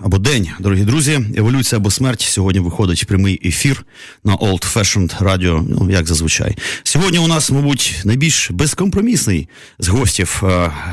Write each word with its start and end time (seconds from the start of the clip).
або 0.00 0.18
день, 0.18 0.48
дорогі 0.60 0.84
друзі. 0.84 1.20
Еволюція 1.36 1.78
або 1.78 1.90
смерть 1.90 2.20
сьогодні 2.20 2.60
виходить 2.60 3.06
прямий 3.06 3.40
ефір 3.44 3.84
на 4.24 4.36
Old 4.36 4.74
Fashioned 4.74 5.22
Radio, 5.22 5.66
ну 5.68 5.90
як 5.90 6.06
зазвичай. 6.06 6.56
Сьогодні 6.82 7.18
у 7.18 7.26
нас, 7.26 7.50
мабуть, 7.50 8.00
найбільш 8.04 8.50
безкомпромісний 8.50 9.48
з 9.78 9.88
гостів, 9.88 10.42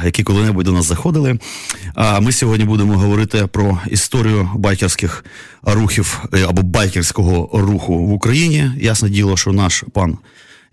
які 0.03 0.23
коли-небудь 0.23 0.65
до 0.65 0.71
нас 0.71 0.85
заходили. 0.85 1.39
А 1.95 2.19
ми 2.19 2.31
сьогодні 2.31 2.65
будемо 2.65 2.97
говорити 2.97 3.47
про 3.47 3.79
історію 3.87 4.49
байкерських 4.55 5.25
рухів 5.63 6.19
е, 6.33 6.45
або 6.47 6.61
байкерського 6.61 7.49
руху 7.53 7.97
в 7.97 8.11
Україні. 8.11 8.71
Ясне 8.77 9.09
діло, 9.09 9.37
що 9.37 9.51
наш 9.51 9.83
пан 9.93 10.17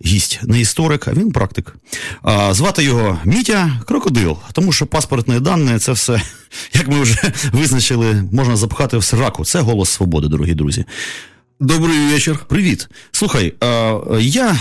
гість 0.05 0.41
не 0.43 0.61
історик, 0.61 1.09
а 1.09 1.13
він 1.13 1.33
практик. 1.33 1.77
А, 2.23 2.55
Звати 2.55 2.85
його 2.85 3.19
Мітя 3.25 3.81
Крокодил, 3.87 4.39
тому 4.53 4.73
що 4.73 4.87
паспортні 4.87 5.41
дані 5.41 5.79
це 5.79 5.93
все, 5.93 6.23
як 6.73 6.89
ми 6.89 7.01
вже 7.01 7.33
визначили, 7.53 8.25
можна 8.33 8.57
запхати 8.57 8.97
в 8.97 9.05
сраку. 9.05 9.45
Це 9.45 9.61
голос 9.61 9.91
свободи, 9.91 10.29
дорогі 10.29 10.55
друзі. 10.55 10.85
Добрий 11.61 11.99
вечір. 11.99 12.39
Привіт. 12.49 12.89
Слухай, 13.13 13.55
а, 13.61 14.01
я. 14.21 14.57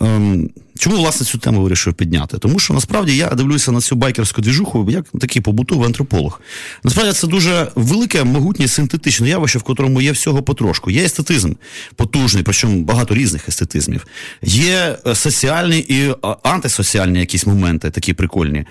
Ем, 0.00 0.50
чому 0.78 0.96
власне 0.96 1.26
цю 1.26 1.38
тему 1.38 1.62
вирішив 1.62 1.94
підняти? 1.94 2.38
Тому 2.38 2.58
що 2.58 2.74
насправді 2.74 3.16
я 3.16 3.28
дивлюся 3.28 3.72
на 3.72 3.80
цю 3.80 3.96
байкерську 3.96 4.40
двіжуху 4.40 4.86
як 4.90 5.04
такий 5.20 5.42
побутовий 5.42 5.86
антрополог. 5.86 6.40
Насправді 6.84 7.12
це 7.12 7.26
дуже 7.26 7.68
велике, 7.74 8.24
могутнє 8.24 8.68
синтетичне 8.68 9.28
явище, 9.28 9.58
в 9.58 9.62
котрому 9.62 10.00
є 10.00 10.12
всього 10.12 10.42
потрошку. 10.42 10.90
Є 10.90 11.04
естетизм 11.04 11.52
потужний, 11.96 12.42
причому 12.42 12.80
багато 12.80 13.14
різних 13.14 13.48
естетизмів. 13.48 14.06
Є 14.42 14.98
е, 15.06 15.14
соціальні 15.14 15.78
і 15.78 16.14
антисоціальні 16.42 17.20
якісь 17.20 17.46
моменти, 17.46 17.90
такі 17.90 18.12
прикольні. 18.12 18.64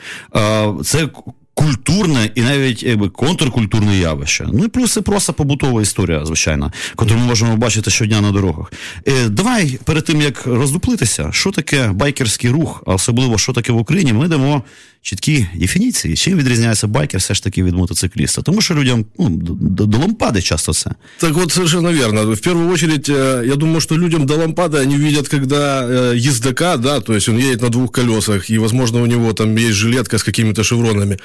Це 0.83 1.09
культурне 1.53 2.29
і 2.35 2.41
навіть 2.41 2.83
якби 2.83 3.09
контркультурне 3.09 3.97
явище. 3.97 4.47
Ну 4.53 4.65
і 4.65 4.67
плюс 4.67 4.93
це 4.93 5.01
просто 5.01 5.33
побутова 5.33 5.81
історія, 5.81 6.25
звичайно, 6.25 6.71
яку 6.89 7.05
ми 7.05 7.15
можемо 7.15 7.57
бачити 7.57 7.91
щодня 7.91 8.21
на 8.21 8.31
дорогах. 8.31 8.73
Е, 9.07 9.29
Давай 9.29 9.79
перед 9.83 10.05
тим 10.05 10.21
як 10.21 10.45
роздуплитися, 10.45 11.29
що 11.31 11.51
таке 11.51 11.87
байкерський 11.87 12.49
рух, 12.49 12.83
а 12.85 12.93
особливо 12.93 13.37
що 13.37 13.53
таке 13.53 13.73
в 13.73 13.77
Україні, 13.77 14.13
ми 14.13 14.27
дамо 14.27 14.63
чіткі 15.02 15.46
дефініції. 15.54 16.16
Чим 16.16 16.38
відрізняється 16.38 16.86
байкер 16.86 17.20
все 17.20 17.34
ж 17.34 17.42
таки 17.42 17.62
від 17.62 17.74
мотоцикліста? 17.74 18.42
Тому 18.42 18.60
що 18.60 18.74
людям 18.74 19.04
ну, 19.18 19.28
до, 19.28 19.86
до 19.86 19.98
лампади 19.98 20.42
часто 20.42 20.72
це. 20.72 20.90
Так 21.18 21.32
вот, 21.32 21.52
совершенно 21.52 21.92
верно. 21.92 22.34
В 22.34 22.40
первую 22.40 22.70
очередь, 22.70 23.08
э, 23.08 23.46
я 23.46 23.54
думаю, 23.54 23.80
что 23.80 23.98
людям 23.98 24.26
до 24.26 24.36
лампады 24.36 24.78
они 24.78 24.96
видят, 24.96 25.28
когда 25.28 25.86
э, 25.86 26.28
ездока, 26.28 26.76
да, 26.76 27.00
то 27.00 27.14
есть 27.14 27.28
он 27.28 27.38
едет 27.38 27.62
на 27.62 27.68
двух 27.68 27.92
колесах, 27.92 28.50
и, 28.50 28.58
возможно, 28.58 29.02
у 29.02 29.06
него 29.06 29.32
там 29.32 29.56
есть 29.56 29.74
жилетка 29.74 30.16
с 30.16 30.24
какими-то 30.24 30.64
шевронами. 30.64 31.18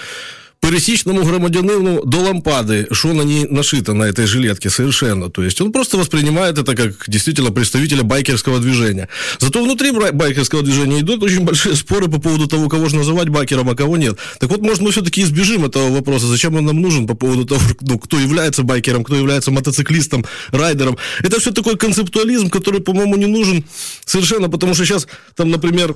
пересечному 0.61 1.23
громадянину 1.23 2.05
до 2.05 2.19
лампады, 2.19 2.89
что 2.91 3.13
на 3.13 3.23
ней 3.23 3.47
нашито 3.49 3.95
на 3.95 4.05
этой 4.05 4.27
жилетке 4.27 4.69
совершенно. 4.71 5.31
То 5.31 5.43
есть 5.43 5.61
он 5.61 5.73
просто 5.73 5.97
воспринимает 5.97 6.59
это 6.59 6.75
как 6.75 7.05
действительно 7.07 7.53
представителя 7.53 8.03
байкерского 8.03 8.59
движения. 8.59 9.09
Зато 9.39 9.63
внутри 9.63 9.93
байкерского 9.93 10.63
движения 10.63 11.01
идут 11.01 11.23
очень 11.23 11.45
большие 11.45 11.77
споры 11.77 12.09
по 12.09 12.19
поводу 12.19 12.47
того, 12.47 12.69
кого 12.69 12.89
же 12.89 12.97
называть 12.97 13.29
байкером, 13.29 13.71
а 13.71 13.77
кого 13.77 13.97
нет. 13.97 14.19
Так 14.41 14.51
вот, 14.51 14.61
может, 14.61 14.81
мы 14.81 14.91
все-таки 14.91 15.23
избежим 15.23 15.65
этого 15.65 15.91
вопроса, 15.91 16.27
зачем 16.27 16.57
он 16.57 16.65
нам 16.65 16.81
нужен 16.81 17.07
по 17.07 17.15
поводу 17.15 17.45
того, 17.45 17.61
ну, 17.83 17.99
кто 17.99 18.19
является 18.19 18.63
байкером, 18.63 19.05
кто 19.05 19.15
является 19.15 19.51
мотоциклистом, 19.51 20.25
райдером. 20.51 20.97
Это 21.23 21.39
все 21.41 21.53
такой 21.53 21.77
концептуализм, 21.77 22.51
который, 22.51 22.81
по-моему, 22.81 23.17
не 23.17 23.27
нужен 23.27 23.65
совершенно, 24.05 24.49
потому 24.49 24.75
что 24.75 24.85
сейчас, 24.85 25.07
там, 25.37 25.51
например, 25.51 25.95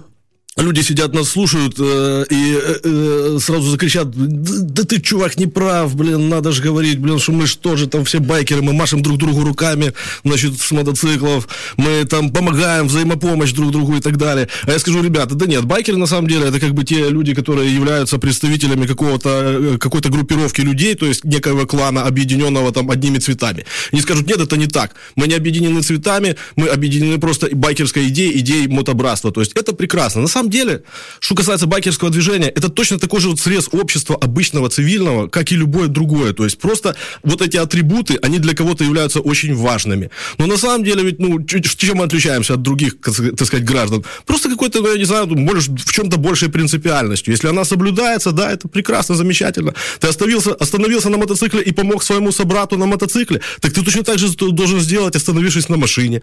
люди 0.63 0.81
сидят, 0.81 1.15
нас 1.15 1.29
слушают 1.29 1.77
э, 1.79 2.25
и 2.31 2.59
э, 2.61 2.81
э 2.83 3.39
сразу 3.41 3.71
закричат, 3.71 4.09
да, 4.11 4.85
ты, 4.85 5.01
чувак, 5.01 5.39
не 5.39 5.47
прав, 5.47 5.95
блин, 5.95 6.29
надо 6.29 6.53
же 6.53 6.63
говорить, 6.63 6.99
блин, 6.99 7.19
что 7.19 7.33
мы 7.33 7.47
что 7.47 7.77
же 7.77 7.87
там 7.87 8.05
все 8.05 8.19
байкеры, 8.19 8.63
мы 8.63 8.73
машем 8.73 9.03
друг 9.03 9.19
другу 9.19 9.45
руками, 9.45 9.93
значит, 10.25 10.61
с 10.61 10.71
мотоциклов, 10.73 11.49
мы 11.77 12.05
там 12.05 12.31
помогаем, 12.31 12.89
взаимопомощь 12.89 13.53
друг 13.53 13.71
другу 13.71 13.97
и 13.97 14.01
так 14.01 14.17
далее. 14.17 14.49
А 14.67 14.73
я 14.73 14.79
скажу, 14.79 15.03
ребята, 15.03 15.35
да 15.35 15.47
нет, 15.47 15.65
байкеры 15.65 15.97
на 15.97 16.07
самом 16.07 16.29
деле 16.29 16.47
это 16.47 16.61
как 16.61 16.75
бы 16.75 16.85
те 16.85 17.09
люди, 17.09 17.35
которые 17.35 17.75
являются 17.75 18.19
представителями 18.19 18.87
какого-то, 18.87 19.29
э, 19.29 19.79
какой-то 19.79 20.09
группировки 20.11 20.61
людей, 20.61 20.95
то 20.95 21.07
есть 21.07 21.25
некого 21.25 21.67
клана, 21.67 22.03
объединенного 22.03 22.73
там 22.73 22.91
одними 22.91 23.19
цветами. 23.19 23.65
Они 23.93 24.01
скажут, 24.03 24.27
нет, 24.27 24.41
это 24.41 24.57
не 24.57 24.67
так, 24.67 24.95
мы 25.17 25.27
не 25.27 25.35
объединены 25.35 25.83
цветами, 25.83 26.37
мы 26.57 26.69
объединены 26.69 27.19
просто 27.19 27.49
байкерской 27.55 28.09
идеей, 28.09 28.39
идеей 28.41 28.69
мотобратства, 28.69 29.33
то 29.33 29.41
есть 29.41 29.53
это 29.55 29.73
прекрасно. 29.73 30.23
На 30.23 30.29
самом 30.29 30.50
самом 30.51 30.67
деле, 30.67 30.83
что 31.21 31.35
касается 31.35 31.67
байкерского 31.67 32.11
движения, 32.11 32.49
это 32.49 32.69
точно 32.69 32.99
такой 32.99 33.21
же 33.21 33.29
вот 33.29 33.41
срез 33.41 33.69
общества 33.73 34.17
обычного, 34.17 34.69
цивильного, 34.69 35.29
как 35.29 35.53
и 35.53 35.57
любое 35.57 35.89
другое. 35.89 36.33
То 36.33 36.45
есть 36.45 36.59
просто 36.59 36.95
вот 37.23 37.43
эти 37.43 37.57
атрибуты, 37.57 38.19
они 38.23 38.39
для 38.39 38.55
кого-то 38.55 38.85
являются 38.85 39.21
очень 39.21 39.55
важными. 39.55 40.11
Но 40.39 40.47
на 40.47 40.57
самом 40.57 40.85
деле 40.85 41.03
ведь, 41.03 41.19
ну, 41.21 41.45
чем 41.45 41.99
мы 41.99 42.05
отличаемся 42.05 42.55
от 42.55 42.63
других, 42.63 42.97
так 43.01 43.47
сказать, 43.47 43.65
граждан? 43.65 44.05
Просто 44.27 44.49
какой-то, 44.49 44.81
ну, 44.81 44.93
я 44.93 44.99
не 44.99 45.05
знаю, 45.05 45.27
в 45.27 45.93
чем-то 45.93 46.17
большей 46.17 46.49
принципиальностью. 46.49 47.33
Если 47.33 47.49
она 47.49 47.65
соблюдается, 47.65 48.33
да, 48.33 48.53
это 48.53 48.69
прекрасно, 48.69 49.15
замечательно. 49.15 49.75
Ты 50.01 50.09
остановился, 50.09 50.55
остановился 50.55 51.11
на 51.11 51.19
мотоцикле 51.19 51.63
и 51.63 51.73
помог 51.73 52.03
своему 52.03 52.33
собрату 52.33 52.77
на 52.77 52.87
мотоцикле, 52.87 53.41
так 53.61 53.73
ты 53.73 53.83
точно 53.83 54.03
так 54.03 54.19
же 54.19 54.29
должен 54.37 54.81
сделать, 54.81 55.17
остановившись 55.17 55.69
на 55.69 55.77
машине. 55.77 56.23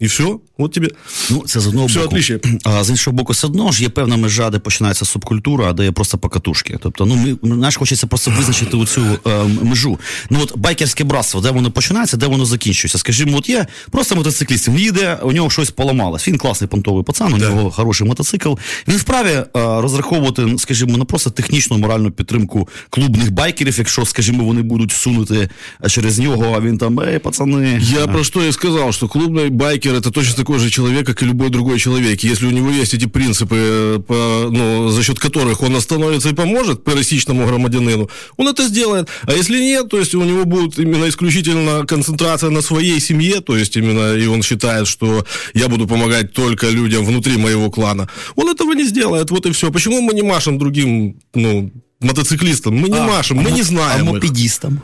І 0.00 0.06
все, 0.06 0.24
от 0.58 0.72
тобі. 0.72 0.88
Ну, 1.30 1.42
це 1.46 1.60
з 1.60 1.66
одного 1.66 1.86
все 1.86 1.98
боку. 1.98 2.08
Отличие. 2.08 2.40
А 2.64 2.84
з 2.84 2.90
іншого 2.90 3.16
боку, 3.16 3.32
все 3.32 3.46
одно 3.46 3.72
ж 3.72 3.82
є 3.82 3.88
певна 3.88 4.16
межа, 4.16 4.50
де 4.50 4.58
починається 4.58 5.04
субкультура, 5.04 5.66
а 5.70 5.72
де 5.72 5.84
є 5.84 5.92
просто 5.92 6.18
покатушки. 6.18 6.78
Тобто, 6.82 7.06
ну 7.06 7.38
ми 7.42 7.56
наш 7.56 7.76
хочеться 7.76 8.06
просто 8.06 8.30
визначити 8.30 8.76
оцю 8.76 9.02
е, 9.26 9.44
межу. 9.62 9.98
Ну 10.30 10.38
от 10.42 10.58
байкерське 10.58 11.04
братство, 11.04 11.40
де 11.40 11.50
воно 11.50 11.70
починається, 11.70 12.16
де 12.16 12.26
воно 12.26 12.44
закінчується. 12.44 12.98
Скажімо, 12.98 13.36
от 13.36 13.48
є 13.48 13.66
просто 13.90 14.16
мотоцикліст, 14.16 14.68
він 14.68 14.78
їде, 14.78 15.18
у 15.22 15.32
нього 15.32 15.50
щось 15.50 15.70
поламалось. 15.70 16.28
Він 16.28 16.38
класний 16.38 16.68
понтовий 16.68 17.04
пацан, 17.04 17.32
у 17.32 17.36
нього 17.36 17.70
хороший 17.70 18.08
мотоцикл. 18.08 18.54
Він 18.88 18.96
вправі 18.96 19.30
е, 19.30 19.46
розраховувати, 19.54 20.54
скажімо, 20.58 20.98
на 20.98 21.04
просто 21.04 21.30
технічну 21.30 21.78
моральну 21.78 22.10
підтримку 22.10 22.68
клубних 22.90 23.30
байкерів, 23.30 23.78
якщо, 23.78 24.06
скажімо, 24.06 24.44
вони 24.44 24.62
будуть 24.62 24.92
сунути 24.92 25.48
через 25.88 26.18
нього, 26.18 26.54
а 26.56 26.60
він 26.60 26.78
там, 26.78 27.00
ей, 27.00 27.18
пацани. 27.18 27.82
Я 27.82 28.06
про 28.06 28.24
що 28.24 28.44
і 28.44 28.52
сказав, 28.52 28.94
що 28.94 29.08
клубний 29.08 29.50
байкер 29.50 29.83
байкер 29.84 29.98
это 29.98 30.10
точно 30.10 30.34
такой 30.34 30.58
же 30.58 30.70
человек, 30.70 31.06
как 31.06 31.22
и 31.22 31.26
любой 31.26 31.50
другой 31.50 31.78
человек. 31.78 32.20
Если 32.24 32.46
у 32.46 32.50
него 32.50 32.70
есть 32.70 32.94
эти 32.94 33.06
принципы, 33.06 33.56
э, 33.56 33.98
по, 34.06 34.48
ну, 34.50 34.88
за 34.88 35.02
счет 35.02 35.18
которых 35.18 35.62
он 35.62 35.76
остановится 35.76 36.28
и 36.30 36.34
поможет 36.34 36.84
пересечному 36.84 37.46
громадянину, 37.46 38.08
он 38.36 38.48
это 38.48 38.68
сделает. 38.68 39.08
А 39.22 39.32
если 39.32 39.60
нет, 39.60 39.88
то 39.88 39.98
есть 39.98 40.14
у 40.14 40.24
него 40.24 40.44
будет 40.44 40.78
именно 40.78 41.08
исключительно 41.08 41.86
концентрация 41.86 42.50
на 42.50 42.62
своей 42.62 43.00
семье, 43.00 43.40
то 43.40 43.56
есть 43.56 43.76
именно 43.76 44.14
и 44.14 44.26
он 44.26 44.42
считает, 44.42 44.86
что 44.86 45.24
я 45.54 45.68
буду 45.68 45.86
помогать 45.86 46.32
только 46.32 46.70
людям 46.70 47.04
внутри 47.04 47.36
моего 47.36 47.70
клана, 47.70 48.08
он 48.36 48.48
этого 48.48 48.74
не 48.74 48.84
сделает. 48.84 49.30
Вот 49.30 49.46
и 49.46 49.50
все. 49.50 49.70
Почему 49.70 50.00
мы 50.00 50.14
не 50.14 50.22
машем 50.22 50.58
другим, 50.58 51.16
ну, 51.34 51.70
мотоциклистам? 52.00 52.74
Мы 52.74 52.88
не 52.88 52.98
а, 52.98 53.06
машем, 53.06 53.38
а 53.38 53.42
мы 53.42 53.50
не 53.50 53.62
знаем. 53.62 54.08
А 54.08 54.12
мопедистам? 54.12 54.82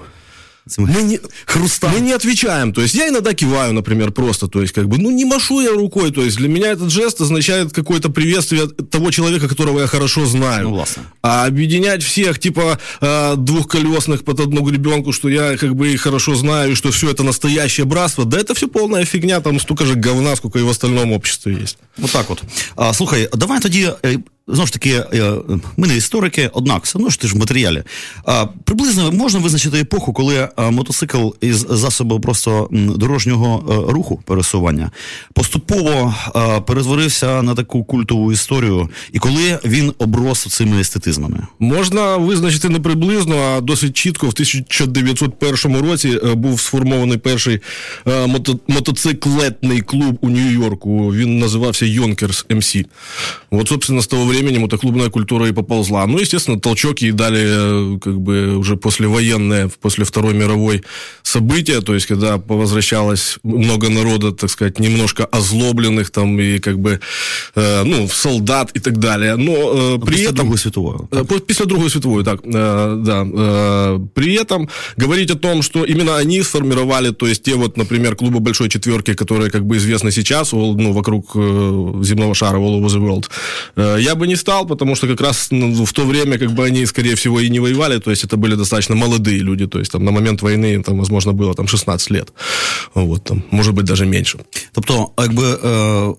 Мы 0.76 1.02
не, 1.02 1.20
хруста. 1.46 1.88
мы 1.88 2.00
не 2.00 2.12
отвечаем. 2.12 2.72
То 2.72 2.82
есть 2.82 2.94
я 2.94 3.08
иногда 3.08 3.34
киваю, 3.34 3.72
например, 3.72 4.12
просто. 4.12 4.46
То 4.46 4.60
есть, 4.60 4.72
как 4.72 4.88
бы, 4.88 4.98
ну, 4.98 5.10
не 5.10 5.24
машу 5.24 5.60
я 5.60 5.70
рукой. 5.70 6.12
То 6.12 6.22
есть, 6.22 6.36
для 6.36 6.48
меня 6.48 6.68
этот 6.68 6.90
жест 6.90 7.20
означает 7.20 7.72
какое-то 7.72 8.10
приветствие 8.10 8.68
того 8.68 9.10
человека, 9.10 9.48
которого 9.48 9.80
я 9.80 9.86
хорошо 9.86 10.26
знаю. 10.26 10.64
Ну, 10.64 10.70
властно. 10.70 11.02
А 11.22 11.46
объединять 11.46 12.02
всех, 12.02 12.38
типа, 12.38 12.78
э, 13.00 13.34
двухколесных 13.36 14.24
под 14.24 14.40
одну 14.40 14.62
гребенку, 14.62 15.12
что 15.12 15.28
я 15.28 15.56
как 15.56 15.74
бы 15.74 15.92
их 15.92 16.02
хорошо 16.02 16.34
знаю, 16.34 16.72
и 16.72 16.74
что 16.74 16.90
все 16.90 17.10
это 17.10 17.22
настоящее 17.22 17.86
братство, 17.86 18.24
да 18.24 18.38
это 18.38 18.54
все 18.54 18.68
полная 18.68 19.04
фигня, 19.04 19.40
там 19.40 19.60
столько 19.60 19.86
же 19.86 19.94
говна, 19.94 20.36
сколько 20.36 20.58
и 20.58 20.62
в 20.62 20.68
остальном 20.68 21.12
обществе 21.12 21.54
есть. 21.60 21.78
Вот 21.96 22.10
так 22.12 22.28
вот. 22.28 22.42
А, 22.76 22.92
слухай, 22.92 23.28
давай 23.32 23.60
тоді 23.60 23.90
знову 24.52 24.66
ж 24.66 24.72
таки, 24.72 24.90
е, 24.90 25.32
ми 25.76 25.88
не 25.88 25.96
історики, 25.96 26.50
однак 26.52 26.84
все 26.84 26.98
одно 26.98 27.10
ж 27.10 27.20
ти 27.20 27.28
ж 27.28 27.34
в 27.34 27.38
матеріалі. 27.38 27.82
Приблизно 28.64 29.12
можна 29.12 29.40
визначити 29.40 29.78
епоху, 29.78 30.12
коли 30.12 30.36
е, 30.36 30.70
мотоцикл 30.70 31.28
із 31.40 31.66
засобу 31.70 32.20
просто 32.20 32.68
дорожнього 32.70 33.64
е, 33.88 33.92
руху 33.92 34.22
пересування 34.26 34.90
поступово 35.34 36.14
перетворився 36.66 37.42
на 37.42 37.54
таку 37.54 37.84
культову 37.84 38.32
історію, 38.32 38.88
і 39.12 39.18
коли 39.18 39.58
він 39.64 39.92
оброс 39.98 40.46
цими 40.46 40.80
естетизмами. 40.80 41.46
Можна 41.58 42.16
визначити 42.16 42.68
не 42.68 42.80
приблизно, 42.80 43.36
а 43.36 43.60
досить 43.60 43.96
чітко 43.96 44.26
в 44.26 44.30
1901 44.30 45.76
році 45.76 46.18
був 46.34 46.60
сформований 46.60 47.18
перший 47.18 47.60
мото- 48.06 48.58
мотоциклетний 48.68 49.80
клуб 49.80 50.18
у 50.20 50.28
Нью-Йорку. 50.28 51.14
Він 51.14 51.38
називався 51.38 51.86
Йонкерс 51.86 52.46
МС. 52.50 52.76
От, 53.50 53.68
собственно, 53.68 54.02
з 54.02 54.06
того 54.06 54.24
времени 54.39 54.45
времени 54.45 54.59
мотоклубная 54.59 55.09
культура 55.09 55.47
и 55.47 55.51
поползла. 55.51 56.05
Ну, 56.07 56.19
естественно, 56.19 56.59
толчок 56.59 57.01
ей 57.01 57.11
дали 57.11 57.95
э, 57.95 57.99
как 57.99 58.13
бы 58.13 58.57
уже 58.57 58.75
послевоенное, 58.75 59.69
после 59.81 60.03
Второй 60.03 60.33
мировой 60.33 60.83
события, 61.23 61.81
то 61.81 61.93
есть 61.93 62.05
когда 62.05 62.37
возвращалось 62.47 63.37
много 63.43 63.89
народа, 63.89 64.31
так 64.31 64.49
сказать, 64.49 64.79
немножко 64.79 65.25
озлобленных 65.25 66.09
там 66.09 66.39
и 66.39 66.59
как 66.59 66.77
бы, 66.79 66.99
э, 67.55 67.83
ну, 67.83 68.07
солдат 68.07 68.71
и 68.77 68.79
так 68.79 68.97
далее. 68.97 69.35
Но 69.35 69.51
э, 69.51 69.99
при 69.99 70.11
после 70.11 70.27
этом... 70.27 70.35
Другой 70.35 70.57
світової. 70.57 70.99
Э, 71.11 71.23
после 71.23 71.65
Другой 71.65 71.89
світової, 71.89 72.25
так, 72.25 72.41
э, 72.45 73.03
да. 73.03 73.23
Э, 73.23 73.99
при 74.13 74.35
этом 74.35 74.69
говорить 74.97 75.31
о 75.31 75.35
том, 75.35 75.63
что 75.63 75.85
именно 75.85 76.15
они 76.15 76.43
сформировали, 76.43 77.11
то 77.11 77.27
есть 77.27 77.43
те 77.43 77.55
вот, 77.55 77.77
например, 77.77 78.15
клубы 78.15 78.39
Большой 78.39 78.69
Четверки, 78.69 79.13
которые 79.13 79.49
как 79.49 79.65
бы 79.65 79.77
известны 79.77 80.11
сейчас, 80.11 80.51
ну, 80.53 80.93
вокруг 80.93 81.31
э, 81.35 82.03
земного 82.03 82.35
шара, 82.35 82.57
all 82.57 82.79
over 82.79 82.87
the 82.87 82.99
world, 82.99 83.29
э, 83.75 83.97
я 84.01 84.15
бы 84.15 84.28
не 84.30 84.36
стал, 84.36 84.66
потому 84.66 84.96
что 84.96 85.06
как 85.06 85.20
раз 85.20 85.50
ну, 85.50 85.84
в 85.84 85.92
то 85.92 86.06
время 86.06 86.38
как 86.38 86.50
бы 86.50 86.66
они, 86.66 86.86
скорее 86.86 87.14
всего, 87.14 87.40
и 87.40 87.50
не 87.50 87.60
воевали, 87.60 88.00
то 88.00 88.10
есть 88.10 88.24
это 88.24 88.36
были 88.36 88.56
достаточно 88.56 88.96
молодые 88.96 89.42
люди, 89.42 89.66
то 89.66 89.78
есть 89.78 89.92
там 89.92 90.04
на 90.04 90.10
момент 90.10 90.42
войны, 90.42 90.82
там, 90.82 90.98
возможно, 90.98 91.32
было 91.32 91.54
там 91.54 91.68
16 91.68 92.10
лет, 92.10 92.32
вот, 92.94 93.24
там, 93.24 93.42
может 93.50 93.74
быть, 93.74 93.84
даже 93.84 94.06
меньше. 94.06 94.38
Тобто, 94.72 95.12
якби... 95.18 95.42
Е 95.42 96.14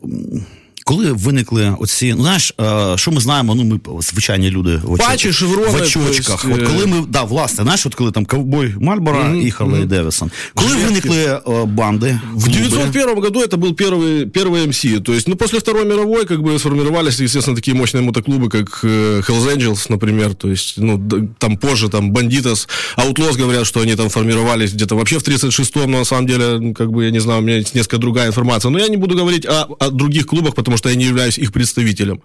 Коли 0.91 1.13
виникли 1.13 1.77
оці, 1.81 2.15
ну 2.17 2.23
знаєш, 2.23 2.53
що 2.95 3.11
ми 3.13 3.21
знаємо, 3.21 3.55
ну 3.55 3.65
ми 3.65 3.81
звичайні 4.03 4.51
люди 4.51 4.81
в 4.85 4.93
очок, 4.93 5.07
Пачі, 5.07 5.33
шеврони, 5.33 5.69
в 5.69 5.75
очочках. 5.75 6.45
От 6.45 6.63
коли 6.63 6.87
ми, 6.87 7.05
да, 7.09 7.23
власне, 7.23 7.65
знаєш, 7.65 7.87
от 7.87 7.95
коли 7.95 8.13
там 8.13 8.27
ковбой 8.27 8.75
Мальборо 8.81 9.19
mm-hmm. 9.19 9.47
і 9.47 9.51
Харлей 9.51 9.83
mm-hmm. 9.83 9.87
Девисон. 9.87 10.31
Коли 10.55 10.69
Жертки. 10.69 10.87
виникли 10.87 11.41
банды? 11.65 12.21
В 12.35 12.49
901 12.49 13.21
году 13.21 13.41
это 13.41 13.57
был 13.57 13.75
первый, 13.75 14.27
первый 14.27 14.67
МС. 14.67 15.03
То 15.03 15.13
есть, 15.13 15.29
ну, 15.29 15.37
после 15.37 15.59
Второй 15.59 15.85
мировой, 15.85 16.25
как 16.25 16.41
бы, 16.41 16.59
сформировались, 16.59 17.21
естественно, 17.21 17.57
такие 17.57 17.75
мощные 17.75 18.03
мотоклубы, 18.03 18.49
как 18.49 18.85
Hells 18.85 19.57
Angels, 19.57 19.87
например. 19.89 20.35
То 20.35 20.49
есть, 20.49 20.75
ну, 20.79 21.03
там 21.39 21.57
позже, 21.57 21.89
там, 21.89 22.13
Бандитас, 22.13 22.69
Outlaws 22.97 23.37
говорят, 23.37 23.67
что 23.67 23.81
они 23.81 23.97
там 23.97 24.09
формировались 24.09 24.73
где-то 24.73 24.95
вообще 24.97 25.19
в 25.19 25.23
36-м, 25.23 25.91
но 25.91 25.99
на 25.99 26.05
самом 26.05 26.27
деле, 26.27 26.73
как 26.75 26.91
бы, 26.91 27.05
я 27.05 27.11
не 27.11 27.21
знаю, 27.21 27.41
у 27.41 27.43
меня 27.43 27.57
есть 27.57 27.75
несколько 27.75 27.99
другая 27.99 28.29
информация. 28.29 28.71
Но 28.71 28.79
я 28.79 28.89
не 28.89 28.97
буду 28.97 29.17
говорить 29.17 29.47
о, 29.47 29.67
о 29.81 29.91
других 29.91 30.27
клубах, 30.27 30.55
потому 30.55 30.77
что 30.77 30.80
я 30.90 30.96
не 30.96 31.04
являюсь 31.04 31.40
их 31.40 31.52
представителем. 31.52 32.20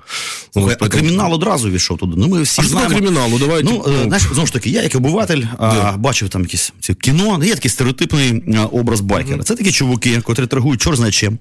Слухай, 0.53 0.77
а 0.81 0.89
кримінал 0.89 1.35
одразу 1.35 1.71
війшов 1.71 1.99
туди. 1.99 2.13
Ну, 2.17 2.29
ми 2.29 2.43
всі 2.43 2.63
а 2.63 2.65
знаємо. 2.65 2.95
криміналу? 2.95 3.29
Ну, 3.31 3.39
давайте. 3.39 3.71
Ну, 3.71 3.85
ну, 3.87 4.03
знаєш, 4.03 4.23
знову 4.33 4.47
ж 4.47 4.53
таки, 4.53 4.71
я 4.71 4.83
як 4.83 4.95
обиватель 4.95 5.43
а, 5.59 5.95
бачив 5.97 6.29
там 6.29 6.43
якісь 6.43 6.73
ці 6.81 6.95
кіно, 6.95 7.45
є 7.45 7.55
такий 7.55 7.71
стереотипний 7.71 8.43
а, 8.57 8.61
образ 8.61 9.01
байкера. 9.01 9.37
Mm-hmm. 9.37 9.43
Це 9.43 9.55
такі 9.55 9.73
чуваки, 9.73 10.21
котрі 10.21 10.47
торгують 10.47 10.81
чор 10.81 10.97
знає 10.97 11.13
чим. 11.13 11.39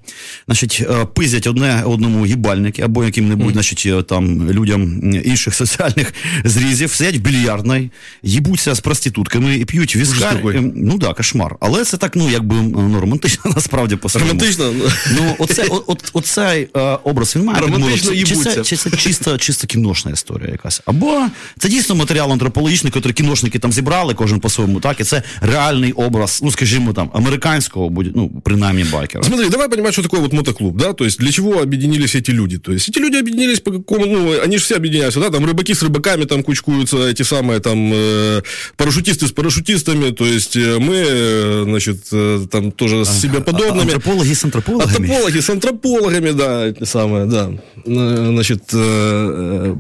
Значить, 0.47 0.83
пиздять 1.13 1.47
одне 1.47 1.83
одному 1.85 2.25
їбальники 2.25 2.81
або 2.81 3.05
яким-небудь, 3.05 3.47
mm-hmm. 3.47 3.53
значить, 3.53 4.07
там 4.07 4.51
людям 4.51 5.13
інших 5.13 5.55
соціальних 5.65 6.13
зрізів, 6.43 6.91
сидять 6.91 7.15
в 7.15 7.19
більярдній, 7.19 7.91
їбуться 8.23 8.73
з 8.73 8.79
проститутками 8.79 9.55
і 9.55 9.65
п'ють 9.65 9.95
віскар. 9.95 10.41
Ну 10.75 10.97
да, 10.97 11.13
кошмар. 11.13 11.55
Але 11.59 11.83
це 11.83 11.97
так, 11.97 12.15
ну, 12.15 12.29
якби 12.29 12.55
ну, 12.55 12.99
романтично, 12.99 13.51
насправді 13.55 13.95
по 13.95 14.09
Романтично? 14.19 14.73
Ну, 15.15 15.35
оце, 15.39 15.65
о, 15.69 15.83
о, 15.87 15.95
оцей 16.13 16.67
образ 17.04 17.36
він 17.36 17.44
має 17.44 17.60
Романтично 17.60 18.14
чи, 18.14 18.24
чи, 18.24 18.36
це, 18.36 18.64
чи 18.64 18.76
це 18.76 18.90
чисто, 18.90 19.38
чисто 19.38 19.66
кіношна 19.66 20.10
історія 20.10 20.48
якась. 20.50 20.82
Або 20.86 21.26
це 21.58 21.68
дійсно 21.68 21.94
матеріал 21.94 22.32
антропологічний, 22.32 22.92
який 22.96 23.12
кіношники 23.12 23.58
там 23.58 23.72
зібрали, 23.72 24.14
кожен 24.14 24.40
по-своєму, 24.40 24.80
так, 24.80 25.00
і 25.00 25.04
це 25.04 25.22
реальний 25.40 25.92
образ, 25.92 26.40
ну, 26.42 26.50
скажімо, 26.50 26.92
там, 26.92 27.10
американського, 27.14 27.92
ну, 28.14 28.30
принаймні, 28.44 28.84
байкера. 28.84 29.24
Смотри, 29.24 29.48
давай 29.48 29.68
понимать, 29.68 29.92
что 29.92 30.02
такое 30.02 30.20
вот 30.20 30.32
мотоклуб, 30.32 30.76
да, 30.76 30.92
то 30.92 31.04
есть 31.04 31.20
для 31.20 31.32
чего 31.32 31.52
объединились 31.52 32.14
эти 32.14 32.32
люди? 32.32 32.58
То 32.58 32.72
есть 32.72 32.88
эти 32.88 33.00
люди 33.00 33.16
объединились 33.16 33.60
по 33.60 33.72
какому, 33.72 34.06
ну, 34.06 34.40
они 34.44 34.58
же 34.58 34.64
все 34.64 34.76
объединяются, 34.76 35.20
да, 35.20 35.30
там 35.30 35.44
рыбаки 35.44 35.74
с 35.74 35.82
рыбаками 35.82 36.26
там 36.26 36.42
кучкуются, 36.42 36.96
эти 36.96 37.22
самые 37.22 37.60
там 37.60 37.92
э, 37.92 38.42
парашютисты 38.76 39.26
с 39.26 39.32
парашютистами, 39.32 40.10
то 40.10 40.26
есть 40.26 40.56
э, 40.56 40.78
мы, 40.78 41.04
э, 41.08 41.64
значит, 41.64 41.96
э, 42.12 42.46
там 42.50 42.72
тоже 42.72 43.04
с 43.04 43.20
себе 43.20 43.40
подобными. 43.40 43.92
Антропологи 43.92 44.32
с 44.32 44.44
антропологами. 44.44 44.96
Антропологи 44.96 45.40
с 45.40 45.50
антропологами, 45.50 46.30
да, 46.30 46.74
эти 46.85 46.91
самые, 46.91 47.25
да. 47.25 47.51
Значит, 47.85 48.63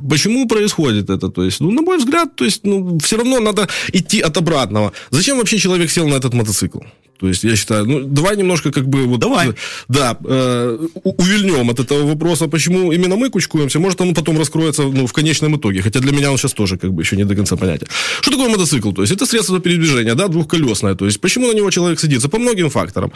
почему 0.09 0.47
происходит 0.47 1.09
это? 1.09 1.29
То 1.29 1.43
есть, 1.43 1.61
ну, 1.61 1.71
на 1.71 1.81
мой 1.81 1.97
взгляд, 1.97 2.35
то 2.35 2.45
есть, 2.45 2.65
ну, 2.65 2.97
все 2.99 3.17
равно 3.17 3.39
надо 3.39 3.67
идти 3.93 4.21
от 4.21 4.37
обратного. 4.37 4.91
Зачем 5.11 5.37
вообще 5.37 5.57
человек 5.57 5.91
сел 5.91 6.07
на 6.07 6.15
этот 6.15 6.33
мотоцикл? 6.33 6.79
То 7.19 7.27
есть, 7.27 7.43
я 7.43 7.55
считаю, 7.55 7.85
ну, 7.85 7.99
давай 8.01 8.35
немножко 8.35 8.71
как 8.71 8.87
бы 8.87 9.05
вот... 9.05 9.19
Давай. 9.19 9.53
Да, 9.87 10.17
э, 10.25 10.87
увильнем 11.03 11.69
от 11.69 11.79
этого 11.79 12.07
вопроса, 12.07 12.47
почему 12.47 12.91
именно 12.91 13.15
мы 13.15 13.29
кучкуемся. 13.29 13.79
Может, 13.79 14.01
он 14.01 14.13
потом 14.13 14.37
раскроется 14.37 14.83
ну, 14.83 15.07
в 15.07 15.13
конечном 15.13 15.55
итоге. 15.55 15.81
Хотя 15.81 15.99
для 15.99 16.11
меня 16.11 16.31
он 16.31 16.37
сейчас 16.37 16.53
тоже 16.53 16.77
как 16.77 16.91
бы 16.91 17.01
еще 17.01 17.15
не 17.15 17.23
до 17.25 17.35
конца 17.35 17.55
понятен. 17.55 17.87
Что 18.21 18.31
такое 18.31 18.49
мотоцикл? 18.49 18.91
То 18.91 19.01
есть, 19.01 19.13
это 19.13 19.25
средство 19.25 19.59
передвижения, 19.59 20.15
да, 20.15 20.27
двухколесное. 20.27 20.95
То 20.95 21.05
есть, 21.05 21.21
почему 21.21 21.47
на 21.47 21.53
него 21.53 21.71
человек 21.71 21.99
садится? 21.99 22.27
По 22.27 22.37
многим 22.37 22.69
факторам. 22.69 23.11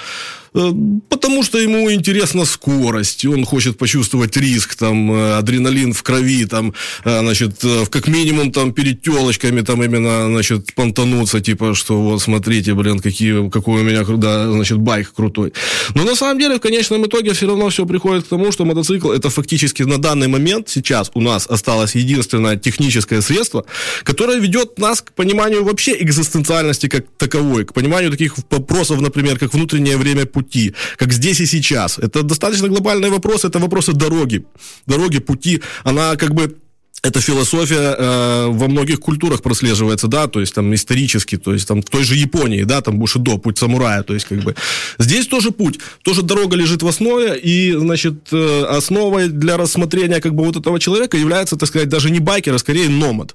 Э, 0.54 0.72
потому 1.10 1.44
что 1.44 1.58
ему 1.58 1.92
интересна 1.92 2.46
скорость, 2.46 3.26
он 3.26 3.44
хочет 3.46 3.78
почувствовать 3.80 4.38
риск, 4.38 4.76
там, 4.76 5.12
э, 5.12 5.38
адреналин 5.38 5.94
в 5.94 6.04
крови, 6.04 6.46
там, 6.46 6.74
э, 7.06 7.20
значит, 7.20 7.64
э, 7.64 7.86
как 7.90 8.08
минимум, 8.08 8.52
там, 8.52 8.74
перед 8.74 9.02
телочками, 9.02 9.62
там, 9.62 9.84
именно, 9.84 10.28
значит, 10.28 10.74
понтануться, 10.76 11.40
типа, 11.40 11.74
что 11.74 12.02
вот, 12.02 12.22
смотрите, 12.22 12.74
блин, 12.74 13.00
какие, 13.00 13.50
какой 13.50 13.82
у 13.82 13.84
меня, 13.84 14.04
да, 14.04 14.52
значит, 14.52 14.78
байк 14.78 15.14
крутой. 15.14 15.54
Но 15.96 16.04
на 16.04 16.16
самом 16.16 16.40
деле, 16.40 16.56
в 16.56 16.60
конечном 16.60 17.06
итоге, 17.06 17.34
все 17.34 17.48
равно 17.48 17.70
все 17.70 17.86
приходит 17.86 18.26
к 18.26 18.28
тому, 18.28 18.52
что 18.52 18.66
мотоцикл 18.66 19.12
это 19.12 19.30
фактически 19.30 19.84
на 19.84 19.98
данный 19.98 20.28
момент 20.28 20.70
сейчас 20.70 21.12
у 21.14 21.22
нас 21.22 21.48
осталось 21.48 21.96
единственное 21.96 22.58
техническое 22.58 23.22
средство, 23.22 23.66
которое 24.04 24.40
ведет 24.40 24.78
нас 24.80 25.02
к 25.02 25.12
пониманию 25.14 25.64
вообще 25.64 25.96
экзистенциальности 26.04 26.88
как 26.88 27.06
таковой, 27.18 27.66
к 27.66 27.74
пониманию 27.74 28.12
таких 28.12 28.36
вопросов, 28.50 29.02
например, 29.02 29.40
как 29.40 29.54
внутреннее 29.54 29.98
время 29.98 30.26
пути, 30.26 30.74
как 30.98 31.14
здесь 31.14 31.40
и 31.40 31.46
сейчас. 31.46 32.00
Это 32.00 32.24
достаточно 32.24 32.68
глобальный 32.68 33.10
вопрос, 33.10 33.46
это 33.46 33.60
вопросы 33.70 33.94
дороги. 33.94 34.46
Дороги, 34.88 35.20
пути, 35.20 35.62
она 35.84 36.16
как 36.16 36.34
бы 36.34 36.58
эта 37.02 37.22
философия 37.22 37.96
э, 37.98 38.48
во 38.50 38.68
многих 38.68 39.00
культурах 39.00 39.42
прослеживается, 39.42 40.08
да, 40.08 40.28
то 40.28 40.40
есть 40.40 40.54
там 40.54 40.74
исторически, 40.74 41.38
то 41.38 41.54
есть 41.54 41.68
там 41.68 41.82
в 41.82 41.86
той 41.86 42.04
же 42.04 42.16
Японии, 42.16 42.64
да, 42.64 42.82
там 42.82 43.00
Бушидо, 43.00 43.38
путь 43.38 43.58
самурая, 43.58 44.04
то 44.04 44.14
есть 44.14 44.26
как 44.26 44.44
бы 44.44 44.56
здесь 44.98 45.28
тоже 45.28 45.52
путь, 45.52 45.80
тоже 46.04 46.24
дорога 46.24 46.58
лежит 46.58 46.84
в 46.84 46.88
основе, 46.88 47.40
и, 47.40 47.74
значит, 47.78 48.34
э, 48.34 48.66
основой 48.66 49.30
для 49.30 49.56
рассмотрения 49.56 50.20
как 50.20 50.34
бы 50.34 50.44
вот 50.44 50.58
этого 50.58 50.80
человека 50.80 51.18
является, 51.18 51.56
так 51.56 51.70
сказать, 51.70 51.88
даже 51.88 52.10
не 52.10 52.20
байкер, 52.20 52.54
а 52.54 52.60
скорее 52.60 52.90
номад. 52.90 53.34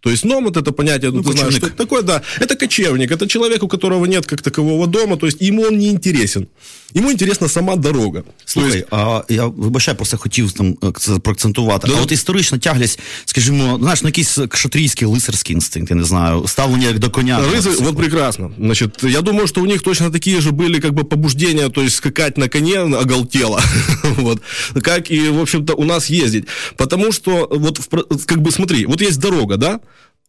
То 0.00 0.10
есть 0.10 0.24
номад 0.24 0.56
это 0.56 0.72
понятие, 0.72 1.12
ну, 1.12 1.22
ты 1.22 1.32
знаешь, 1.32 1.54
что 1.54 1.66
это 1.68 1.76
такое, 1.76 2.02
да. 2.02 2.22
Это 2.40 2.56
кочевник, 2.56 3.10
это 3.10 3.26
человек, 3.26 3.62
у 3.62 3.68
которого 3.68 4.06
нет 4.06 4.26
как 4.26 4.42
такового 4.42 4.86
дома, 4.86 5.16
то 5.16 5.26
есть 5.26 5.40
ему 5.40 5.62
он 5.62 5.78
не 5.78 5.88
интересен. 5.88 6.48
Ему 6.93 7.11
интересна 7.11 7.47
сама 7.47 7.75
дорога. 7.75 8.23
Слухай, 8.45 8.79
есть... 8.79 8.87
а 8.91 9.23
я 9.29 9.45
вибачаю, 9.45 9.97
просто 9.97 10.17
хотів 10.17 10.51
там 10.51 10.77
це 10.97 11.19
проакцентувати. 11.19 11.87
Да. 11.87 11.93
А 11.97 12.01
от 12.01 12.11
історична 12.11 12.57
тяглість, 12.57 12.99
скажімо, 13.25 13.77
знаєш, 13.81 14.03
на 14.03 14.09
якийсь 14.09 14.37
кшатрійський 14.49 15.07
лицарський 15.07 15.53
інстинкт, 15.53 15.89
я 15.89 15.95
не 15.95 16.03
знаю, 16.03 16.47
ставлення 16.47 16.87
як 16.87 16.99
до 16.99 17.09
коня. 17.09 17.39
Рыцарь, 17.39 17.83
вот 17.83 17.97
прекрасно. 17.97 18.51
Значит, 18.59 19.03
я 19.03 19.21
думаю, 19.21 19.47
что 19.47 19.61
у 19.61 19.65
них 19.65 19.81
точно 19.81 20.11
такие 20.11 20.41
же 20.41 20.51
были 20.51 20.79
как 20.79 20.93
бы 20.93 21.03
побуждения, 21.03 21.69
то 21.69 21.81
есть 21.81 21.95
скакать 21.95 22.37
на 22.37 22.47
коне 22.47 22.79
оголтело, 22.79 23.61
вот, 24.17 24.41
как 24.81 25.11
и, 25.11 25.29
в 25.29 25.39
общем-то, 25.41 25.75
у 25.75 25.83
нас 25.83 26.09
ездить. 26.09 26.45
Потому 26.75 27.11
что, 27.11 27.47
вот, 27.51 27.79
как 28.25 28.41
бы, 28.41 28.51
смотри, 28.51 28.85
вот 28.85 29.01
есть 29.01 29.19
дорога, 29.19 29.57
да, 29.57 29.79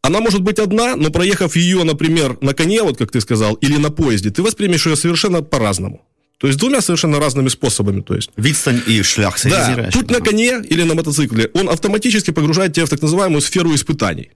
она 0.02 0.20
может 0.20 0.42
быть 0.42 0.58
одна, 0.58 0.96
но 0.96 1.10
проехав 1.10 1.56
ее, 1.56 1.84
например, 1.84 2.36
на 2.40 2.52
коне, 2.52 2.82
вот 2.82 2.98
как 2.98 3.10
ты 3.10 3.20
сказал, 3.20 3.54
или 3.54 3.78
на 3.78 3.90
поезде, 3.90 4.30
ты 4.30 4.42
воспримешь 4.42 4.86
ее 4.86 4.96
совершенно 4.96 5.42
по-разному. 5.42 6.00
То 6.45 6.49
есть 6.49 6.59
двумя 6.59 6.81
совершенно 6.81 7.19
разными 7.19 7.49
способами. 7.49 8.01
То 8.01 8.13
есть. 8.13 8.29
Відстань 8.37 8.79
и 8.85 9.01
шлях. 9.01 9.43
Да, 9.45 9.89
путь 9.91 10.11
на 10.11 10.19
коне 10.19 10.61
или 10.69 10.83
на 10.83 10.93
мотоцикле, 10.93 11.49
он 11.55 11.69
автоматически 11.69 12.29
погружает 12.31 12.73
тебя 12.73 12.85
в 12.85 12.89
так 12.89 13.01
называемую 13.01 13.41
сферу 13.41 13.73
испытаний. 13.73 14.29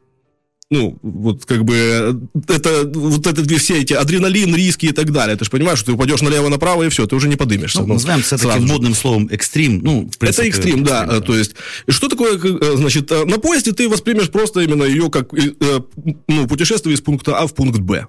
ну, 0.72 0.98
вот 1.04 1.46
как 1.46 1.66
бы 1.66 2.20
это 2.48 2.90
вот 2.96 3.28
это 3.28 3.60
все 3.60 3.82
эти 3.82 3.94
адреналин, 3.94 4.56
риски 4.56 4.88
и 4.88 4.92
так 4.92 5.12
далее. 5.12 5.38
Ты 5.38 5.46
же 5.46 5.52
понимаешь, 5.52 5.78
что 5.78 5.86
ты 5.86 5.92
упадешь 5.92 6.22
налево-направо, 6.22 6.84
и 6.84 6.90
все, 6.90 7.06
ты 7.06 7.16
уже 7.16 7.28
не 7.28 7.36
подымешься. 7.36 7.82
Ну, 7.82 7.88
ну, 7.88 7.94
назовем 7.94 8.22
это 8.22 8.38
таким 8.40 8.68
модным 8.68 8.96
словом 8.96 9.28
экстрим. 9.32 9.80
Ну, 9.84 10.10
принципе, 10.18 10.28
это 10.28 10.44
экстрим, 10.50 10.84
да. 10.84 11.06
да. 11.06 11.22
То 11.22 11.38
есть, 11.38 11.54
что 11.88 12.08
такое, 12.08 12.40
э, 12.44 12.76
значит, 12.76 13.12
э, 13.12 13.26
на 13.26 13.38
поезде 13.38 13.72
ты 13.72 13.88
воспримешь 13.88 14.32
просто 14.32 14.62
именно 14.62 14.84
ее 14.84 15.12
как 15.12 15.32
э, 15.36 15.54
ну, 16.28 16.48
путешествие 16.48 16.96
из 16.96 17.02
пункта 17.02 17.38
А 17.38 17.46
в 17.46 17.54
пункт 17.54 17.80
Б. 17.80 18.08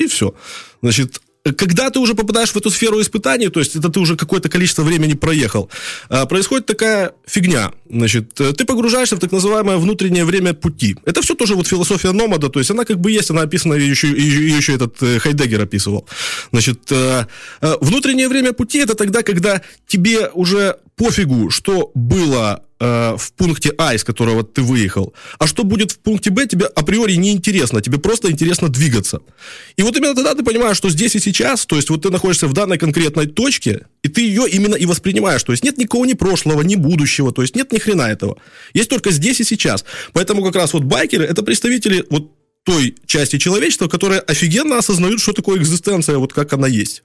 И 0.00 0.08
все. 0.08 0.34
Значит, 0.82 1.20
когда 1.42 1.90
ты 1.90 1.98
уже 1.98 2.14
попадаешь 2.14 2.50
в 2.50 2.56
эту 2.56 2.70
сферу 2.70 3.00
испытаний, 3.00 3.48
то 3.48 3.60
есть 3.60 3.76
это 3.76 3.88
ты 3.88 4.00
уже 4.00 4.16
какое-то 4.16 4.48
количество 4.48 4.82
времени 4.82 5.14
проехал, 5.14 5.70
а, 6.08 6.26
происходит 6.26 6.66
такая 6.66 7.12
фигня. 7.26 7.72
Значит, 7.88 8.40
э, 8.40 8.52
ты 8.52 8.64
погружаешься 8.64 9.16
в 9.16 9.20
так 9.20 9.32
называемое 9.32 9.78
внутреннее 9.78 10.24
время 10.24 10.52
пути. 10.54 10.96
Это 11.06 11.22
все 11.22 11.34
тоже 11.34 11.54
вот 11.54 11.66
философия 11.66 12.12
номада, 12.12 12.50
то 12.50 12.58
есть 12.58 12.70
она 12.70 12.84
как 12.84 13.00
бы 13.00 13.10
есть, 13.10 13.30
она 13.30 13.42
описана, 13.42 13.74
ее 13.74 13.90
еще, 13.90 14.08
ее 14.08 14.56
еще 14.56 14.74
этот 14.74 15.02
э, 15.02 15.18
Хайдеггер 15.18 15.62
описывал. 15.62 16.06
Значит, 16.52 16.80
э, 16.90 17.26
внутреннее 17.80 18.28
время 18.28 18.52
пути 18.52 18.78
это 18.78 18.94
тогда, 18.94 19.22
когда 19.22 19.62
тебе 19.86 20.28
уже 20.34 20.76
пофигу, 20.96 21.50
что 21.50 21.90
было 21.94 22.62
э, 22.80 23.16
в 23.16 23.32
пункте 23.34 23.72
А, 23.78 23.94
из 23.94 24.02
которого 24.04 24.42
ты 24.42 24.62
выехал, 24.62 25.14
а 25.38 25.46
что 25.46 25.64
будет 25.64 25.92
в 25.92 25.98
пункте 25.98 26.30
Б, 26.30 26.46
тебе 26.46 26.66
априори 26.66 27.14
не 27.14 27.30
интересно, 27.30 27.80
тебе 27.80 27.98
просто 27.98 28.30
интересно 28.30 28.68
двигаться. 28.68 29.20
И 29.76 29.82
вот 29.82 29.96
именно 29.96 30.14
тогда 30.14 30.34
ты 30.34 30.42
понимаешь, 30.42 30.76
что 30.76 30.90
здесь 30.90 31.14
и 31.14 31.20
сейчас, 31.20 31.66
то 31.66 31.76
есть 31.76 31.90
вот 31.90 32.02
ты 32.02 32.10
находишься 32.10 32.48
в 32.48 32.52
данной 32.52 32.78
конкретной 32.78 33.26
точке, 33.26 33.86
и 34.02 34.08
ты 34.08 34.22
ее 34.22 34.48
именно 34.48 34.74
и 34.74 34.86
воспринимаешь. 34.86 35.42
То 35.42 35.52
есть 35.52 35.62
нет 35.64 35.78
никакого 35.78 36.04
ни 36.04 36.14
прошлого, 36.14 36.62
ни 36.62 36.76
будущего, 36.76 37.32
то 37.32 37.42
есть 37.42 37.54
нет 37.54 37.72
ни 37.72 37.78
хрена 37.78 38.02
этого. 38.02 38.36
Есть 38.74 38.90
только 38.90 39.10
здесь 39.10 39.40
и 39.40 39.44
сейчас. 39.44 39.84
Поэтому 40.12 40.42
как 40.42 40.56
раз 40.56 40.72
вот 40.72 40.84
байкеры 40.84 41.24
это 41.24 41.42
представители 41.42 42.04
вот 42.10 42.32
той 42.64 42.94
части 43.06 43.38
человечества, 43.38 43.88
которая 43.88 44.20
офигенно 44.20 44.78
осознают, 44.78 45.20
что 45.20 45.32
такое 45.32 45.58
экзистенция, 45.58 46.18
вот 46.18 46.32
как 46.32 46.52
она 46.52 46.66
есть. 46.66 47.02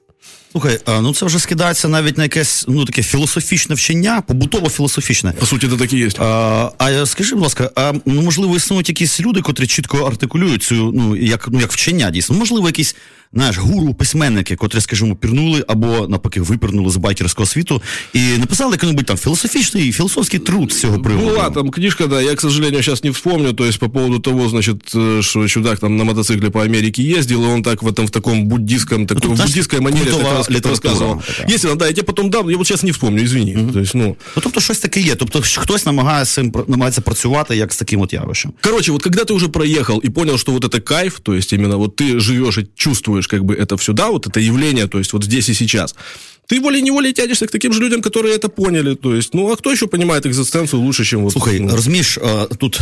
Слухай, 0.51 0.79
ну 0.87 1.13
це 1.13 1.25
вже 1.25 1.39
скидається 1.39 1.87
навіть 1.87 2.17
на 2.17 2.23
якесь 2.23 2.65
ну 2.67 2.85
таке 2.85 3.03
філософічне 3.03 3.75
вчення, 3.75 4.21
побутово 4.21 4.69
філософічне. 4.69 5.31
По 5.31 5.45
суті, 5.45 5.67
це 5.67 5.77
так 5.77 5.93
і 5.93 5.97
є. 5.97 6.09
А 6.19 6.71
а 6.77 7.05
скажи, 7.05 7.35
будь 7.35 7.43
ласка, 7.43 7.71
а 7.75 7.93
ну 8.05 8.21
можливо 8.21 8.55
існують 8.55 8.89
якісь 8.89 9.19
люди, 9.19 9.41
котрі 9.41 9.67
чітко 9.67 9.97
артикулюють 9.97 10.63
цю 10.63 10.91
ну 10.91 11.15
як 11.15 11.47
ну 11.51 11.59
як 11.59 11.71
вчення 11.71 12.11
дійсно? 12.11 12.35
Можливо, 12.35 12.67
якісь 12.67 12.95
знаєш, 13.34 13.58
гуру, 13.58 13.94
письменники, 13.94 14.56
котрі, 14.56 14.80
скажімо, 14.80 15.16
пірнули 15.16 15.64
або 15.68 16.08
навпаки 16.08 16.40
випірнули 16.40 16.90
з 16.90 16.96
байкерського 16.96 17.46
світу 17.46 17.82
і 18.12 18.38
написали 18.38 18.72
який-нибудь 18.72 19.06
там 19.06 19.16
философичный, 19.16 19.92
философский 19.92 20.40
труд 20.40 20.72
с 20.72 20.80
цього 20.80 20.98
приводу. 20.98 21.30
Была 21.30 21.54
там 21.54 21.70
книжка, 21.70 22.06
да, 22.06 22.22
я, 22.22 22.34
к 22.34 22.40
сожалению, 22.40 22.82
сейчас 22.82 23.04
не 23.04 23.10
вспомню, 23.10 23.52
то 23.52 23.64
есть 23.64 23.78
по 23.78 23.88
поводу 23.88 24.18
того, 24.18 24.48
значит, 24.48 24.88
что 25.20 25.48
чудак 25.48 25.78
там 25.78 25.96
на 25.96 26.04
мотоцикле 26.04 26.50
по 26.50 26.62
Америке 26.62 27.02
ездил, 27.02 27.44
и 27.44 27.46
он 27.46 27.62
так 27.62 27.82
в 27.82 27.86
этом, 27.86 28.06
в 28.06 28.10
таком 28.10 28.46
буддийском, 28.46 29.06
такой, 29.06 29.28
ну, 29.28 29.34
в 29.34 29.38
буддийской 29.38 29.80
манере 29.80 30.12
так 30.12 30.66
рассказывал. 30.66 31.22
Если, 31.48 31.74
да, 31.74 31.86
я 31.86 31.92
тебе 31.92 32.02
потом 32.02 32.30
дам, 32.30 32.50
я 32.50 32.56
вот 32.56 32.66
сейчас 32.66 32.82
не 32.82 32.90
вспомню, 32.90 33.24
извини. 33.24 33.54
Mm-hmm. 33.54 33.72
То 33.72 33.80
есть, 33.80 33.94
ну... 33.94 34.16
ну, 34.36 34.42
тобто 34.42 34.60
щось 34.60 34.78
таке 34.78 35.00
є, 35.00 35.14
тобто 35.14 35.42
хтось 35.42 35.86
намагається, 35.86 36.42
намагається 36.68 37.00
працювати 37.00 37.56
як 37.56 37.72
з 37.72 37.76
таким 37.76 38.00
от 38.00 38.12
явищем. 38.12 38.52
Короче, 38.60 38.92
вот 38.92 39.02
когда 39.02 39.22
ты 39.24 39.32
уже 39.32 39.48
проехал 39.48 40.02
и 40.04 40.10
понял, 40.10 40.38
что 40.38 40.52
вот 40.52 40.64
это 40.64 40.80
кайф, 40.80 41.20
то 41.20 41.34
есть 41.34 41.52
именно 41.52 41.76
вот 41.76 41.96
ты 42.00 42.20
живешь 42.20 42.58
и 42.58 42.66
чувствуешь 42.76 43.23
как 43.27 43.45
бы 43.45 43.55
это 43.55 43.77
все, 43.77 43.93
да, 43.93 44.09
вот 44.09 44.27
это 44.27 44.39
явление, 44.39 44.87
то 44.87 44.97
есть 44.97 45.13
вот 45.13 45.23
здесь 45.23 45.49
и 45.49 45.53
сейчас, 45.53 45.95
ты 46.46 46.60
волей-неволей 46.60 47.12
тянешься 47.12 47.46
к 47.46 47.50
таким 47.50 47.72
же 47.72 47.80
людям, 47.80 48.02
которые 48.02 48.34
это 48.34 48.48
поняли. 48.48 48.94
То 48.94 49.14
есть, 49.14 49.34
ну, 49.34 49.52
а 49.52 49.56
кто 49.56 49.70
еще 49.70 49.86
понимает 49.86 50.26
экзистенцию 50.26 50.80
лучше, 50.82 51.04
чем 51.04 51.22
вот... 51.22 51.32
Слухай, 51.32 51.60
ну... 51.60 51.76
розумієш, 51.76 52.18
тут 52.58 52.80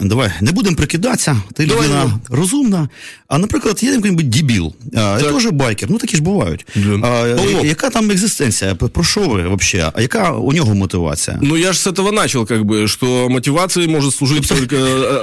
давай 0.00 0.32
не 0.40 0.52
будемо 0.52 0.76
прикидатися, 0.76 1.42
ти 1.54 1.66
давай, 1.66 1.84
людина 1.84 2.20
ну. 2.30 2.36
розумна. 2.36 2.88
А, 3.28 3.38
наприклад, 3.38 3.82
є 3.82 3.90
якийсь 3.90 4.14
дебіл, 4.14 4.72
а, 4.94 5.18
теж 5.18 5.46
байкер, 5.46 5.90
ну 5.90 5.98
такі 5.98 6.16
ж 6.16 6.22
бувають. 6.22 6.66
А, 7.02 7.36
яка 7.64 7.90
там 7.90 8.10
екзистенція? 8.10 8.74
Про 8.74 9.04
що 9.04 9.20
ви 9.20 9.56
взагалі? 9.56 9.92
А 9.94 10.00
яка 10.02 10.32
у 10.32 10.52
нього 10.52 10.74
мотивація? 10.74 11.38
Ну, 11.42 11.56
я 11.56 11.72
ж 11.72 11.78
з 11.78 11.92
цього 11.92 12.12
почав, 12.12 12.46
как 12.46 12.62
бы, 12.62 12.88
що 12.88 13.28
мотивацією 13.30 13.92
може 13.92 14.10
служити 14.10 14.46
тобто, 14.48 14.60
тільки 14.60 14.78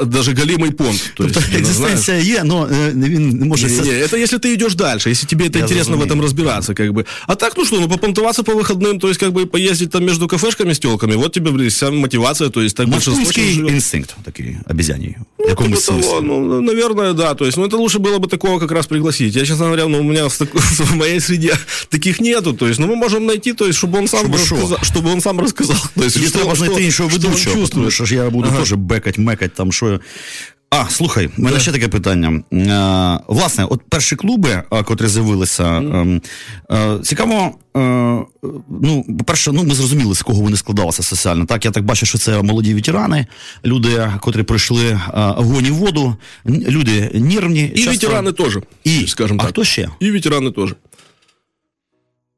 даже 0.06 0.34
галимий 0.34 0.72
понт. 0.72 1.12
Тобто, 1.14 1.42
екзистенція 1.58 2.18
є, 2.18 2.44
але 2.50 2.68
він 2.94 3.30
не 3.30 3.46
може... 3.46 3.68
Не, 3.68 3.82
не, 3.82 3.92
это 3.92 4.18
если 4.18 4.38
ты 4.38 4.54
идешь 4.54 4.76
дальше, 4.76 5.10
если 5.10 5.28
тебе 5.28 5.46
это 5.46 5.58
я 5.58 5.64
интересно 5.64 5.96
разумею. 5.96 6.10
в 6.10 6.12
этом 6.12 6.22
разбираться, 6.22 6.74
как 6.74 6.92
бы. 6.92 7.06
А 7.28 7.33
так, 7.37 7.57
ну 7.57 7.65
что, 7.65 7.81
ну 7.81 7.89
попонтоваться 7.89 8.43
по 8.43 8.53
выходным, 8.53 8.99
то 8.99 9.09
есть 9.09 9.21
как 9.21 9.33
бы 9.33 9.47
поездить 9.47 9.91
там 9.91 10.05
между 10.05 10.29
кафешками 10.29 10.73
с 10.73 10.79
телками, 10.79 11.15
вот 11.15 11.33
тебе 11.33 11.69
вся 11.69 11.91
мотивация, 11.91 12.51
то 12.51 12.63
есть 12.63 12.77
так 12.77 12.89
большинство... 12.89 13.43
инстинкт 13.71 14.15
такой 14.25 14.59
обезьяний. 14.67 15.17
Ну, 15.39 15.45
в 15.45 15.57
типа 15.57 15.81
того, 15.81 16.21
ну, 16.21 16.61
наверное, 16.61 17.13
да. 17.13 17.35
То 17.35 17.45
есть, 17.45 17.59
ну, 17.59 17.67
это 17.67 17.77
лучше 17.77 17.99
было 17.99 18.19
бы 18.19 18.29
такого 18.29 18.59
как 18.59 18.71
раз 18.73 18.87
пригласить. 18.87 19.35
Я, 19.35 19.45
честно 19.45 19.67
говоря, 19.67 19.87
ну, 19.89 20.01
у 20.01 20.03
меня 20.03 20.29
в, 20.29 20.41
в 20.41 20.95
моей 20.95 21.21
среде 21.21 21.55
таких 21.89 22.21
нету. 22.21 22.53
То 22.55 22.67
есть, 22.67 22.81
ну, 22.81 22.87
мы 22.87 22.97
можем 22.97 23.27
найти, 23.27 23.53
то 23.53 23.67
есть, 23.67 23.79
чтобы 23.79 23.99
он 23.99 24.09
сам 24.09 24.21
чтобы 24.21 24.39
рассказал. 24.39 24.79
Чтобы 24.83 25.13
он 25.13 25.21
сам 25.21 25.41
рассказал. 25.41 25.77
То 25.95 26.05
есть, 26.05 26.17
Если 26.17 26.39
треба 26.39 26.55
знайти 26.55 26.85
іншого 26.85 27.09
ведучого, 27.09 27.69
тому 27.69 27.91
що 27.91 28.05
ж 28.05 28.15
я 28.15 28.31
буду 28.31 28.49
ага. 28.49 28.59
теж 28.59 28.73
бекать, 28.73 29.19
мекать 29.19 29.55
там, 29.55 29.73
що 29.73 30.01
а, 30.75 30.91
слухай, 30.91 31.31
у 31.39 31.43
мене 31.43 31.61
ще 31.61 31.73
таке 31.73 31.89
питання. 31.89 32.43
Е, 32.53 33.25
власне, 33.29 33.65
от 33.65 33.83
перші 33.89 34.17
клуби, 34.17 34.63
е, 34.73 34.83
котрі 34.83 35.07
з'явилися, 35.07 35.65
е, 35.65 36.21
е, 36.71 36.99
цікаво. 37.03 37.55
Е, 37.77 37.81
ну, 38.83 39.05
по-перше, 39.19 39.53
ну 39.53 39.65
ми 39.65 39.75
зрозуміли, 39.75 40.15
з 40.15 40.23
кого 40.23 40.41
вони 40.41 40.57
складалися 40.57 41.03
соціально. 41.03 41.47
Так, 41.47 41.65
я 41.65 41.71
так 41.71 41.85
бачу, 41.85 42.07
що 42.07 42.19
це 42.19 42.43
молоді 42.43 42.75
ветерани, 42.75 43.27
люди, 43.65 44.13
котрі 44.21 44.43
пройшли 44.43 44.87
е, 44.87 45.01
огонь 45.15 45.67
і 45.67 45.71
воду, 45.71 46.17
люди 46.47 47.11
нервні. 47.15 47.73
І 47.75 47.85
часто... 47.85 48.07
ветерани 48.07 48.33
теж. 48.33 48.59
І, 48.85 49.07
скажімо 49.07 49.39
так. 49.39 49.47
А 49.47 49.49
хто 49.49 49.65
ще? 49.65 49.89
І 50.01 50.11
ветерани 50.11 50.51
теж. 50.51 50.75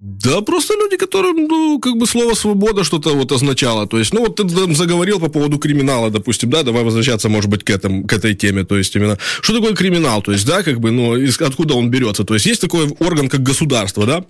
Да, 0.09 0.41
просто 0.41 0.75
люди, 0.75 0.97
которым, 0.97 1.49
ну, 1.49 1.81
как 1.81 1.97
бы 1.97 2.07
слово 2.07 2.35
свобода 2.35 2.85
что-то 2.85 3.11
вот 3.11 3.33
означало. 3.33 3.89
То 3.89 3.99
есть, 3.99 4.15
ну, 4.15 4.21
вот 4.21 4.37
ты 4.37 4.45
там 4.45 4.73
заговорил 4.73 5.19
по 5.19 5.29
поводу 5.29 5.59
криминала, 5.59 6.11
допустим, 6.11 6.49
да, 6.49 6.63
давай 6.63 6.85
возвращаться, 6.85 7.29
может 7.29 7.51
быть, 7.51 7.65
к, 7.65 7.71
этому, 7.71 8.07
к 8.07 8.13
этой 8.13 8.35
теме. 8.35 8.63
То 8.63 8.77
есть, 8.79 8.95
именно, 8.95 9.19
что 9.41 9.53
такое 9.53 9.75
криминал? 9.75 10.23
То 10.23 10.31
есть, 10.31 10.47
да, 10.47 10.63
как 10.63 10.79
бы, 10.79 10.93
ну, 10.93 11.17
из, 11.17 11.41
откуда 11.41 11.75
он 11.75 11.91
берется? 11.91 12.23
То 12.23 12.35
есть, 12.35 12.47
есть 12.47 12.61
такой 12.61 12.89
орган, 13.01 13.29
как 13.29 13.43
государство, 13.43 14.07
да? 14.07 14.25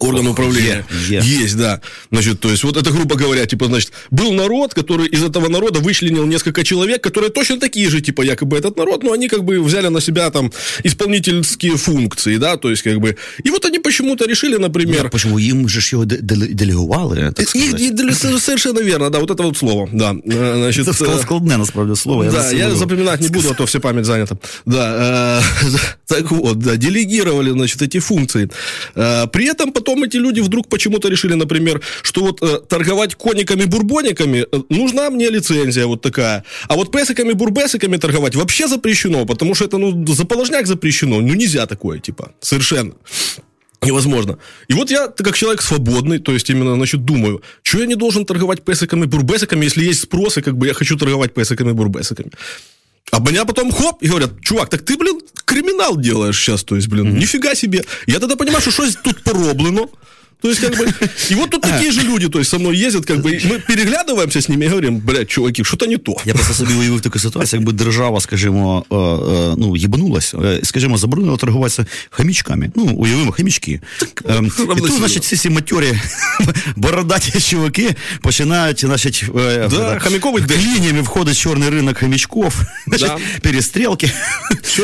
Орган 0.00 0.28
управления. 0.28 0.84
Yeah, 1.08 1.18
yeah. 1.18 1.42
Есть, 1.42 1.56
да. 1.56 1.80
Значит, 2.12 2.38
то 2.38 2.50
есть, 2.50 2.62
вот 2.62 2.76
это, 2.76 2.92
грубо 2.92 3.16
говоря, 3.16 3.46
типа, 3.46 3.66
значит, 3.66 3.92
был 4.12 4.32
народ, 4.32 4.72
который 4.72 5.08
из 5.08 5.24
этого 5.24 5.48
народа 5.48 5.80
вычленил 5.80 6.24
несколько 6.24 6.62
человек, 6.62 7.02
которые 7.02 7.30
точно 7.30 7.58
такие 7.58 7.90
же, 7.90 8.00
типа, 8.00 8.22
якобы 8.22 8.56
этот 8.56 8.76
народ, 8.76 9.02
но 9.02 9.12
они 9.12 9.28
как 9.28 9.42
бы 9.42 9.60
взяли 9.60 9.88
на 9.88 10.00
себя 10.00 10.30
там 10.30 10.52
исполнительские 10.84 11.76
функции, 11.76 12.36
да, 12.36 12.56
то 12.56 12.70
есть, 12.70 12.82
как 12.82 13.00
бы. 13.00 13.16
И 13.42 13.50
вот 13.50 13.64
они 13.64 13.80
почему-то 13.80 14.24
решили, 14.26 14.56
например... 14.56 15.02
Нет, 15.02 15.10
почему 15.10 15.36
им 15.36 15.68
же 15.68 15.80
его 15.80 16.04
делегували, 16.04 17.32
так 17.32 17.48
сказать. 17.48 17.80
Их, 17.80 18.14
совершенно 18.38 18.78
верно, 18.78 19.10
да, 19.10 19.18
вот 19.18 19.30
это 19.32 19.42
вот 19.42 19.56
слово, 19.56 19.88
да. 19.92 20.14
Э, 20.24 20.54
значит, 20.56 20.86
это 20.86 21.04
э, 21.04 21.22
складне, 21.22 21.56
насправді, 21.56 21.96
слово. 21.96 22.24
Я 22.24 22.30
да, 22.30 22.50
я 22.50 22.70
запоминать 22.70 23.20
не 23.20 23.28
буду, 23.28 23.50
а 23.50 23.54
то 23.54 23.64
все 23.64 23.80
память 23.80 24.04
занята. 24.04 24.36
Да, 24.64 25.40
э, 25.40 25.76
так 26.06 26.30
вот, 26.30 26.58
да, 26.58 26.76
делегировали, 26.76 27.50
значит, 27.50 27.82
эти 27.82 27.98
функции. 27.98 28.48
При 28.94 29.44
этом 29.46 29.72
потом 29.72 29.87
потом 29.88 30.04
эти 30.04 30.18
люди 30.18 30.40
вдруг 30.40 30.68
почему-то 30.68 31.08
решили, 31.08 31.34
например, 31.34 31.80
что 32.02 32.20
вот 32.20 32.42
э, 32.42 32.58
торговать 32.68 33.14
кониками-бурбониками 33.14 34.46
э, 34.52 34.62
нужна 34.68 35.10
мне 35.10 35.30
лицензия 35.30 35.86
вот 35.86 36.02
такая. 36.02 36.44
А 36.68 36.74
вот 36.74 36.90
песиками-бурбесиками 36.92 37.98
торговать 37.98 38.36
вообще 38.36 38.68
запрещено, 38.68 39.24
потому 39.24 39.54
что 39.54 39.64
это, 39.64 39.78
ну, 39.78 40.06
заположняк 40.06 40.66
запрещено. 40.66 41.20
Ну, 41.20 41.34
нельзя 41.34 41.66
такое, 41.66 41.98
типа, 41.98 42.32
совершенно. 42.40 42.92
Невозможно. 43.86 44.38
И 44.70 44.74
вот 44.74 44.90
я, 44.90 45.08
как 45.08 45.36
человек 45.36 45.62
свободный, 45.62 46.18
то 46.18 46.32
есть 46.32 46.50
именно, 46.50 46.74
значит, 46.74 47.04
думаю, 47.04 47.40
что 47.62 47.78
я 47.78 47.86
не 47.86 47.94
должен 47.94 48.24
торговать 48.24 48.62
песиками-бурбесиками, 48.64 49.64
если 49.64 49.84
есть 49.84 50.00
спрос, 50.00 50.36
и 50.36 50.42
как 50.42 50.54
бы 50.54 50.66
я 50.66 50.74
хочу 50.74 50.96
торговать 50.98 51.32
песиками-бурбесиками. 51.32 52.30
А 53.10 53.20
меня 53.20 53.44
потом 53.44 53.72
хоп, 53.72 54.02
и 54.02 54.08
говорят, 54.08 54.40
чувак, 54.42 54.68
так 54.68 54.84
ты, 54.84 54.96
блин, 54.96 55.20
криминал 55.44 55.96
делаешь 55.96 56.38
сейчас, 56.38 56.64
то 56.64 56.76
есть, 56.76 56.88
блин, 56.88 57.06
mm-hmm. 57.06 57.18
нифига 57.18 57.54
себе. 57.54 57.84
Я 58.06 58.18
тогда 58.18 58.36
понимаю, 58.36 58.60
что 58.60 58.70
что 58.70 58.96
тут 59.02 59.22
пороблено. 59.22 59.90
То 60.43 60.49
есть, 60.49 60.59
как 60.59 60.77
бы, 60.77 60.85
и 61.31 61.35
вот 61.35 61.51
тут 61.51 61.61
такие 61.61 61.91
же 61.91 62.01
люди, 62.01 62.27
то 62.27 62.37
есть, 62.39 62.51
со 62.51 62.59
мной 62.59 62.75
ездят, 62.75 63.05
как 63.05 63.21
бы, 63.21 63.39
мы 63.45 63.59
переглядываемся 63.59 64.41
с 64.41 64.49
ними 64.49 64.65
и 64.65 64.67
говорим, 64.67 64.99
блядь, 64.99 65.29
чуваки, 65.29 65.63
что-то 65.63 65.85
не 65.85 65.97
то. 65.97 66.17
Я 66.25 66.33
просто 66.33 66.53
собі 66.53 66.73
уявив 66.73 67.01
таку 67.01 67.19
ситуацію, 67.19 67.59
якби 67.59 67.73
держава, 67.73 68.21
скажімо, 68.21 68.85
е, 68.91 68.95
е, 68.95 69.55
ну, 69.57 69.75
єбанулась, 69.75 70.33
е, 70.33 70.59
скажімо, 70.63 70.97
заборонила 70.97 71.37
торгуватися 71.37 71.85
хомячками. 72.09 72.71
Ну, 72.75 72.83
уявимо, 72.83 73.31
хомячки. 73.31 73.81
Ем, 74.29 74.51
і 74.77 74.79
тут, 74.79 74.91
значить, 74.91 75.23
всі 75.23 75.37
ці 75.37 75.49
матьорі 75.49 75.93
бородаті 76.75 77.39
чуваки 77.39 77.95
починають, 78.21 78.81
значить, 78.81 79.25
да, 79.69 79.99
хомяковий 79.99 80.43
клінями 80.43 81.01
входить 81.01 81.37
чорний 81.37 81.69
ринок 81.69 81.97
хомячков, 81.97 82.61
значить, 82.87 83.11
перестрілки 83.41 84.11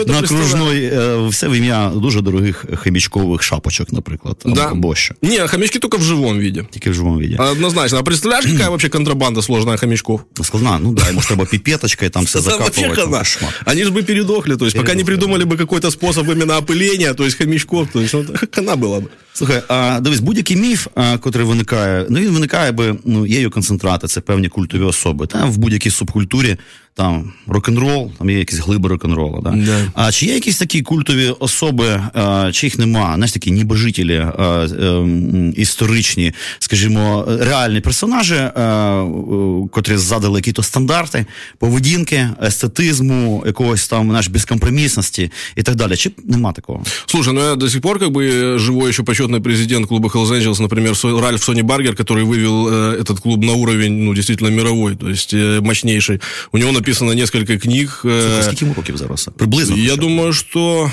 на 0.07 0.19
окружной, 0.19 0.91
все 1.29 1.47
в 1.47 1.53
ім'я 1.53 1.91
дуже 1.95 2.21
дорогих 2.21 2.65
хомячкових 2.83 3.43
шапочок, 3.43 3.91
наприклад, 3.91 4.43
або 4.71 4.95
що. 4.95 5.15
Ні, 5.21 5.39
Не, 5.43 5.47
хомячки 5.47 5.79
только 5.79 5.97
в 5.97 6.01
живом 6.03 6.39
виде. 6.39 6.65
Тільки 6.71 6.89
в 6.89 6.93
живому 6.93 7.19
віді. 7.19 7.35
Однозначно. 7.35 7.97
А 7.99 8.03
представляешь, 8.03 8.45
какая 8.45 8.69
вообще 8.69 8.89
контрабанда 8.89 9.41
сложная 9.41 9.77
хомячков? 9.77 10.21
Складна, 10.43 10.79
ну 10.79 10.93
да, 10.93 11.07
йому 11.07 11.21
ж 11.21 11.27
треба 11.27 11.45
піпеточкою 11.45 12.11
там 12.11 12.23
все 12.23 12.41
Да, 12.41 12.49
вообще 12.57 12.65
закапувати. 12.81 13.01
хана. 13.01 13.19
Кошмар. 13.19 13.63
Они 13.65 13.83
же 13.83 13.91
бы 13.91 14.03
передохли, 14.03 14.55
то 14.55 14.65
есть 14.65 14.77
пока 14.77 14.93
не 14.95 15.03
Передохли, 15.03 15.15
придумали 15.27 15.43
бы 15.43 15.57
какой-то 15.57 15.91
способ 15.91 16.29
именно 16.29 16.57
опыления, 16.59 17.13
то 17.13 17.23
есть 17.25 17.37
хомячков, 17.37 17.87
то 17.93 18.01
есть 18.01 18.13
вот, 18.13 18.27
хана 18.55 18.75
была 18.75 18.99
бы. 18.99 19.07
Слухай, 19.33 19.61
а 19.67 19.99
дивись, 19.99 20.19
будь-який 20.19 20.57
міф, 20.57 20.87
а, 20.95 21.17
котрий 21.17 21.45
виникає, 21.45 22.05
ну 22.09 22.19
він 22.19 22.29
виникає, 22.29 22.71
би 22.71 22.95
ну, 23.05 23.25
є 23.25 23.39
його 23.39 23.51
концентрати, 23.51 24.07
це 24.07 24.21
певні 24.21 24.49
культові 24.49 24.83
особи. 24.83 25.27
Там 25.27 25.51
в 25.51 25.57
будь-якій 25.57 25.89
субкультурі 25.89 26.57
там 26.99 27.33
рок-н-рол, 27.47 28.11
там 28.17 28.29
є 28.29 28.39
якісь 28.39 28.59
глиби 28.59 28.89
рок-н-ролу. 28.89 29.41
Да? 29.43 29.51
Да. 29.51 29.91
А 29.93 30.11
чи 30.11 30.25
є 30.25 30.33
якісь 30.33 30.57
такі 30.57 30.81
культові 30.81 31.33
особи, 31.39 32.01
а, 32.13 32.49
чи 32.53 32.67
їх 32.67 32.79
нема, 32.79 33.13
знаєш, 33.15 33.31
такі 33.31 33.51
небожителі 33.51 34.17
а, 34.17 34.67
ем, 34.79 35.53
історичні, 35.57 36.33
скажімо, 36.59 37.25
реальні 37.27 37.81
персонажі, 37.81 38.35
а, 38.35 38.51
е, 38.53 39.67
котрі 39.71 39.97
задали 39.97 40.41
якісь 40.45 40.65
стандарти 40.65 41.25
поведінки, 41.57 42.29
естетизму, 42.43 43.43
якогось 43.45 43.87
там 43.87 44.09
знаєш, 44.09 44.27
безкомпромісності 44.27 45.31
і 45.55 45.63
так 45.63 45.75
далі. 45.75 45.95
Чи 45.95 46.11
нема 46.23 46.51
такого? 46.51 46.83
Слушай, 47.05 47.33
ну 47.33 47.41
я 47.49 47.55
до 47.55 47.69
сих 47.69 47.81
пор 47.81 47.99
как 47.99 48.09
бы 48.09 48.57
живой 48.57 48.89
еще 48.89 49.03
почетный 49.03 49.39
президент 49.39 49.87
клуба 49.87 50.09
Hells 50.09 50.31
Angels, 50.31 50.61
например, 50.61 50.95
Со- 50.95 51.21
Ральф 51.21 51.43
Сони 51.43 51.61
Баргер, 51.61 51.95
который 51.95 52.23
вывел 52.23 52.67
э, 52.67 53.01
этот 53.01 53.19
клуб 53.19 53.43
на 53.43 53.53
уровень, 53.53 53.93
ну, 54.03 54.13
действительно 54.13 54.49
мировой, 54.49 54.95
то 54.95 55.09
есть 55.09 55.33
э, 55.33 55.61
мощнейший. 55.61 56.19
У 56.51 56.57
него 56.57 56.71
написано 56.83 57.13
несколько 57.15 57.57
книг. 57.57 58.01
э, 58.05 58.43
Скільки 58.43 58.65
йому 58.65 58.73
років 58.73 58.97
зараз? 58.97 59.29
Приблизно. 59.37 59.77
я 59.77 59.83
хоча 59.83 59.95
б. 59.95 59.99
думаю, 59.99 60.33
что 60.33 60.91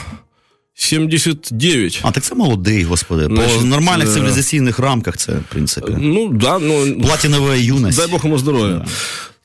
79. 0.75 2.01
А 2.03 2.11
так 2.11 2.25
це 2.25 2.35
молодий, 2.35 2.85
господи. 2.85 3.29
По 3.29 3.35
Значить, 3.37 3.65
нормальних 3.65 4.09
е, 4.09 4.13
цивілізаційних 4.13 4.79
рамках 4.79 5.17
це, 5.17 5.33
в 5.33 5.45
принципі. 5.49 5.93
Ну, 5.99 6.29
да, 6.33 6.59
ну... 6.59 7.01
Платінова 7.01 7.55
юність. 7.57 7.99
Дай 7.99 8.07
бог 8.09 8.27
ему 8.27 8.39
здоровья. 8.39 8.75
Да, 8.75 8.87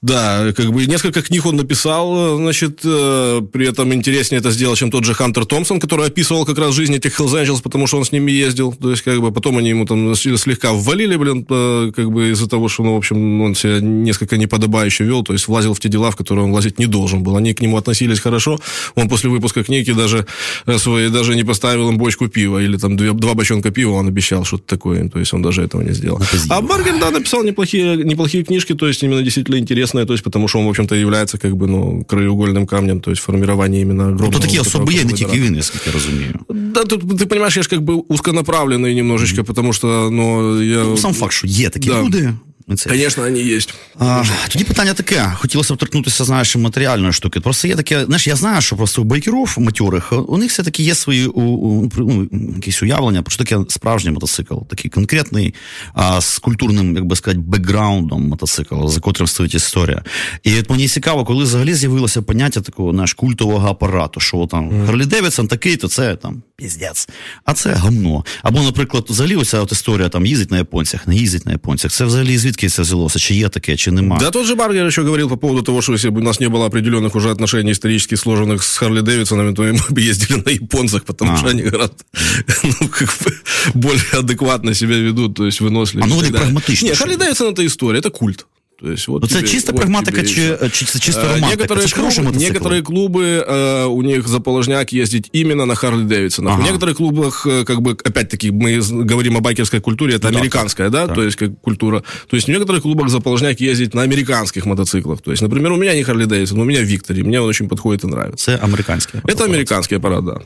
как 0.05 0.73
бы 0.73 0.87
несколько 0.87 1.23
книг 1.23 1.47
он 1.47 1.57
написал, 1.57 2.37
значит, 2.37 2.81
э, 2.85 3.41
при 3.51 3.67
этом 3.67 3.95
интереснее 3.95 4.41
это 4.41 4.51
сделал, 4.51 4.77
чем 4.77 4.91
тот 4.91 5.05
же 5.05 5.15
Хантер 5.15 5.47
Томпсон, 5.47 5.81
который 5.81 6.07
описывал 6.07 6.45
как 6.45 6.59
раз 6.59 6.75
жизнь 6.75 6.95
этих 6.95 7.19
Hells 7.19 7.33
Angels, 7.33 7.63
потому 7.63 7.87
что 7.87 7.97
он 7.97 8.05
с 8.05 8.13
ними 8.13 8.31
ездил, 8.31 8.73
то 8.73 8.91
есть, 8.91 9.03
как 9.03 9.21
бы, 9.21 9.33
потом 9.33 9.57
они 9.57 9.71
ему 9.71 9.87
там 9.87 10.15
слегка 10.15 10.73
ввалили, 10.73 11.17
блин, 11.17 11.47
э, 11.49 11.93
как 11.97 12.11
бы 12.11 12.31
из-за 12.31 12.47
того, 12.47 12.69
что, 12.69 12.85
ну, 12.85 12.95
в 12.95 12.99
общем, 12.99 13.41
он 13.41 13.55
себя 13.55 13.81
несколько 13.81 14.37
неподобающе 14.37 15.05
вел, 15.05 15.25
то 15.25 15.33
есть, 15.33 15.49
влазил 15.49 15.73
в 15.73 15.81
те 15.81 15.89
дела, 15.89 16.11
в 16.11 16.17
которые 16.17 16.45
он 16.45 16.51
влазить 16.51 16.79
не 16.79 16.87
должен 16.87 17.23
был. 17.23 17.37
Они 17.37 17.55
к 17.55 17.63
нему 17.63 17.79
относились 17.79 18.21
хорошо, 18.21 18.61
он 18.97 19.09
после 19.09 19.31
выпуска 19.31 19.65
книги 19.65 19.93
даже 19.93 20.27
э, 20.67 20.79
свои, 20.79 21.09
даже 21.09 21.35
не 21.35 21.45
поставил 21.45 21.89
им 21.89 21.97
бочку 21.97 22.29
пива, 22.29 22.59
или 22.59 22.77
там 22.77 22.97
две, 22.99 23.13
два 23.13 23.33
бочонка 23.33 23.71
пива 23.71 23.93
он 23.93 24.09
обещал, 24.09 24.45
что-то 24.45 24.65
такое, 24.67 25.01
им, 25.01 25.09
то 25.09 25.19
есть, 25.19 25.33
он 25.33 25.41
даже 25.41 25.63
этого 25.63 25.81
не 25.81 25.95
сделал. 25.95 26.21
А 26.51 26.61
Баргер, 26.61 26.99
да, 27.01 27.11
написал 27.11 27.43
неплохие, 27.43 27.97
неплохие 27.97 28.45
книжки, 28.45 28.75
то 28.75 28.87
есть, 28.87 29.03
именно 29.03 29.23
действительно 29.23 29.57
интересные, 29.57 29.86
то 29.86 30.14
есть, 30.14 30.24
потому 30.24 30.48
что 30.48 30.60
он, 30.60 30.66
в 30.66 30.70
общем-то, 30.70 30.96
является, 30.96 31.38
как 31.38 31.52
бы, 31.52 31.68
ну, 31.68 32.04
краеугольным 32.08 32.66
камнем, 32.66 33.00
то 33.00 33.12
есть, 33.12 33.22
формирования 33.24 33.82
именно 33.82 34.04
огромного... 34.04 34.32
То 34.32 34.40
такі 34.40 34.58
вот 34.58 34.68
особи 34.68 34.84
этого 34.84 34.92
є, 34.98 35.04
не 35.04 35.10
федерата. 35.10 35.34
тільки 35.34 35.48
він, 35.48 35.54
наскільки 35.56 35.84
я 35.90 35.94
розумію. 35.94 36.34
Да, 36.50 36.84
тут, 36.84 37.04
ты 37.04 37.26
понимаешь, 37.26 37.58
я 37.58 37.64
же 37.64 37.70
как 37.70 37.80
бы 37.82 38.04
узконаправленный 38.08 38.96
немножечко, 38.96 39.44
потому 39.44 39.74
что, 39.74 40.10
ну, 40.12 40.62
я... 40.62 40.84
Ну, 40.84 40.98
Сам 40.98 41.14
факт, 41.14 41.34
що 41.34 41.48
є 41.48 41.70
такі 41.70 41.90
Да. 41.90 42.02
люди. 42.02 42.34
Це. 42.75 42.91
Конечно, 42.91 43.25
они 43.25 43.41
есть. 43.41 43.75
А, 43.99 44.25
тоді 44.49 44.65
питання 44.65 44.95
таке. 44.95 45.33
Хотілося 45.37 45.75
б 45.75 45.77
торкнутися, 45.77 46.25
знаєш, 46.25 46.57
матеріальної 46.57 47.13
штуки. 47.13 47.41
Просто 47.41 47.69
є 47.69 47.77
таке, 47.77 48.05
знаєш, 48.05 48.27
я 48.27 48.37
знаю, 48.37 48.61
що 48.61 48.77
просто 48.77 49.03
у 49.03 49.05
байкерів 49.05 49.55
матьорих, 49.59 50.13
у 50.29 50.39
них 50.39 50.51
все-таки 50.51 50.83
є 50.83 50.95
свої 50.95 51.27
у, 51.27 51.43
у, 51.43 51.91
ну, 51.97 52.29
якісь 52.57 52.83
уявлення, 52.83 53.23
про 53.23 53.31
що 53.31 53.45
таке 53.45 53.59
справжній 53.69 54.11
мотоцикл, 54.11 54.59
такий 54.69 54.91
конкретний, 54.91 55.55
а, 55.95 56.21
з 56.21 56.39
культурним, 56.39 56.97
як 56.97 57.05
би 57.05 57.17
сказати, 57.17 57.43
бекграундом 57.47 58.29
мотоцикл, 58.29 58.87
за 58.87 59.01
котрим 59.01 59.27
стоїть 59.27 59.55
історія. 59.55 60.03
І 60.43 60.59
от 60.59 60.71
мені 60.71 60.89
цікаво, 60.89 61.25
коли 61.25 61.45
взагалі 61.45 61.75
з'явилося 61.75 62.23
поняття 62.23 62.61
такого 62.61 62.93
знаєш, 62.93 63.15
культового 63.15 63.69
апарату, 63.69 64.21
що 64.21 64.47
там 64.51 64.87
Гарлі 64.87 65.07
Девідсон 65.07 65.49
такий, 65.49 65.77
то 65.77 65.89
це 65.89 66.17
там 66.17 66.43
піздець, 66.57 67.09
а 67.45 67.55
це 67.55 67.71
гамно. 67.71 68.25
Або, 68.43 68.63
наприклад, 68.63 69.07
взагалі 69.09 69.37
оця 69.37 69.61
от 69.61 69.73
історія 69.73 70.09
там 70.09 70.27
їздить 70.27 70.51
на 70.51 70.59
японцях, 70.59 71.07
не 71.07 71.17
їздить 71.17 71.47
на 71.47 71.53
японцях. 71.53 71.93
Це 71.93 72.05
взагалі 72.05 72.39
звідки 72.39 72.56
це 72.69 72.83
взялося? 72.83 73.19
Чи 73.19 73.35
є 73.35 73.49
таке, 73.49 73.77
чи 73.77 73.91
нема? 73.91 74.17
Да, 74.19 74.31
тот 74.31 74.47
же 74.47 74.55
Баргер 74.55 74.87
еще 74.87 75.03
говорил 75.03 75.29
по 75.29 75.37
поводу 75.37 75.63
того, 75.63 75.83
что 75.83 75.93
если 75.93 76.11
бы 76.11 76.21
у 76.21 76.25
нас 76.25 76.41
не 76.41 76.49
было 76.49 76.67
определенных 76.67 77.17
уже 77.17 77.31
отношений 77.31 77.73
исторически 77.73 78.17
сложенных 78.17 78.63
с 78.63 78.77
Харли 78.77 79.01
Дэвидсонами, 79.03 79.55
то 79.55 79.63
мы 79.63 79.81
бы 79.91 80.01
ездили 80.11 80.43
на 80.47 80.51
японцах, 80.51 81.03
потому 81.05 81.33
А. 81.33 81.37
что 81.37 81.49
они 81.49 81.63
гораздо 81.63 81.97
ну, 82.63 82.89
как 82.89 83.09
бы 83.25 83.33
более 83.75 84.19
адекватно 84.19 84.75
себя 84.75 84.97
ведут, 84.97 85.35
то 85.35 85.45
есть 85.47 85.61
выносливее. 85.61 86.05
А 86.05 86.09
ну, 86.09 86.15
они 86.15 86.23
так 86.23 86.33
далее. 86.33 86.47
прагматичнее, 86.47 86.91
Не, 86.91 86.95
что 86.97 87.05
Харли 87.05 87.15
ли? 87.15 87.19
Дэвидсон 87.25 87.53
это 87.53 87.67
история, 87.67 87.99
это 87.99 88.11
культ. 88.11 88.47
То 88.83 88.91
есть, 88.91 89.09
вот 89.09 89.23
Ну, 89.23 89.29
це 89.29 89.35
тебе- 89.37 89.49
чиста 89.49 89.73
вот 89.73 89.81
прагматика 89.81 90.17
тебе 90.17 90.29
чи, 90.29 90.59
чи 90.73 90.85
це 90.85 90.99
чисто 90.99 91.21
Э, 91.21 91.35
романтика? 91.35 91.65
Некоторые, 91.65 92.23
мотоцикл. 92.23 92.45
некоторые 92.45 92.83
клубы, 92.83 93.25
э, 93.49 93.85
у 93.87 94.03
них 94.03 94.29
за 94.29 94.41
положняк 94.41 94.93
ездить 94.93 95.31
именно 95.33 95.67
на 95.67 95.75
Харли 95.75 96.05
Дэвидсонах. 96.05 96.53
Ага. 96.55 96.63
В 96.63 96.65
некоторых 96.67 96.95
клубах, 96.97 97.47
э, 97.47 97.65
как 97.65 97.81
бы, 97.81 97.91
опять-таки, 97.93 98.51
мы 98.51 98.81
говорим 99.09 99.37
о 99.37 99.41
байкерской 99.41 99.81
культуре, 99.81 100.15
это 100.17 100.27
Ну 100.27 100.33
да, 100.33 100.39
американская, 100.39 100.91
да, 100.91 101.07
так. 101.07 101.15
то 101.15 101.23
есть 101.25 101.37
как 101.37 101.51
культура. 101.61 102.03
То 102.29 102.37
есть 102.37 102.49
в 102.49 102.51
некоторых 102.51 102.83
клубах 102.83 103.09
за 103.09 103.21
положняк 103.21 103.61
ездить 103.61 103.95
на 103.95 104.03
американских 104.03 104.67
мотоциклах. 104.67 105.21
То 105.21 105.31
есть, 105.31 105.43
например, 105.43 105.73
у 105.73 105.77
меня 105.77 105.95
не 105.95 106.05
Харли 106.05 106.27
Дэвидсон, 106.27 106.61
у 106.61 106.65
меня 106.65 106.83
Виктори, 106.83 107.23
мне 107.23 107.41
он 107.41 107.49
очень 107.49 107.69
подходит 107.69 108.05
и 108.05 108.07
нравится. 108.07 108.45
Це 108.45 108.59
американське. 108.63 109.19
Это 109.25 109.45
американский 109.45 109.97
аппарат, 109.99 110.25
да. 110.25 110.41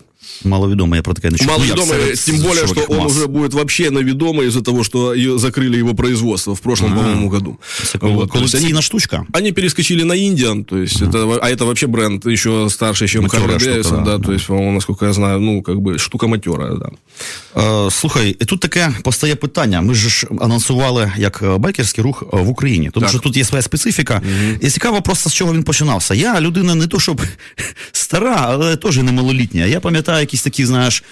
Маловідомо, 0.44 0.96
я 0.96 1.02
про 1.02 1.14
таке 1.14 1.30
не 1.30 1.38
чув. 1.38 1.48
Ну, 1.48 1.56
более, 2.38 2.66
что 2.66 2.74
широких 2.74 2.90
он 2.90 3.06
уже 3.06 3.26
будет 3.26 3.54
вообще 3.54 3.90
наведомый 3.90 4.46
из-за 4.46 4.60
того, 4.62 4.84
что 4.84 5.14
закрыли 5.38 5.78
его 5.78 5.94
производство 5.94 6.54
в 6.54 6.60
прошлом, 6.60 6.94
по-моему, 6.96 7.28
году. 7.28 7.56
Це 8.19 8.19
Вот, 8.19 8.31
то 8.31 8.39
есть 8.39 8.51
колекційна 8.51 8.69
они- 8.79 8.81
штучка. 8.81 9.25
Они 9.33 9.53
перескочили 9.53 10.03
на 10.05 10.13
Indian, 10.15 10.63
то 10.63 10.77
есть 10.77 11.01
это, 11.01 11.39
а 11.41 11.49
это 11.49 11.63
вообще 11.63 11.87
бренд 11.87 12.25
еще 12.27 12.69
старше, 12.69 13.07
чем 13.07 13.23
Матерая 13.23 13.47
Harley 13.47 13.59
штука, 13.59 13.77
Davidson, 13.95 14.03
да, 14.03 14.17
да, 14.17 14.23
то 14.25 14.33
есть, 14.33 14.47
по-моему, 14.47 14.71
насколько 14.71 15.05
я 15.05 15.13
знаю, 15.13 15.39
ну, 15.39 15.61
как 15.61 15.75
бы 15.75 15.97
штука 15.97 16.27
матерая, 16.27 16.71
да. 16.75 16.89
Е, 17.87 17.91
слухай, 17.91 18.35
і 18.39 18.45
тут 18.45 18.59
таке 18.59 18.91
постає 19.03 19.35
питання. 19.35 19.81
Ми 19.81 19.93
ж 19.95 20.27
анонсували 20.41 21.11
як 21.17 21.41
е, 21.43 21.57
байкерський 21.57 22.03
рух 22.03 22.23
е, 22.33 22.37
в 22.37 22.49
Україні, 22.49 22.89
тому 22.93 23.03
Так. 23.03 23.09
що 23.09 23.19
тут 23.19 23.37
є 23.37 23.43
своя 23.43 23.61
специфіка. 23.61 24.21
І 24.61 24.69
цікаво 24.69 25.01
просто 25.01 25.29
з 25.29 25.33
чого 25.33 25.53
він 25.53 25.63
починався. 25.63 26.13
Я 26.13 26.41
людина 26.41 26.75
не 26.75 26.87
то, 26.87 26.99
щоб 26.99 27.21
стара, 27.91 28.35
але 28.47 28.75
теж 28.75 28.97
не 28.97 29.11
малолітня. 29.11 29.65
Я 29.65 29.79
пам'ятаю 29.79 30.19
якісь 30.19 30.43
такі, 30.43 30.65
знаєш. 30.65 31.03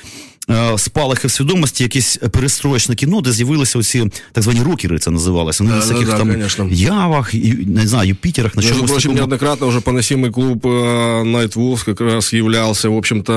е, 0.49 0.77
Спалахи 0.77 1.27
в 1.27 1.31
свідомості, 1.31 1.83
якісь 1.83 2.17
перестроєчне 2.31 2.95
кіно, 2.95 3.21
де 3.21 3.31
з'явилися 3.31 3.79
оці 3.79 4.05
так 4.31 4.43
звані 4.43 4.62
рокери, 4.62 4.99
це 4.99 5.12
називалося. 5.12 5.63
Вони 5.63 5.75
на 5.75 5.81
Да, 5.81 5.88
да, 5.88 5.93
всяких 5.93 6.12
да, 6.12 6.17
там 6.17 6.31
конечно. 6.31 6.67
явах, 6.71 7.33
і, 7.33 7.53
не 7.67 7.88
знаю, 7.88 8.09
Юпітерах, 8.09 8.55
на 8.55 8.62
Между 8.62 8.75
чомусь 8.75 8.91
прочим, 8.91 9.12
такому. 9.12 9.17
неоднократно 9.27 9.67
уже 9.67 9.79
поносимый 9.79 10.31
клуб 10.31 10.65
э, 10.67 11.23
Night 11.23 11.53
Wolves 11.55 11.86
как 11.86 12.01
раз 12.01 12.33
являлся, 12.33 12.89
в 12.89 12.97
общем-то, 12.97 13.33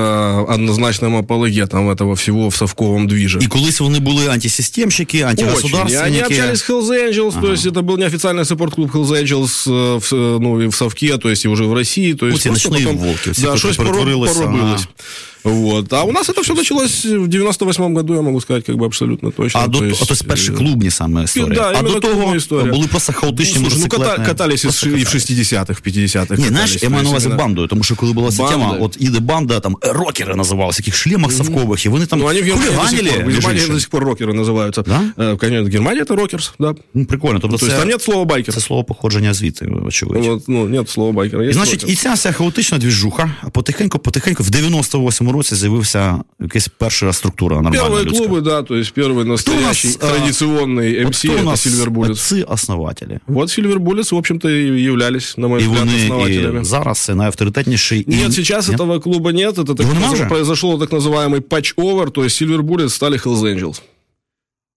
однозначным 0.49 1.15
апологетом 1.17 1.89
этого 1.89 2.13
всего 2.15 2.47
в 2.49 2.55
совковом 2.55 3.07
движе. 3.07 3.39
І 3.41 3.47
колись 3.47 3.79
вони 3.79 3.99
були 3.99 4.27
антисистемщики, 4.27 5.17
Очень. 5.17 5.27
И 5.27 5.29
антигосударственники. 5.29 6.07
они 6.07 6.19
общались 6.21 6.59
с 6.63 6.69
Hells 6.69 6.89
Angels, 6.89 7.41
то 7.41 7.51
есть 7.51 7.65
это 7.65 7.81
был 7.81 7.97
неофициальный 7.97 8.45
саппорт-клуб 8.45 8.91
Hells 8.95 9.11
Angels 9.23 9.69
э, 9.71 9.99
в, 9.99 10.13
э, 10.13 10.39
ну, 10.41 10.61
и 10.61 10.67
в 10.67 10.75
Совке, 10.75 11.17
то 11.17 11.29
есть 11.29 11.45
и 11.45 11.49
уже 11.49 11.63
в 11.63 11.73
России. 11.73 12.13
То 12.13 12.25
есть 12.27 12.37
Оці 12.39 12.49
просто 12.49 12.69
ночні 12.69 12.85
потом- 12.85 12.97
волки, 13.01 13.31
всі, 13.31 13.41
да, 13.41 13.47
котрі 13.47 13.59
что-то 13.59 13.83
перетворилися 13.83 14.33
поробилось. 14.39 14.87
Вот. 15.43 15.93
А 15.93 16.03
у 16.03 16.11
нас 16.11 16.29
это 16.29 16.41
все 16.41 16.53
началось 16.53 17.05
в 17.05 17.27
98 17.27 17.93
году, 17.95 18.13
я 18.15 18.21
могу 18.21 18.41
сказать, 18.41 18.65
как 18.65 18.75
бы 18.75 18.85
абсолютно 18.85 19.31
точно. 19.31 19.61
А 19.63 19.67
до 19.67 19.73
то 19.73 19.79
то, 19.79 19.85
есть, 19.85 20.07
то 20.07 20.13
есть 20.13 20.27
перші 20.27 20.51
э, 20.51 20.57
клубні 20.57 20.91
саме 20.91 21.23
історії. 21.23 21.55
да, 21.55 21.61
а 21.67 21.71
іменно 21.71 21.89
до 21.93 21.99
того 21.99 22.13
клубна 22.13 22.35
історія. 22.35 22.73
були 22.73 22.87
просто 22.87 23.13
хаотичні 23.13 23.53
Слушай, 23.61 23.79
ну, 23.79 23.85
ката- 23.85 23.97
мотоциклетні. 23.97 24.25
катались 24.25 24.63
и, 24.65 24.67
просто 24.67 24.87
в- 24.89 24.93
и 24.93 24.95
в 24.95 25.05
катались. 25.05 25.29
60-х, 25.29 25.73
в 25.85 25.87
50-х. 25.87 26.41
Ні, 26.41 26.47
знаєш, 26.47 26.71
катались, 26.71 26.83
я 26.83 26.89
маю 26.89 27.03
на 27.03 27.07
то 27.07 27.09
увазі 27.11 27.27
есть, 27.27 27.37
бандою, 27.37 27.67
тому 27.67 27.83
що 27.83 27.95
коли 27.95 28.13
була 28.13 28.31
ця 28.31 28.43
Банда. 28.43 28.57
тема, 28.57 28.77
от 28.81 28.97
іде 28.99 29.19
банда, 29.19 29.59
там 29.59 29.77
е, 29.85 29.93
рокери 29.93 30.35
називалися, 30.35 30.77
в 30.77 30.81
яких 30.81 30.95
шлемах 30.95 31.31
совкових, 31.31 31.85
і 31.85 31.89
вони 31.89 32.05
там 32.05 32.19
Ну, 32.19 32.25
они 32.25 32.41
в 32.41 32.45
Германии 32.45 32.69
до 32.69 32.81
сих 32.81 32.89
хуліганили. 32.89 33.11
пор, 33.11 33.23
в 33.23 33.27
між 33.27 33.35
Германии 33.35 33.59
іншим. 33.61 33.73
до 33.75 33.79
сих 33.79 33.89
пор 33.89 34.05
рокеры 34.05 34.33
называются. 34.43 34.83
Да? 34.87 35.01
Э, 35.23 35.37
Конечно, 35.37 35.69
Германия 35.69 36.03
это 36.03 36.15
рокерс, 36.15 36.53
да. 36.59 36.75
Ну, 36.93 37.05
прикольно. 37.05 37.39
Тобто 37.39 37.57
То 37.57 37.65
есть 37.65 37.75
це, 37.75 37.79
там 37.81 37.89
нет 37.89 38.01
слова 38.01 38.25
байкер. 38.25 38.53
це 38.55 38.61
слово 38.61 38.83
походження 38.83 39.33
звідти, 39.33 39.65
очевидно. 39.87 40.29
Вот, 40.33 40.43
ну, 40.47 40.65
нет 40.69 40.89
слова 40.89 41.11
байкер. 41.11 41.41
І, 41.41 41.45
Есть 41.47 41.53
значить, 41.53 41.81
рокерс. 41.81 41.93
і 41.99 42.03
ця 42.03 42.13
вся 42.13 42.31
хаотична 42.31 42.77
двіжуха, 42.77 43.31
а 43.41 43.49
потихеньку, 43.49 43.99
потихеньку, 43.99 44.43
в 44.43 44.47
98-му 44.49 45.30
році 45.31 45.55
з'явився 45.55 46.21
якась 46.39 46.67
перша 46.77 47.13
структура 47.13 47.61
нормальна 47.61 47.83
Первые 47.83 48.03
людська. 48.05 48.25
клубы, 48.25 48.41
да, 48.41 48.61
то 48.63 48.75
есть 48.75 48.93
первый 48.97 49.23
настоящий 49.25 49.97
а, 50.01 50.05
традиционный 50.05 51.01
От 51.01 51.07
MC 51.13 51.27
хто 51.29 51.33
у 51.33 51.37
это 51.37 51.43
нас 51.45 51.67
Silver 51.67 51.89
Bullets. 51.89 52.11
отці-основателі? 52.11 53.19
Вот 53.27 53.49
Silver 53.49 53.77
Bullets, 53.79 54.13
в 54.13 54.17
общем-то, 54.17 54.49
и 54.49 54.81
являлись, 54.81 55.37
на 55.37 55.47
мой 55.47 55.61
І 55.63 55.63
взгляд, 55.67 55.79
вони 55.85 55.97
основателями. 56.03 56.61
і 56.61 56.63
зараз 56.63 56.99
це 56.99 57.15
найавторитетніший. 57.15 58.05
і- 58.07 58.15
Нет, 58.15 58.33
сейчас 58.33 58.67
Нет? 58.69 58.79
этого 58.79 58.99
клуба 59.01 59.31
нет. 59.31 59.57
Это 59.57 59.65
так 59.75 59.79
Его 59.79 59.93
нема 59.93 60.07
назов- 60.07 60.13
уже? 60.13 60.25
произошло 60.25 60.77
так 60.77 60.91
называемый 60.91 61.39
патч-овер, 61.39 62.11
то 62.11 62.23
есть 62.23 62.41
Silver 62.41 62.61
Bullets 62.61 62.89
стали 62.89 63.17
Hells 63.17 63.41
Angels. 63.43 63.81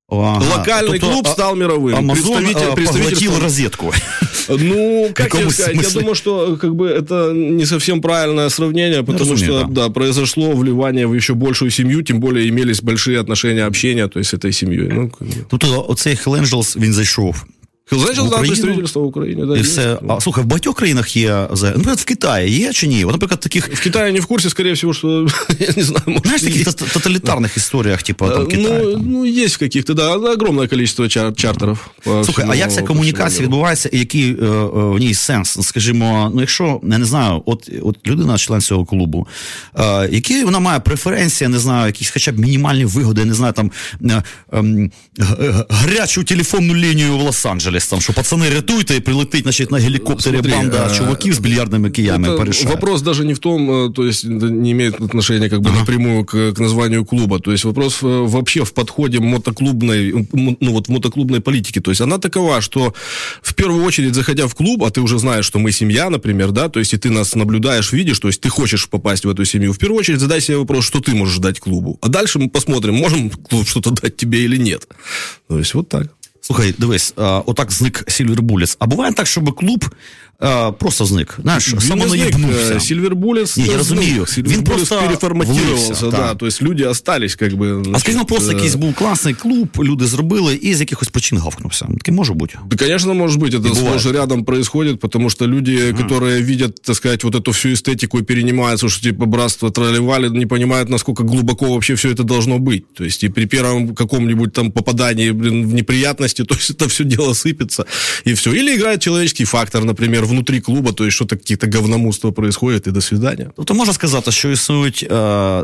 Ага. 0.07 0.45
Локальный 0.57 0.99
тобто, 0.99 1.13
клуб 1.13 1.27
стал 1.27 1.55
мировым. 1.55 1.95
Амазон 1.95 2.43
Представитель, 2.43 2.99
поглотил 2.99 3.39
розетку. 3.39 3.93
Ну, 4.47 5.09
как 5.15 5.31
тебе 5.31 5.49
сказать, 5.49 5.75
я 5.81 5.89
думаю, 5.89 6.13
что 6.13 6.55
как 6.61 6.75
бы 6.75 6.87
это 6.87 7.31
не 7.33 7.65
совсем 7.65 7.99
правильное 7.99 8.49
сравнение, 8.49 9.01
потому 9.01 9.31
Разумею, 9.31 9.61
что 9.61 9.67
да. 9.67 9.87
да, 9.87 9.89
произошло 9.89 10.51
вливание 10.51 11.07
в 11.07 11.15
еще 11.15 11.33
большую 11.33 11.71
семью, 11.71 12.03
тем 12.03 12.19
более 12.19 12.47
имелись 12.47 12.79
большие 12.79 13.19
отношения 13.19 13.63
общения, 13.63 14.07
то 14.07 14.19
есть 14.19 14.29
с 14.29 14.33
этой 14.35 14.51
семьей. 14.51 14.89
Ну, 14.89 15.11
Тут 15.49 15.63
оцей 15.89 16.13
Angels, 16.13 16.79
він 16.79 16.93
зайшов 16.93 17.45
Значить, 17.91 18.29
да, 18.29 18.37
представительство 18.37 19.01
в 19.01 19.05
Україні. 19.05 19.45
Да, 19.45 19.57
і 19.57 19.61
все. 19.61 19.99
А, 20.07 20.21
слухай, 20.21 20.43
в 20.43 20.47
багатьох 20.47 20.75
країнах 20.75 21.15
є 21.15 21.47
Наприклад, 21.51 21.97
в 21.97 22.05
Китаї 22.05 22.59
є 22.59 22.73
чи 22.73 22.87
ні? 22.87 23.05
Наприклад, 23.05 23.39
таких... 23.39 23.73
В 23.73 23.83
Китаї 23.83 24.13
не 24.13 24.19
в 24.19 24.25
курсі, 24.25 24.49
скорее 24.49 24.73
всего, 24.73 24.93
что, 24.93 25.27
я 25.59 25.67
не 25.77 25.83
знаю, 25.83 26.03
может, 26.07 26.25
Знаешь, 26.25 26.41
таких 26.41 26.67
тоталитарных 26.67 27.57
историях, 27.57 28.03
типа, 28.03 28.29
там, 28.29 28.47
Китая? 28.47 28.81
Ну, 28.83 29.03
ну, 29.05 29.25
есть 29.25 29.55
в 29.55 29.59
каких-то, 29.59 29.93
да, 29.93 30.15
огромное 30.15 30.67
количество 30.67 31.05
чар- 31.05 31.35
чартерів. 31.35 31.89
Слухай, 32.03 32.45
а 32.49 32.55
як 32.55 32.73
ця 32.73 32.81
комунікація 32.81 33.43
відбувається, 33.43 33.89
і 33.93 33.99
який 33.99 34.31
е, 34.31 34.45
е, 34.45 34.67
в 34.71 34.97
ній 34.97 35.13
сенс? 35.13 35.57
Скажімо, 35.61 36.31
ну, 36.33 36.41
якщо, 36.41 36.81
я 36.83 36.97
не 36.97 37.05
знаю, 37.05 37.43
от, 37.45 37.69
от 37.81 38.07
людина, 38.07 38.37
член 38.37 38.61
цього 38.61 38.85
клубу, 38.85 39.27
е, 39.75 40.09
які 40.11 40.43
вона 40.43 40.59
має 40.59 40.79
преференції, 40.79 41.47
не 41.47 41.59
знаю, 41.59 41.85
якісь 41.87 42.09
хоча 42.09 42.31
б 42.31 42.39
мінімальні 42.39 42.85
вигоди, 42.85 43.25
не 43.25 43.33
знаю, 43.33 43.53
там, 43.53 43.71
е, 44.03 44.23
е, 44.53 44.89
гарячу 45.69 46.23
телефонну 46.23 46.75
лінію 46.75 47.17
в 47.17 47.21
Лос-Анджелес, 47.75 47.87
там, 47.87 48.01
що 48.01 48.13
пацани 48.13 48.49
рятуйте, 48.49 48.95
и 48.95 48.99
прилетить, 48.99 49.43
значит, 49.43 49.71
на 49.71 49.79
геликоптере 49.79 50.39
Смотри, 50.39 50.51
банда 50.51 50.87
а, 50.91 50.95
чуваків 50.95 51.33
с 51.33 51.39
бильярдными 51.39 51.89
киями 51.89 52.37
порешает. 52.37 52.69
Вопрос 52.69 53.01
даже 53.01 53.25
не 53.25 53.33
в 53.33 53.39
том, 53.39 53.71
э, 53.71 53.93
то 53.93 54.05
есть 54.05 54.23
не 54.25 54.71
имеет 54.71 55.01
отношения 55.01 55.49
как 55.49 55.61
бы 55.61 55.69
ага. 55.69 55.79
напрямую 55.79 56.25
к, 56.25 56.53
к 56.53 56.59
названию 56.59 57.05
клуба. 57.05 57.39
То 57.39 57.51
есть 57.51 57.65
вопрос 57.65 58.03
э, 58.03 58.07
вообще 58.07 58.63
в 58.63 58.71
подходе 58.71 59.19
мотоклубной, 59.19 60.27
ну 60.33 60.71
вот 60.71 60.87
в 60.87 60.91
мотоклубной 60.91 61.39
политике. 61.39 61.81
То 61.81 61.91
есть 61.91 62.01
она 62.01 62.17
такова, 62.17 62.61
что 62.61 62.93
в 63.41 63.53
первую 63.53 63.83
очередь, 63.85 64.15
заходя 64.15 64.47
в 64.47 64.55
клуб, 64.55 64.83
а 64.83 64.89
ты 64.89 65.01
уже 65.01 65.19
знаешь, 65.19 65.45
что 65.45 65.59
мы 65.59 65.71
семья, 65.71 66.09
например, 66.09 66.51
да, 66.51 66.69
то 66.69 66.79
есть 66.79 66.93
и 66.93 66.97
ты 66.97 67.09
нас 67.09 67.35
наблюдаешь, 67.35 67.93
видишь, 67.93 68.19
то 68.19 68.27
есть 68.27 68.41
ты 68.41 68.49
хочешь 68.49 68.87
попасть 68.89 69.25
в 69.25 69.29
эту 69.29 69.45
семью, 69.45 69.71
в 69.71 69.77
первую 69.77 69.99
очередь 69.99 70.19
задай 70.19 70.41
себе 70.41 70.57
вопрос, 70.57 70.85
что 70.85 70.99
ты 70.99 71.15
можешь 71.15 71.37
дать 71.37 71.59
клубу. 71.59 71.97
А 72.01 72.07
дальше 72.07 72.39
мы 72.39 72.49
посмотрим, 72.49 72.95
можем 72.95 73.29
клуб 73.29 73.67
что-то 73.67 73.91
дать 73.91 74.17
тебе 74.17 74.45
или 74.45 74.57
нет. 74.57 74.87
То 75.47 75.59
есть 75.59 75.73
вот 75.73 75.89
так. 75.89 76.07
Слухай, 76.44 76.74
дивись, 76.78 77.14
отак 77.16 77.72
зник 77.72 78.04
Сільвер 78.08 78.42
Буліц. 78.42 78.76
А 78.78 78.86
буває 78.86 79.12
так, 79.12 79.26
щоб 79.26 79.54
клуб 79.54 79.84
а, 80.40 80.72
просто 80.72 81.04
зник. 81.04 81.38
Знаєш, 81.42 81.72
він 81.72 81.80
самонаебнувся. 81.80 82.80
Сильвербулец 82.80 83.56
Ні, 83.56 83.64
я 83.64 83.76
розумію. 83.76 84.24
Він 84.38 84.64
просто 84.64 85.00
переформатувався, 85.00 86.06
да, 86.06 86.34
то 86.34 86.46
есть 86.46 86.62
люди 86.62 86.84
остались, 86.84 87.34
как 87.34 87.52
бы. 87.52 87.92
А 87.94 87.98
скажімо, 87.98 88.24
просто 88.24 88.52
якийсь 88.52 88.74
був 88.74 88.94
класний 88.94 89.34
клуб, 89.34 89.68
люди 89.78 90.06
зробили 90.06 90.54
і 90.54 90.74
з 90.74 90.80
якихось 90.80 91.08
причин 91.08 91.38
гавкнувся. 91.38 91.86
Таке 91.98 92.12
може 92.12 92.32
бути? 92.32 92.58
Да, 92.70 92.76
конечно, 92.76 93.14
может 93.14 93.40
быть. 93.40 93.54
Это 93.54 93.74
сплошь 93.74 94.06
рядом 94.06 94.44
происходит, 94.44 95.00
потому 95.00 95.30
что 95.30 95.46
люди, 95.46 95.92
а. 95.92 96.02
которые 96.02 96.42
видят, 96.42 96.82
так 96.82 96.96
сказать, 96.96 97.24
вот 97.24 97.34
эту 97.34 97.50
всю 97.50 97.72
эстетику 97.72 98.18
и 98.18 98.22
перенимаются, 98.22 98.88
что 98.88 99.02
типа 99.02 99.26
братство 99.26 99.70
тролливали, 99.70 100.28
не 100.28 100.46
понимают, 100.46 100.88
насколько 100.88 101.22
глубоко 101.22 101.66
вообще 101.66 101.94
все 101.94 102.08
это 102.10 102.22
должно 102.22 102.58
быть. 102.58 102.84
То 102.94 103.04
есть 103.04 103.24
и 103.24 103.28
при 103.28 103.46
первом 103.46 103.94
каком-нибудь 103.94 104.52
там 104.52 104.72
попадании 104.72 105.32
блин, 105.32 105.68
в 105.68 105.74
неприятности, 105.74 106.44
то 106.44 106.54
есть 106.54 106.70
это 106.70 106.88
все 106.88 107.04
дело 107.04 107.34
сыпется 107.34 107.84
и 108.26 108.32
все. 108.32 108.52
Или 108.52 108.76
играет 108.76 109.02
человеческий 109.02 109.44
фактор, 109.44 109.84
например, 109.84 110.23
внутри 110.25 110.61
клуба, 110.61 110.91
то 110.91 111.05
есть 111.05 111.15
что-то 111.15 111.37
какие-то 111.37 111.67
говномутства 111.67 112.31
происходит, 112.31 112.87
и 112.87 112.91
до 112.91 113.01
свидания. 113.01 113.51
Тобто 113.55 113.73
можна 113.73 113.93
сказати, 113.93 114.31
що 114.31 114.49
існують 114.49 115.03
е, 115.03 115.07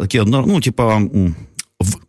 такі, 0.01 0.21
ну, 0.25 0.61
типа, 0.61 1.01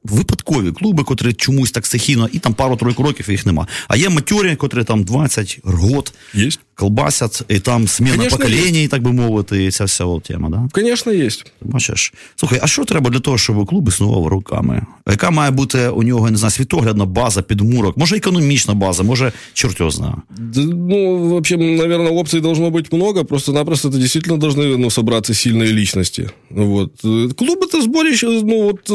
випадкові 0.03 0.71
клуби, 0.71 1.03
котрі 1.03 1.33
чомусь 1.33 1.71
так 1.71 1.85
стихійно, 1.85 2.29
і 2.31 2.39
там 2.39 2.53
пару-тройку 2.53 3.03
років 3.03 3.29
їх 3.29 3.45
нема. 3.45 3.67
А 3.87 3.95
є 3.95 4.09
матюрі, 4.09 4.55
котрі 4.55 4.83
там 4.83 5.03
20 5.03 5.59
год 5.63 6.13
есть. 6.35 6.59
колбасять, 6.75 7.43
і 7.49 7.59
там 7.59 7.87
зміна 7.87 8.25
поколінь, 8.25 8.87
так 8.87 9.01
би 9.01 9.11
мовити, 9.11 9.65
і 9.65 9.71
ця 9.71 9.83
вся 9.83 10.05
от 10.05 10.23
тема, 10.23 10.49
да? 10.49 10.81
Звісно, 10.81 11.13
є. 11.13 11.29
Бачиш. 11.61 12.13
Слухай, 12.35 12.59
а 12.61 12.67
що 12.67 12.85
треба 12.85 13.09
для 13.09 13.19
того, 13.19 13.37
щоб 13.37 13.65
клуб 13.65 13.87
існував 13.87 14.27
руками? 14.27 14.85
Яка 15.09 15.31
має 15.31 15.51
бути 15.51 15.87
у 15.87 16.03
нього, 16.03 16.31
не 16.31 16.37
знаю, 16.37 16.51
світоглядна 16.51 17.05
база, 17.05 17.41
підмурок? 17.41 17.97
Може, 17.97 18.17
економічна 18.17 18.73
база, 18.73 19.03
може, 19.03 19.31
чорт 19.53 19.79
його 19.79 19.91
знає? 19.91 20.13
Ну, 20.55 21.17
вообще, 21.17 21.57
наверное, 21.57 22.11
опций 22.11 22.41
должно 22.41 22.69
быть 22.69 22.95
много, 22.95 23.25
просто-напросто 23.25 23.89
это 23.89 23.97
действительно 23.97 24.37
должны 24.37 24.77
ну, 24.77 24.89
собраться 24.89 25.33
сильные 25.33 25.71
личности. 25.71 26.29
Вот. 26.49 27.01
Клуб 27.37 27.63
это 27.63 27.81
сборище, 27.81 28.27
ну, 28.27 28.63
вот, 28.63 28.89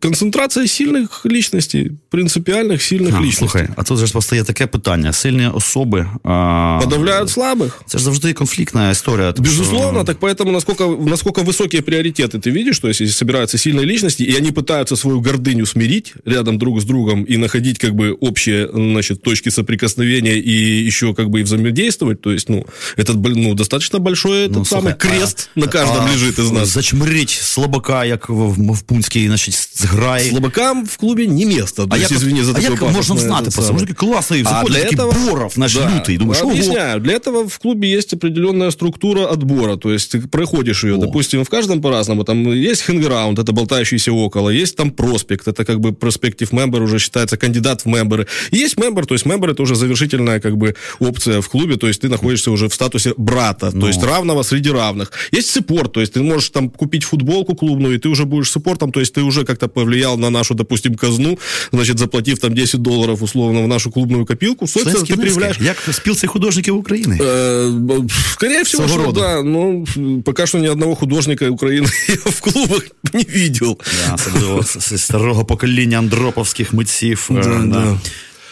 концентрація 0.00 0.68
сильних 0.68 1.26
личностей, 1.26 1.92
принципіальних 2.08 2.82
сильних 2.82 3.14
а, 3.14 3.20
личностей. 3.20 3.48
Слухай, 3.48 3.68
а 3.76 3.82
тут 3.82 3.98
же 3.98 4.12
постає 4.12 4.44
таке 4.44 4.66
питання: 4.66 5.12
сильні 5.12 5.48
особи 5.48 6.06
а... 6.24 6.80
подавляють 6.82 7.30
слабих. 7.30 7.82
Це 7.86 7.98
ж 7.98 8.04
завжди 8.04 8.32
конфліктна 8.32 8.90
історія. 8.90 9.34
Безусловно, 9.38 9.98
что... 9.98 10.04
так 10.04 10.18
поэтому 10.20 10.52
насколько, 10.52 10.96
насколько 11.10 11.42
высокие 11.42 11.82
приоритеты 11.82 12.38
ты 12.38 12.50
видишь, 12.50 12.76
что 12.76 12.88
если 12.88 13.06
собираются 13.06 13.58
сильные 13.58 13.86
личности, 13.86 14.22
и 14.22 14.36
они 14.36 14.52
пытаются 14.52 14.96
свою 14.96 15.20
гордыню 15.20 15.66
смирить 15.66 16.14
рядом 16.24 16.58
друг 16.58 16.80
с 16.80 16.84
другом 16.84 17.24
и 17.24 17.36
находить 17.36 17.78
как 17.78 17.94
бы 17.94 18.16
общие, 18.20 18.68
значит, 18.72 19.22
точки 19.22 19.50
соприкосновения 19.50 20.38
и 20.38 20.86
еще 20.86 21.14
как 21.14 21.28
бы 21.30 21.40
и 21.40 21.42
взаимодействовать, 21.42 22.20
то 22.20 22.32
есть, 22.32 22.48
ну, 22.48 22.66
этот, 22.96 23.16
ну, 23.16 23.54
достаточно 23.54 23.98
большой 23.98 24.44
этот 24.46 24.56
ну, 24.56 24.64
самый 24.64 24.94
слухай, 25.00 25.18
крест 25.18 25.50
а, 25.56 25.60
на 25.60 25.66
каждом 25.66 26.04
а, 26.06 26.12
лежит 26.12 26.38
из 26.38 26.50
нас. 26.50 26.68
Зачмрить 26.68 27.30
слабака, 27.30 28.04
як 28.04 28.28
в, 28.28 28.72
в 28.72 28.82
Пунській, 28.82 29.26
значить, 29.26 29.54
зграї. 29.73 30.29
Слабакам 30.29 30.85
в 30.85 30.97
клубе 30.97 31.27
не 31.27 31.45
место. 31.45 31.87
А 31.89 31.97
як, 31.97 32.11
извини 32.11 32.43
за 32.43 32.53
а 32.55 32.59
як 32.59 32.81
можна 32.81 33.17
знати 33.17 33.51
про 33.51 33.63
це? 33.63 33.71
Може, 33.71 33.85
такий 33.85 34.07
класний, 34.07 34.43
заходить 34.43 34.81
такий 34.81 34.97
этого, 34.97 35.13
Боров, 35.29 35.59
наш 35.59 35.75
да, 35.75 35.91
лютий. 35.95 36.17
Думаешь, 36.17 36.43
объясняю. 36.43 36.99
Для 36.99 37.13
этого 37.13 37.47
в 37.47 37.57
клубе 37.57 37.87
есть 37.87 38.13
определенная 38.13 38.71
структура 38.71 39.25
отбора. 39.25 39.77
То 39.77 39.91
есть 39.91 40.15
ты 40.15 40.27
проходишь 40.27 40.83
ее, 40.83 40.95
О. 40.95 40.97
допустим, 40.97 41.43
в 41.43 41.49
каждом 41.49 41.81
по-разному. 41.81 42.23
Там 42.23 42.53
есть 42.53 42.81
хенграунд, 42.81 43.39
это 43.39 43.51
болтающийся 43.51 44.11
около. 44.11 44.49
Есть 44.49 44.75
там 44.75 44.91
проспект, 44.91 45.47
это 45.47 45.65
как 45.65 45.79
бы 45.79 45.93
проспектив 45.93 46.51
мембер 46.51 46.81
уже 46.81 46.99
считается 46.99 47.37
кандидат 47.37 47.85
в 47.85 47.87
мемберы. 47.87 48.27
есть 48.51 48.77
мембер, 48.77 49.05
то 49.05 49.15
есть 49.15 49.25
мембер 49.25 49.51
это 49.51 49.63
уже 49.63 49.75
завершительная 49.75 50.39
как 50.39 50.57
бы 50.57 50.75
опция 50.99 51.41
в 51.41 51.49
клубе, 51.49 51.77
то 51.77 51.87
есть 51.87 52.01
ты 52.01 52.09
находишься 52.09 52.51
уже 52.51 52.67
в 52.67 52.73
статусе 52.73 53.13
брата, 53.17 53.71
ну. 53.73 53.81
то 53.81 53.87
есть 53.87 54.03
равного 54.03 54.43
среди 54.43 54.69
равных. 54.71 55.11
Есть 55.31 55.49
саппорт, 55.49 55.91
то 55.93 56.01
есть 56.01 56.13
ты 56.13 56.21
можешь 56.21 56.49
там 56.49 56.69
купить 56.69 57.03
футболку 57.03 57.55
клубную, 57.55 57.95
и 57.95 57.97
ты 57.97 58.09
уже 58.09 58.25
будешь 58.25 58.51
саппортом, 58.51 58.91
то 58.91 58.99
есть 58.99 59.13
ты 59.13 59.21
уже 59.21 59.43
как-то 59.50 59.68
повлиял 59.68 60.18
на 60.18 60.30
нашу, 60.30 60.54
допустим, 60.54 60.94
казну, 60.94 61.38
значит, 61.72 61.98
заплатив 61.98 62.38
там 62.38 62.54
10 62.54 62.82
долларов 62.82 63.22
условно 63.22 63.62
в 63.62 63.68
нашу 63.68 63.90
клубную 63.90 64.26
копилку, 64.26 64.66
собственно, 64.66 65.04
ты 65.04 65.16
проявляешь... 65.16 65.58
Як 65.60 65.76
спілці 65.92 66.26
художників 66.26 66.76
України? 66.76 67.18
Э, 67.20 68.08
скорее 68.32 68.62
всего, 68.62 68.88
что 68.88 69.12
да. 69.12 69.42
Но 69.42 69.84
пока 70.24 70.46
что 70.46 70.58
ни 70.58 70.68
одного 70.68 70.94
художника 70.94 71.50
Украины 71.50 71.88
я 72.08 72.14
в 72.14 72.40
клубах 72.40 72.82
не 73.12 73.24
видел. 73.28 73.78
Да, 74.06 74.14
особливо 74.14 74.62
старого 74.96 75.44
покоління 75.44 75.98
андроповських 75.98 76.72
митців. 76.72 77.28
Да, 77.30 77.42
да. 77.42 77.64
да. 77.64 77.98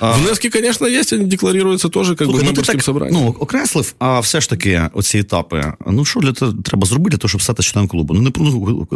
Внески, 0.01 0.51
звісно, 0.55 0.89
є, 0.89 1.03
вони 1.13 1.25
декларуються 1.25 1.89
теж 1.89 2.09
як 2.09 2.19
би 2.19 2.43
мемберським 2.43 2.77
ну, 2.77 2.83
собранням. 2.83 3.23
Ну, 3.23 3.37
окреслив, 3.41 3.95
а 3.99 4.21
все 4.21 4.41
ж 4.41 4.49
таки, 4.49 4.83
оці 4.93 5.19
етапи, 5.19 5.73
ну 5.87 6.05
що 6.05 6.21
для 6.21 6.33
того 6.33 6.53
треба 6.65 6.87
зробити, 6.87 7.11
для 7.11 7.19
того, 7.19 7.29
щоб 7.29 7.43
стати 7.43 7.63
членом 7.63 7.89
клубу? 7.89 8.15
Ну, 8.15 8.21
не 8.21 8.31
ну, 8.37 8.89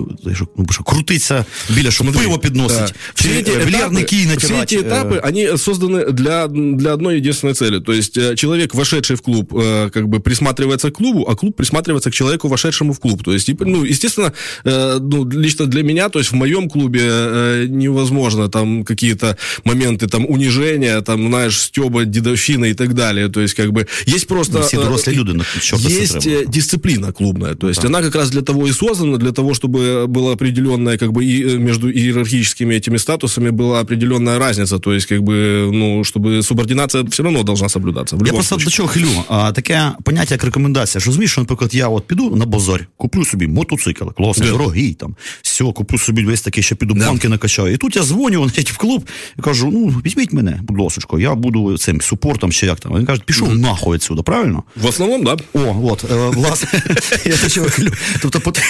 ну, 0.56 0.66
що, 0.70 0.84
крутиться 0.84 1.44
біля, 1.70 1.90
щоб 1.90 2.06
Смотри, 2.06 2.26
пиво 2.26 2.38
підносить, 2.38 2.94
все 3.14 3.28
эти 3.28 3.50
этапы, 3.50 4.04
кий 4.04 4.26
Все 4.36 4.54
эти 4.54 4.76
этапы, 4.76 5.20
они 5.28 5.46
созданы 5.56 6.12
для, 6.12 6.48
для 6.48 6.92
одной 6.92 7.16
единственной 7.16 7.54
цели. 7.54 7.80
То 7.80 7.92
есть 7.92 8.18
э, 8.18 8.34
человек, 8.34 8.74
вошедший 8.74 9.16
в 9.16 9.20
клуб, 9.20 9.54
э, 9.54 9.90
как 9.90 10.08
бы 10.08 10.20
присматривается 10.20 10.90
к 10.90 10.94
клубу, 10.94 11.26
а 11.30 11.34
клуб 11.34 11.56
присматривается 11.56 12.10
к 12.10 12.14
человеку, 12.14 12.48
вошедшему 12.48 12.92
в 12.92 12.98
клуб. 12.98 13.22
То 13.22 13.32
есть, 13.32 13.50
ну, 13.60 13.84
естественно, 13.84 14.32
э, 14.64 14.98
ну, 15.00 15.24
лично 15.30 15.66
для 15.66 15.82
меня, 15.82 16.08
то 16.08 16.18
есть 16.18 16.32
в 16.32 16.34
моем 16.34 16.68
клубе 16.68 17.66
невозможно 17.68 18.48
там 18.48 18.84
какие-то 18.84 19.36
моменты 19.64 20.08
там 20.08 20.26
унижения, 20.28 20.91
там, 21.02 21.28
знаешь, 21.28 21.60
стеба, 21.60 22.04
дедовщина 22.04 22.66
и 22.66 22.74
так 22.74 22.94
далее. 22.94 23.28
То 23.28 23.40
есть, 23.40 23.54
как 23.54 23.72
бы, 23.72 23.86
есть 24.06 24.26
просто... 24.26 24.62
Все 24.62 24.80
взрослые 24.80 25.16
люди, 25.16 25.32
на 25.32 25.44
Есть 25.72 26.26
э, 26.26 26.44
дисциплина 26.46 27.12
клубная. 27.12 27.54
То 27.54 27.68
есть, 27.68 27.82
да. 27.82 27.88
она 27.88 28.02
как 28.02 28.14
раз 28.14 28.30
для 28.30 28.42
того 28.42 28.66
и 28.66 28.72
создана, 28.72 29.16
для 29.16 29.32
того, 29.32 29.54
чтобы 29.54 30.06
была 30.06 30.32
определенная, 30.32 30.98
как 30.98 31.12
бы, 31.12 31.24
и 31.24 31.42
э, 31.42 31.58
между 31.58 31.90
иерархическими 31.90 32.74
этими 32.74 32.98
статусами 32.98 33.50
была 33.50 33.80
определенная 33.80 34.38
разница. 34.38 34.78
То 34.78 34.92
есть, 34.92 35.06
как 35.06 35.22
бы, 35.22 35.70
ну, 35.72 36.04
чтобы 36.04 36.42
субординация 36.42 37.04
все 37.10 37.22
равно 37.22 37.42
должна 37.42 37.68
соблюдаться. 37.68 38.16
Я 38.16 38.32
просто 38.32 38.54
случае. 38.54 38.64
до 38.64 38.70
чого 38.70 38.88
хилю. 38.88 39.24
А, 39.28 39.52
таке 39.52 39.92
поняття, 40.04 40.34
як 40.34 40.44
рекомендація. 40.44 41.00
Що 41.00 41.10
розумієш, 41.10 41.32
що, 41.32 41.40
наприклад, 41.40 41.74
я 41.74 41.88
от 41.88 42.06
піду 42.06 42.36
на 42.36 42.46
базар, 42.46 42.86
куплю 42.96 43.24
собі 43.24 43.46
мотоцикл, 43.46 44.04
класний, 44.16 44.48
yeah. 44.48 44.52
дорогий, 44.52 44.94
там, 44.94 45.16
все, 45.42 45.64
куплю 45.64 45.98
собі 45.98 46.24
весь 46.24 46.40
такий, 46.40 46.62
ще 46.62 46.74
піду 46.74 46.94
банки 46.94 47.28
накачаю. 47.28 47.74
І 47.74 47.76
тут 47.76 47.96
я 47.96 48.02
дзвоню, 48.02 48.42
в 48.42 48.76
клуб 48.76 49.08
і 49.38 49.42
кажу, 49.42 49.70
ну, 49.72 49.86
візьміть 50.06 50.32
мене, 50.32 50.60
будь 50.62 50.78
досочку, 50.82 51.18
я 51.18 51.34
буду 51.34 51.78
цим 51.78 52.00
супортом 52.00 52.52
чи 52.52 52.66
як 52.66 52.80
там. 52.80 52.96
Він 52.98 53.06
каже, 53.06 53.22
пішов 53.26 53.58
нахуй 53.58 53.94
відсюди, 53.94 54.22
правильно? 54.22 54.62
В 54.82 54.86
основном, 54.86 55.24
да. 55.24 55.36
О, 55.54 55.76
от, 55.90 56.04
е, 56.04 56.14
власне, 56.34 56.82
я 57.24 57.36
те, 57.36 57.48
що 57.48 57.64
кажу. 57.64 57.90
тобто 58.22 58.38
пот- 58.38 58.60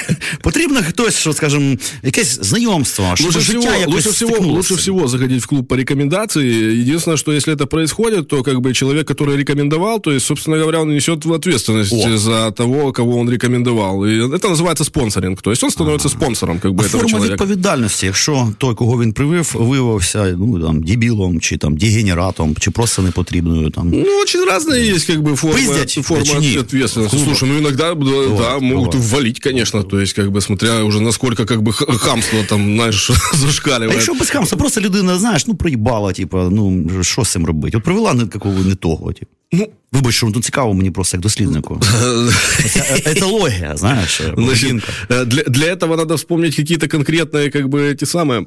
потрібно 0.42 0.80
хтось, 0.88 1.14
що, 1.18 1.32
скажімо, 1.32 1.76
якесь 2.02 2.38
знайомство, 2.42 3.04
щоб 3.14 3.26
Лучше 3.26 3.38
всего, 3.38 3.62
життя 3.62 3.76
якось 3.76 3.94
лучше, 3.94 4.11
всего, 4.11 4.30
стикнулося. 4.30 4.56
лучше 4.56 4.74
всего 4.74 5.08
заходить 5.08 5.42
в 5.42 5.46
клуб 5.46 5.68
по 5.68 5.76
рекомендации. 5.76 6.46
Единственное, 6.80 7.16
что 7.16 7.32
если 7.32 7.54
это 7.54 7.66
происходит, 7.66 8.28
то 8.28 8.42
как 8.42 8.58
бы 8.61 8.72
человек, 8.72 9.11
который 9.11 9.37
рекомендовал, 9.37 10.00
то 10.00 10.12
есть, 10.12 10.26
собственно 10.26 10.58
говоря, 10.58 10.80
он 10.80 10.88
несет 10.94 11.26
ответственность 11.26 11.92
О. 12.06 12.18
за 12.18 12.50
того, 12.50 12.92
кого 12.92 13.18
он 13.18 13.30
рекомендовал. 13.30 14.04
И 14.06 14.11
это 14.28 14.48
называется 14.54 14.84
спонсоринг. 14.84 15.42
То 15.42 15.50
есть 15.50 15.64
он 15.64 15.70
становится 15.70 16.08
спонсором 16.08 16.58
как 16.58 16.72
бы 16.72 16.82
А 16.82 16.87
этого 16.87 16.90
форма 16.90 17.08
человека. 17.08 17.32
відповідальності, 17.34 18.06
якщо 18.06 18.52
той, 18.58 18.74
кого 18.74 19.02
він 19.02 19.12
привив, 19.12 19.52
виявився 19.58 20.34
ну, 20.38 20.61
там, 20.61 20.82
дебілом, 20.82 21.40
чи 21.40 21.56
там 21.56 21.76
дегенератом, 22.02 22.56
чи 22.61 22.70
просто 22.70 23.02
непотрібною. 23.02 23.70
Там. 23.70 23.90
Ну, 23.90 24.20
очень 24.22 24.44
разные 24.44 24.94
есть 24.94 25.06
как 25.06 25.18
бы 25.22 25.32
формы, 25.37 25.54
Пиздять, 25.54 25.98
формы 25.98 26.18
точнее, 26.24 26.61
ответственности. 26.61 27.16
клуба. 27.16 27.24
Слушай, 27.37 27.48
ну 27.48 27.58
иногда 27.58 27.94
да, 27.94 28.04
да, 28.38 28.58
могут 28.58 28.94
бывает. 28.94 29.11
ввалить, 29.11 29.40
конечно, 29.40 29.82
то 29.82 30.00
есть 30.00 30.12
как 30.12 30.30
бы 30.30 30.40
смотря 30.40 30.84
уже 30.84 31.00
насколько 31.00 31.44
как 31.46 31.62
бы 31.62 31.72
х- 31.72 31.87
хамство 31.98 32.38
там, 32.48 32.74
знаешь, 32.74 33.11
А 33.11 33.37
зашкаливает. 33.37 33.92
якщо 33.92 34.14
без 34.14 34.30
хамства, 34.30 34.58
просто 34.58 34.80
людина, 34.80 35.18
знаєш, 35.18 35.46
ну 35.46 35.54
проїбала, 35.54 36.12
типу, 36.12 36.38
ну 36.38 36.90
що 37.02 37.24
з 37.24 37.28
цим 37.32 37.46
робити? 37.46 37.76
От 37.76 37.84
привела 37.84 38.14
не 38.14 38.26
такого 38.26 38.54
не 38.64 38.74
того. 38.74 39.12
Типу. 39.12 39.30
Ну, 39.52 39.68
Вибач, 39.92 40.14
що 40.14 40.26
ну, 40.34 40.42
цікаво 40.42 40.74
мені 40.74 40.90
просто 40.90 41.16
як 41.16 41.22
досліднику. 41.22 41.80
Це 42.72 43.02
етологія, 43.04 43.76
знаєш, 43.76 44.16
Значит, 44.16 44.34
поведінка. 44.37 44.87
э, 45.08 45.24
для, 45.24 45.42
для 45.42 45.74
этого 45.74 45.96
надо 45.96 46.14
вспомнить 46.14 46.56
какие-то 46.56 46.87
конкретные, 46.87 47.50
как 47.50 47.66
бы, 47.68 47.78
эти 47.80 48.04
самые 48.04 48.46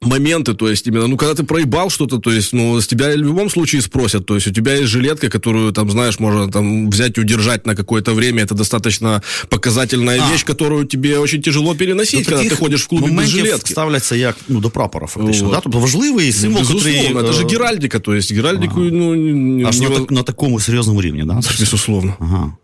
моменты, 0.00 0.54
то 0.54 0.68
есть 0.68 0.86
именно, 0.86 1.06
ну, 1.06 1.16
когда 1.16 1.34
ты 1.34 1.44
проебал 1.44 1.90
что-то, 1.90 2.18
то 2.18 2.30
есть, 2.30 2.52
ну, 2.52 2.78
с 2.80 2.86
тебя 2.86 3.08
в 3.08 3.16
любом 3.16 3.50
случае 3.50 3.80
спросят, 3.82 4.26
то 4.26 4.34
есть 4.34 4.46
у 4.46 4.50
тебя 4.50 4.74
есть 4.74 4.88
жилетка, 4.88 5.28
которую, 5.30 5.72
там, 5.72 5.90
знаешь, 5.90 6.20
можно 6.20 6.50
там 6.50 6.90
взять 6.90 7.18
и 7.18 7.20
удержать 7.20 7.66
на 7.66 7.74
какое-то 7.74 8.12
время, 8.14 8.42
это 8.42 8.54
достаточно 8.54 9.22
показательная 9.48 10.20
А. 10.22 10.32
вещь, 10.32 10.44
которую 10.44 10.84
тебе 10.84 11.18
очень 11.18 11.42
тяжело 11.42 11.74
переносить, 11.74 12.24
До 12.24 12.30
когда 12.30 12.40
ты 12.42 12.44
таких 12.44 12.58
ходишь 12.58 12.82
в 12.82 12.88
клубе 12.88 13.06
без 13.06 13.12
моментів 13.14 13.38
жилетки. 13.38 13.72
ставляться 13.72 14.16
як 14.16 14.36
ну, 14.48 14.60
до 14.60 14.70
прапора, 14.70 15.06
фактично. 15.06 15.46
Вот. 15.46 15.54
Да? 15.54 15.60
Тобто 15.60 15.78
важливий 15.78 16.32
символ, 16.32 16.60
Безусловно, 16.60 16.90
котрий, 16.90 17.14
это 17.14 17.32
же 17.32 17.42
е, 17.42 17.46
геральдика, 17.46 17.98
то 18.00 18.14
есть 18.14 18.32
геральдику, 18.32 18.80
ну, 18.80 19.14
не- 19.14 19.64
аж 19.64 19.80
на, 19.80 19.88
не- 19.88 19.94
так- 19.94 20.10
на 20.10 20.22
такому 20.22 20.60
серйозному 20.60 21.02
рівні. 21.02 21.24
Да? 21.26 21.34
безусловно. 21.60 22.16
Ага. 22.20 22.56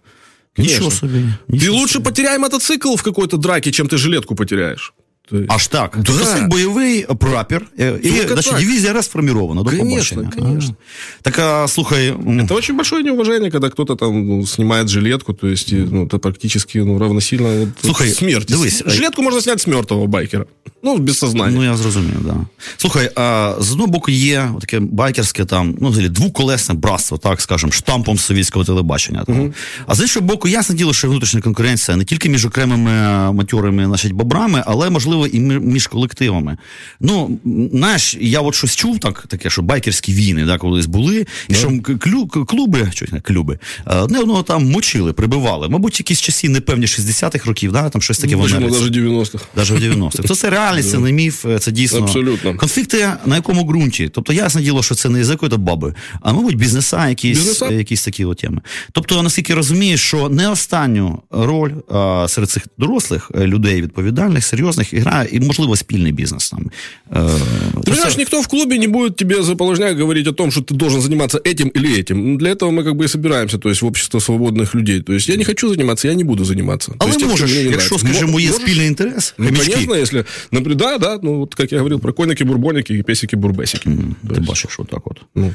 Конечно. 0.56 0.74
Нічого 0.76 0.90
собі. 0.90 1.18
Ты 1.18 1.33
нічого 1.48 1.78
лучше 1.78 1.92
собі. 1.92 2.04
потеряй 2.04 2.38
мотоцикл 2.38 2.94
в 2.94 3.02
какой-то 3.02 3.37
драке, 3.37 3.70
чем 3.70 3.87
ты 3.87 3.96
жилетку 3.98 4.35
потеряешь. 4.35 4.92
То 5.29 5.38
есть- 5.38 5.51
Аж 5.51 5.67
так. 5.67 5.93
Да. 5.97 6.03
Тобто 6.05 6.25
це 6.25 6.41
бойовий 6.41 7.05
прапір, 7.19 7.61
е, 7.79 7.93
і 8.03 8.09
значить, 8.09 8.51
так. 8.51 8.59
дивізія 8.59 8.93
розформірована. 8.93 9.63
До 9.63 9.69
Конечно, 9.69 10.21
побачення. 10.21 10.47
конечно. 10.47 10.75
А. 10.79 11.21
Так, 11.21 11.39
а, 11.39 11.67
слухай, 11.67 12.11
Это 12.11 12.53
очень 12.55 12.75
большое 12.75 13.03
неуважение, 13.03 13.51
когда 13.51 13.69
кто-то 13.69 13.95
там 13.95 14.27
ну, 14.27 14.47
снимает 14.47 14.88
жилетку, 14.88 15.33
то 15.33 15.47
есть 15.47 15.71
ну, 15.71 16.05
это 16.05 16.17
практически 16.17 16.77
ну, 16.77 16.99
равносильно 16.99 17.59
вот, 17.59 17.69
Слушай, 17.81 18.09
смерти. 18.09 18.53
дивись, 18.53 18.83
жилетку 18.85 19.21
можно 19.21 19.41
снять 19.41 19.59
с 19.61 19.67
мертвого 19.67 20.07
байкера, 20.07 20.45
ну 20.83 20.97
без 20.97 21.17
сознания. 21.17 21.55
Ну, 21.57 21.63
я 21.63 21.77
зрозумів, 21.77 22.23
да. 22.25 22.35
Слухай, 22.77 23.11
а 23.15 23.55
з 23.59 23.71
одного 23.71 23.88
боку 23.91 24.11
є 24.11 24.49
таке 24.61 24.79
байкерське 24.79 25.45
там, 25.45 25.75
ну, 25.81 25.89
взагалі, 25.89 26.09
двоколесне 26.09 26.75
братство, 26.75 27.17
так 27.17 27.41
скажемо, 27.41 27.71
штампом 27.71 28.17
совітського 28.17 28.65
телебачення. 28.65 29.23
Там. 29.23 29.53
А 29.88 29.95
з 29.95 30.01
іншого 30.01 30.25
боку, 30.25 30.47
ясне 30.47 30.75
діло, 30.75 30.93
що 30.93 31.09
внутрішня 31.09 31.41
конкуренція 31.41 31.97
не 31.97 32.03
тільки 32.03 32.29
між 32.29 32.45
окремими 32.45 32.91
матьорими 33.33 33.85
значить, 33.85 34.11
бобрами, 34.11 34.63
але 34.65 34.89
можливо 34.89 35.14
і 35.25 35.39
мі- 35.39 35.60
між 35.60 35.88
колективами. 35.88 36.58
Ну, 36.99 37.39
знаєш, 37.73 38.17
я 38.21 38.41
от 38.41 38.56
щось 38.56 38.75
чув 38.75 38.99
так, 38.99 39.25
таке, 39.28 39.49
що 39.49 39.62
байкерські 39.62 40.13
війни 40.13 40.45
да, 40.45 40.58
колись 40.58 40.86
були, 40.86 41.25
і 41.47 41.54
що 41.56 41.71
клю, 41.99 42.28
клуби, 42.28 42.89
що 42.93 43.06
не 43.12 43.21
клуби, 43.21 43.60
е, 43.88 43.95
одне 43.97 44.19
одного 44.19 44.43
там 44.43 44.71
мочили, 44.71 45.13
прибивали. 45.13 45.69
Мабуть, 45.69 45.99
якісь 45.99 46.21
часи 46.21 46.49
непевні 46.49 46.86
60-х 46.86 47.45
років, 47.45 47.71
да, 47.71 47.89
там 47.89 48.01
щось 48.01 48.17
таке 48.19 48.36
в 48.36 48.41
Почему 48.41 48.60
Америці. 48.60 48.80
даже 48.80 48.91
90-х? 48.91 49.45
Навіть 49.56 49.71
90-х. 49.84 50.28
То 50.28 50.36
це 50.36 50.49
реальність, 50.49 50.91
це 50.91 50.99
не 50.99 51.12
міф, 51.12 51.45
це 51.60 51.71
дійсно. 51.71 51.99
Абсолютно. 51.99 52.58
Конфлікти 52.58 53.10
на 53.25 53.36
якому 53.36 53.63
ґрунті? 53.63 54.10
Тобто, 54.13 54.34
ясне 54.34 54.62
діло, 54.62 54.84
що 54.84 54.95
це 54.95 55.10
не 55.10 55.23
з 55.25 55.30
якої-то 55.30 55.58
баби, 55.58 55.93
а 56.21 56.34
мабуть, 56.34 56.56
бізнеса, 56.56 57.10
якісь, 57.10 57.38
Бізнеса. 57.38 57.67
якісь 57.71 58.06
такі 58.06 58.25
от 58.25 58.38
теми. 58.38 58.62
Тобто, 58.91 59.23
наскільки 59.23 59.51
я 59.54 59.56
розумію, 59.58 59.97
що 59.97 60.30
не 60.30 60.49
останню 60.49 61.21
роль 61.32 61.71
а, 61.91 62.25
серед 62.30 62.49
цих 62.49 62.67
дорослих 62.78 63.32
е, 63.36 63.47
людей, 63.47 63.82
відповідальних, 63.82 64.45
серйозних, 64.45 64.93
і 65.04 65.04
грає, 65.04 65.28
і, 65.33 65.40
можливо, 65.40 65.76
спільний 65.76 66.12
бізнес 66.12 66.50
там. 66.50 66.70
Е, 67.12 67.18
Ты 67.20 67.30
то 67.74 67.80
понимаешь, 67.80 68.12
це- 68.12 68.18
никто 68.18 68.40
в 68.40 68.46
клубе 68.46 68.78
не 68.78 68.88
будет 68.88 69.16
тебе 69.16 69.42
заположняк 69.42 69.98
говорить 70.00 70.26
о 70.26 70.33
том, 70.33 70.50
что 70.52 70.61
ты 70.61 70.74
должен 70.74 71.00
заниматься 71.02 71.38
этим 71.38 71.70
или 71.78 71.98
этим. 72.00 72.14
Ну, 72.14 72.37
Для 72.38 72.48
этого 72.52 72.70
мы 72.70 72.85
как 72.85 72.94
бы 72.94 73.04
и 73.04 73.09
собираемся, 73.09 73.59
то 73.59 73.68
есть 73.68 73.83
в 73.83 73.87
общество 73.87 74.20
свободных 74.20 74.74
людей. 74.74 75.00
То 75.02 75.12
есть 75.12 75.28
я 75.28 75.37
не 75.37 75.44
хочу 75.44 75.68
заниматься, 75.68 76.09
я 76.09 76.14
не 76.14 76.24
буду 76.24 76.44
заниматься. 76.44 76.90
То 76.92 76.96
Але 76.98 77.09
есть 77.11 77.18
тем, 77.20 77.28
что 77.28 77.40
можеш, 77.40 77.50
мне 77.56 77.64
не 77.64 77.70
якщо, 77.70 77.94
нравится. 77.94 78.18
скажімо, 78.18 78.40
є 78.40 78.46
Можешь? 78.50 78.62
спільний 78.66 78.87
інтерес, 78.87 79.35
Ну, 79.38 79.46
хомячки, 79.46 79.72
конечно, 79.72 79.94
если, 79.96 80.24
например, 80.52 80.78
да, 80.78 80.98
да, 80.98 81.18
ну 81.22 81.35
вот 81.38 81.54
как 81.54 81.72
я 81.72 81.78
говорил 81.78 82.00
про 82.00 82.12
койники, 82.12 82.44
бурбоники 82.44 82.92
и 82.94 83.02
песики, 83.02 83.37
бурбесики. 83.37 83.85
То 83.85 84.28
ти 84.28 84.35
есть, 84.40 84.46
бачиш, 84.48 84.80
отак 84.80 85.06
от. 85.06 85.20
ну, 85.35 85.54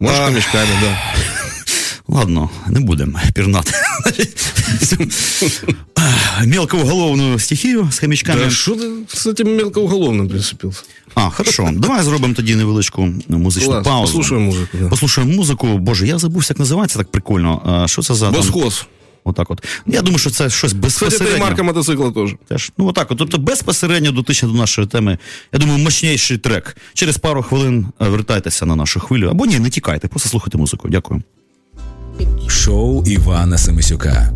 можешь 0.00 0.18
А. 0.20 0.26
хомячками, 0.26 0.70
да. 0.82 0.96
Ладно, 2.08 2.50
не 2.68 2.80
будемо 2.80 3.20
пірнати. 3.34 3.72
Мелкоуголовну 6.46 7.38
стихію 7.38 7.88
з 7.92 7.98
хомячками. 7.98 8.40
Да 8.44 8.50
что 8.50 8.74
ты 8.74 9.16
с 9.16 9.26
этим 9.26 9.56
мелкоуголовным 9.56 10.28
прицепился? 10.28 10.82
А, 11.14 11.30
хорошо. 11.30 11.70
Давай 11.72 12.02
зробимо 12.02 12.34
тоді 12.34 12.54
невеличку 12.54 13.08
музичну 13.28 13.70
Класс, 13.72 13.84
паузу. 13.86 14.06
послушаем 14.06 14.50
музыку. 14.50 14.68
Да. 14.80 14.88
Послухаємо 14.88 15.32
музику. 15.34 15.66
Боже, 15.78 16.06
я 16.06 16.18
забувся, 16.18 16.52
як 16.52 16.58
називається 16.58 16.98
так 16.98 17.10
прикольно. 17.10 17.62
А, 17.84 17.88
що 17.88 18.02
це 18.02 18.14
за 18.14 18.26
там? 18.26 18.34
Восхоз. 18.34 18.86
Отак 19.24 19.50
от. 19.50 19.64
Я 19.86 20.02
думаю, 20.02 20.18
що 20.18 20.30
це 20.30 20.50
щось 20.50 20.72
Кстати, 20.72 20.76
это 20.76 20.78
и 20.78 20.80
безпосередньо. 20.82 21.44
марка 21.46 21.62
мотоцикла 21.62 22.10
тоже. 22.10 22.36
Теж. 22.48 22.72
Ну, 22.78 22.86
отак 22.86 23.10
от. 23.10 23.18
Тобто 23.18 23.38
безпосередньо 23.38 24.12
дотичне 24.12 24.48
до 24.48 24.54
нашої 24.54 24.86
теми. 24.86 25.18
Я 25.52 25.58
думаю, 25.58 25.78
мощніший 25.78 26.38
трек. 26.38 26.76
Через 26.94 27.18
пару 27.18 27.42
хвилин 27.42 27.86
е, 28.00 28.08
вертайтеся 28.08 28.66
на 28.66 28.76
нашу 28.76 29.00
хвилю. 29.00 29.28
Або 29.28 29.46
ні, 29.46 29.58
не 29.58 29.70
тікайте, 29.70 30.08
просто 30.08 30.28
слухайте 30.28 30.58
музику. 30.58 30.88
Дякую. 30.88 31.22
Шоу 32.47 33.03
Івана 33.05 33.57
Семисюка. 33.57 34.33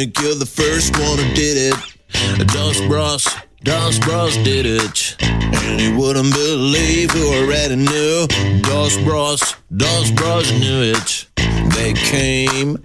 Think 0.00 0.18
you're 0.20 0.34
the 0.34 0.46
first 0.46 0.96
one 0.96 1.18
who 1.18 1.34
did 1.34 1.74
it. 1.74 2.46
Dust 2.48 2.82
Bros, 2.88 3.28
Dust 3.62 4.00
Bros 4.00 4.34
did 4.38 4.64
it. 4.64 5.16
And 5.20 5.78
you 5.78 5.94
wouldn't 5.94 6.32
believe 6.32 7.10
who 7.10 7.26
already 7.34 7.76
knew. 7.76 8.26
Dust 8.62 8.98
Bros, 9.04 9.42
Dust 9.76 10.14
Bros 10.14 10.50
knew 10.52 10.94
it. 10.96 11.26
They 11.74 11.92
came, 11.92 12.78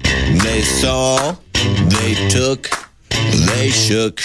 they 0.44 0.62
saw, 0.62 1.38
they 1.54 2.16
took, 2.28 2.68
they 3.48 3.70
shook. 3.70 4.20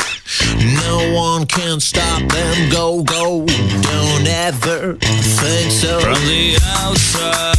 No 0.82 1.12
one 1.14 1.46
can 1.46 1.78
stop 1.78 2.20
them. 2.28 2.70
Go, 2.70 3.04
go. 3.04 3.46
Don't 3.46 4.26
ever 4.26 4.96
think 4.96 5.70
so. 5.70 6.00
From 6.00 6.20
the 6.26 6.58
outside, 6.80 7.54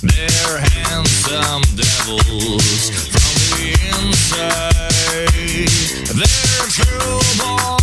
they're 0.00 0.60
handsome 0.80 1.62
devils 1.76 3.01
say 4.32 5.66
they're 6.16 6.68
true 6.68 7.20
boys. 7.38 7.81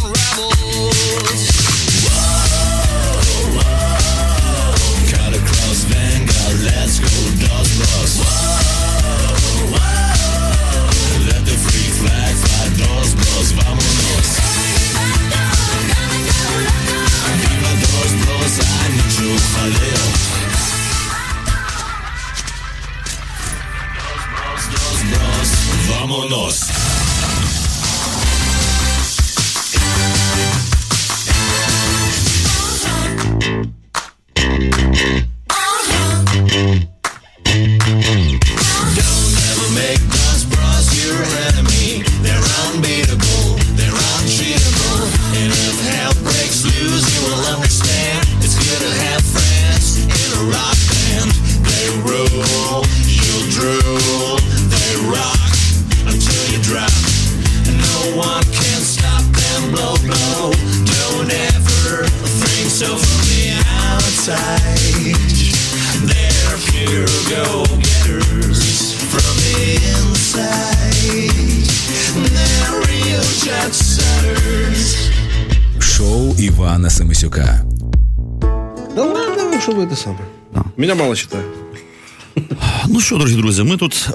Друзі, 83.59 83.71
ми 83.71 83.77
тут 83.77 84.09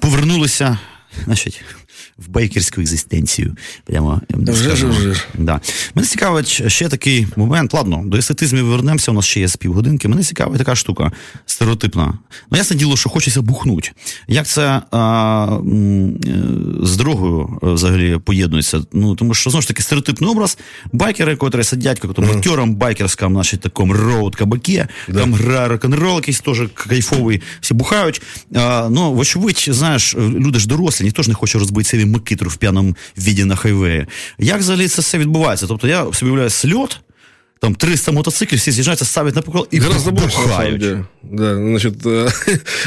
повернулися, 0.00 0.78
значить, 1.24 1.64
байкерську 2.32 2.80
екзистенцію. 2.80 3.56
Прямо. 3.84 4.20
Да. 5.38 5.60
Мене 5.94 6.08
цікавить 6.08 6.62
ще 6.72 6.88
такий 6.88 7.26
момент. 7.36 7.74
Ладно, 7.74 8.02
до 8.04 8.16
естетизмів 8.16 8.66
вернемося, 8.66 9.10
у 9.10 9.14
нас 9.14 9.24
ще 9.24 9.40
є 9.40 9.48
з 9.48 9.56
півгодинки. 9.56 10.08
Мене 10.08 10.22
цікавить 10.22 10.58
така 10.58 10.74
штука 10.74 11.12
стереотипна. 11.46 12.18
Ну, 12.50 12.58
ясне 12.58 12.76
діло, 12.76 12.96
що 12.96 13.08
хочеться 13.08 13.42
бухнуть. 13.42 13.92
Як 14.28 14.46
це 14.46 14.82
а, 14.90 15.58
е, 15.66 16.10
з 16.82 16.96
дорогою 16.96 17.58
е, 17.62 17.66
взагалі 17.66 18.18
поєднується? 18.18 18.82
Ну, 18.92 19.14
тому 19.14 19.34
що 19.34 19.50
знову 19.50 19.62
ж 19.62 19.68
таки 19.68 19.82
стереотипний 19.82 20.30
образ 20.30 20.58
байкери, 20.92 21.36
котрі 21.36 21.64
сидять 21.64 22.00
як 22.04 22.18
актером 22.18 22.74
байкерському, 22.74 23.34
значить, 23.34 23.60
такому 23.60 23.92
роуд 23.92 24.36
кабаке, 24.36 24.88
там 25.14 25.34
грає 25.34 25.68
рок-н-рол 25.68 26.16
якийсь 26.16 26.40
теж 26.40 26.62
кайфовий, 26.74 27.42
всі 27.60 27.74
бухають. 27.74 28.22
А, 28.54 28.88
ну, 28.90 29.12
вочевидь, 29.12 29.66
знаєш, 29.68 30.14
люди 30.16 30.58
ж 30.58 30.68
дорослі, 30.68 31.04
ніхто 31.04 31.22
ж 31.22 31.28
не 31.28 31.34
хоче 31.34 31.58
розбити 31.58 31.88
собі 31.88 32.04
микитру 32.19 32.49
в 32.49 32.57
п'яному 32.57 32.95
віді 33.17 33.43
на 33.45 33.55
хайвеї. 33.55 34.05
Як 34.39 34.59
взагалі 34.59 34.87
це 34.87 35.01
все 35.01 35.17
відбувається? 35.17 35.67
Тобто 35.67 35.87
я 35.87 36.05
собі 36.13 36.31
уявляю 36.31 36.49
сльот, 36.49 36.99
там 37.59 37.75
300 37.75 38.11
мотоциклів, 38.11 38.59
всі 38.59 38.71
з'їжджаються, 38.71 39.05
ставлять 39.05 39.35
на 39.35 39.41
покол 39.41 39.67
і 39.71 39.79
Гораздо 39.79 40.11
больше, 40.11 40.25
на 40.25 40.31
самом 40.31 40.49
бухають. 40.49 40.81
деле. 40.81 41.05
Да, 41.23 41.55
значит, 41.55 42.05
э, 42.05 42.31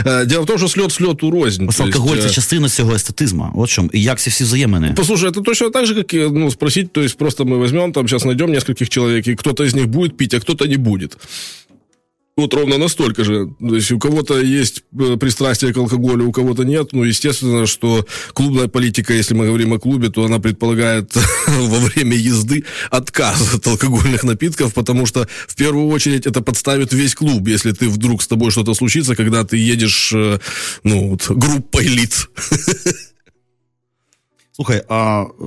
э, 0.04 0.26
дело 0.26 0.42
в 0.42 0.46
том, 0.46 0.58
что 0.58 0.68
слет 0.68 0.92
слету 0.92 1.30
рознь. 1.30 1.66
Ось 1.68 1.76
То 1.76 1.84
есть, 1.84 1.96
алкоголь 1.96 2.16
э, 2.16 2.22
це 2.22 2.30
частина 2.30 2.68
цього 2.68 2.94
естетизму. 2.94 3.52
От 3.54 3.70
чому. 3.70 3.90
І 3.92 4.02
як 4.02 4.20
ці 4.20 4.30
всі 4.30 4.44
взаємини. 4.44 4.92
Послушай, 4.96 5.30
это 5.30 5.42
точно 5.42 5.70
так 5.70 5.86
же, 5.86 5.94
как 5.94 6.14
и, 6.14 6.28
ну, 6.28 6.50
спросить, 6.50 6.92
то 6.92 7.02
есть 7.02 7.18
просто 7.18 7.44
мы 7.44 7.58
возьмем, 7.58 7.92
там 7.92 8.08
сейчас 8.08 8.24
найдем 8.24 8.52
нескольких 8.52 8.88
человек, 8.88 9.28
и 9.28 9.34
кто-то 9.34 9.64
из 9.64 9.74
них 9.74 9.86
будет 9.86 10.16
пить, 10.16 10.34
а 10.34 10.40
кто-то 10.40 10.66
не 10.66 10.76
будет. 10.76 11.16
Вот 12.35 12.51
ровно 12.55 12.79
настолько 12.79 13.23
же. 13.23 13.49
То 13.59 13.75
есть 13.75 13.91
у 13.91 13.99
кого-то 13.99 14.41
есть 14.41 14.83
э, 14.99 15.17
пристрастие 15.17 15.71
к 15.71 15.77
алкоголю, 15.77 16.27
у 16.27 16.31
кого-то 16.31 16.63
нет. 16.63 16.91
Ну, 16.91 17.03
естественно, 17.03 17.67
что 17.67 18.07
клубная 18.33 18.67
политика, 18.67 19.13
если 19.13 19.35
мы 19.35 19.45
говорим 19.45 19.73
о 19.73 19.79
клубе, 19.79 20.09
то 20.09 20.25
она 20.25 20.39
предполагает 20.39 21.15
во 21.47 21.79
время 21.79 22.17
езды 22.17 22.63
отказ 22.89 23.53
от 23.53 23.67
алкогольных 23.67 24.23
напитков, 24.23 24.73
потому 24.73 25.05
что 25.05 25.27
в 25.47 25.55
первую 25.55 25.89
очередь 25.89 26.25
это 26.25 26.41
подставит 26.41 26.91
весь 26.91 27.13
клуб, 27.13 27.47
если 27.47 27.71
ты 27.71 27.87
вдруг 27.87 28.23
с 28.23 28.27
тобой 28.27 28.49
что-то 28.49 28.73
случится, 28.73 29.15
когда 29.15 29.43
ты 29.43 29.57
едешь, 29.57 30.11
э, 30.15 30.39
ну, 30.83 31.09
вот, 31.09 31.29
группой 31.29 31.85
лиц. 31.85 32.29
Слухай, 34.52 34.82
а 34.88 35.24
е, 35.40 35.44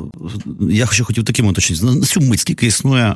я 0.70 0.88
ще 0.88 1.04
хотів 1.04 1.24
таким 1.24 1.48
уточнити. 1.48 1.86
На 1.86 1.96
на 1.96 2.06
цю 2.06 2.22
мить 2.22 2.40
скільки 2.40 2.68
існує 2.68 3.04
е, 3.06 3.16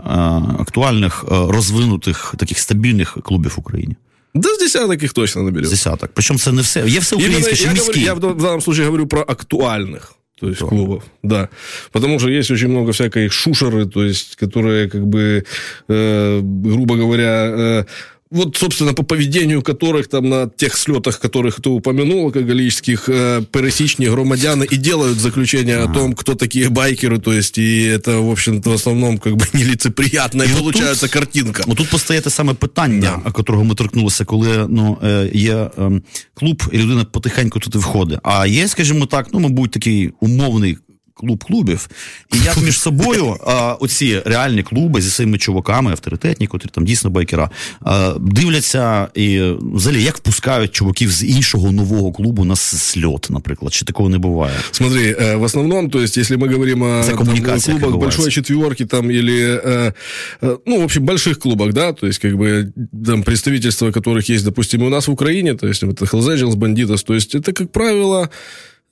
актуальних, 0.59 1.25
е, 1.27 1.29
розвинутих, 1.31 2.35
таких 2.37 2.59
стабільних 2.59 3.17
клубів 3.23 3.53
в 3.57 3.59
Україні? 3.59 3.95
Да 4.33 4.49
с 4.49 4.59
десяток 4.59 5.03
их 5.03 5.13
точно 5.13 5.41
З 5.41 5.45
наберет. 5.45 5.69
десяток. 5.69 6.09
Причому 6.13 6.39
це 6.39 6.51
не 6.51 6.61
все. 6.61 6.79
Є 6.87 6.99
все 6.99 7.15
Именно 7.15 7.29
українське, 7.29 7.55
ще 7.55 7.65
я, 7.65 7.71
міські. 7.73 7.87
говорю, 7.87 8.05
я 8.05 8.13
в 8.13 8.33
в 8.33 8.41
данном 8.41 8.61
случае 8.61 8.85
говорю 8.85 9.07
про 9.07 9.21
актуальных. 9.21 10.01
То 10.39 10.49
есть 10.49 10.59
клубов, 10.59 11.03
да. 11.23 11.47
Потому 11.91 12.19
что 12.19 12.29
есть 12.29 12.51
очень 12.51 12.67
много 12.67 12.91
всякой 12.91 13.29
шушеры, 13.29 13.85
то 13.85 14.03
есть, 14.03 14.35
которые, 14.35 14.89
как 14.89 15.01
бы, 15.05 15.45
э, 15.89 16.41
грубо 16.71 16.95
говоря, 16.95 17.45
э, 17.45 17.85
вот, 18.31 18.57
собственно, 18.57 18.93
по 18.93 19.03
поведению 19.03 19.61
которых 19.61 20.07
там 20.07 20.29
на 20.29 20.49
тех 20.49 20.77
слетах, 20.77 21.19
которых 21.19 21.61
ты 21.61 21.69
упомянул, 21.69 22.25
алкоголических, 22.25 23.09
э, 23.09 23.43
пересечные 23.51 24.09
громадяны 24.09 24.65
и 24.65 24.77
делают 24.77 25.19
заключение 25.19 25.77
о 25.77 25.87
том, 25.87 26.13
кто 26.13 26.35
такие 26.35 26.69
байкеры, 26.69 27.19
то 27.19 27.33
есть, 27.33 27.57
и 27.57 27.83
это, 27.83 28.19
в 28.19 28.31
общем-то, 28.31 28.69
в 28.69 28.73
основном, 28.73 29.17
как 29.17 29.33
бы, 29.33 29.45
нелицеприятная 29.53 30.47
І 30.47 30.59
получается 30.59 31.05
отут- 31.05 31.13
картинка. 31.13 31.63
Отут 31.67 31.89
постає 31.89 32.21
те 32.21 32.29
саме 32.29 32.53
питання, 32.53 33.19
котрого 33.31 33.63
ми 33.63 33.75
торкнулися, 33.75 34.25
коли 34.25 34.67
ну, 34.69 34.97
е, 35.03 35.29
є 35.33 35.69
ем, 35.77 36.01
клуб, 36.33 36.63
і 36.71 36.77
людина 36.77 37.05
потихеньку 37.05 37.59
туди 37.59 37.77
входить. 37.79 38.19
А 38.23 38.47
є, 38.47 38.67
скажімо 38.67 39.05
так, 39.05 39.27
ну, 39.33 39.39
мабуть, 39.39 39.71
такий 39.71 40.11
умовний. 40.19 40.77
Клуб 41.19 41.43
клубів, 41.43 41.89
і 42.33 42.37
як 42.45 42.57
між 42.61 42.79
собою 42.79 43.37
а, 43.47 43.73
оці 43.73 44.21
реальні 44.25 44.63
клуби 44.63 45.01
зі 45.01 45.09
своїми 45.09 45.37
чуваками, 45.37 45.91
авторитетні, 45.91 46.47
котрі 46.47 46.69
там 46.73 46.85
дійсно 46.85 47.09
байкера, 47.09 47.49
а, 47.81 48.13
дивляться 48.19 49.07
і 49.13 49.35
е, 49.37 49.55
взагалі 49.73 50.03
як 50.03 50.17
впускають 50.17 50.71
чуваків 50.71 51.11
з 51.11 51.23
іншого 51.23 51.71
нового 51.71 52.11
клубу 52.11 52.45
на 52.45 52.55
с- 52.55 52.77
сльот, 52.77 53.27
наприклад, 53.29 53.73
чи 53.73 53.85
такого 53.85 54.09
не 54.09 54.17
буває? 54.17 54.53
Смотри, 54.71 55.13
э, 55.13 55.35
в 55.37 55.43
основном, 55.43 55.89
то 55.89 56.01
есть, 56.01 56.17
если 56.17 56.37
мы 56.37 56.51
говорим 56.53 56.83
о 56.83 57.03
За 57.03 57.09
там, 57.09 57.17
коммуникация, 57.17 57.73
как 57.75 57.83
клубах 57.83 57.99
бывает. 57.99 57.99
большой 58.03 58.31
четверки 58.31 58.85
там 58.85 59.11
или, 59.11 59.59
э, 59.65 59.93
э, 60.41 60.57
ну, 60.65 60.79
в 60.79 60.83
общем, 60.83 61.03
больших 61.05 61.39
клубах, 61.39 61.73
да, 61.73 61.93
то 61.93 62.07
есть, 62.07 62.19
как 62.19 62.33
бы, 62.33 62.71
там, 63.05 63.23
представительства 63.23 63.91
которых 63.91 64.29
есть, 64.35 64.45
допустим, 64.45 64.81
и 64.83 64.85
у 64.87 64.89
нас 64.89 65.07
в 65.07 65.11
Украине, 65.11 65.53
то 65.55 65.67
есть, 65.67 65.83
вот 65.83 66.01
Hells 66.01 66.27
Angels, 66.35 66.55
Banditos, 66.55 67.05
то 67.05 67.13
есть, 67.13 67.35
это, 67.35 67.53
как 67.53 67.71
правило, 67.71 68.21
э, 68.23 68.27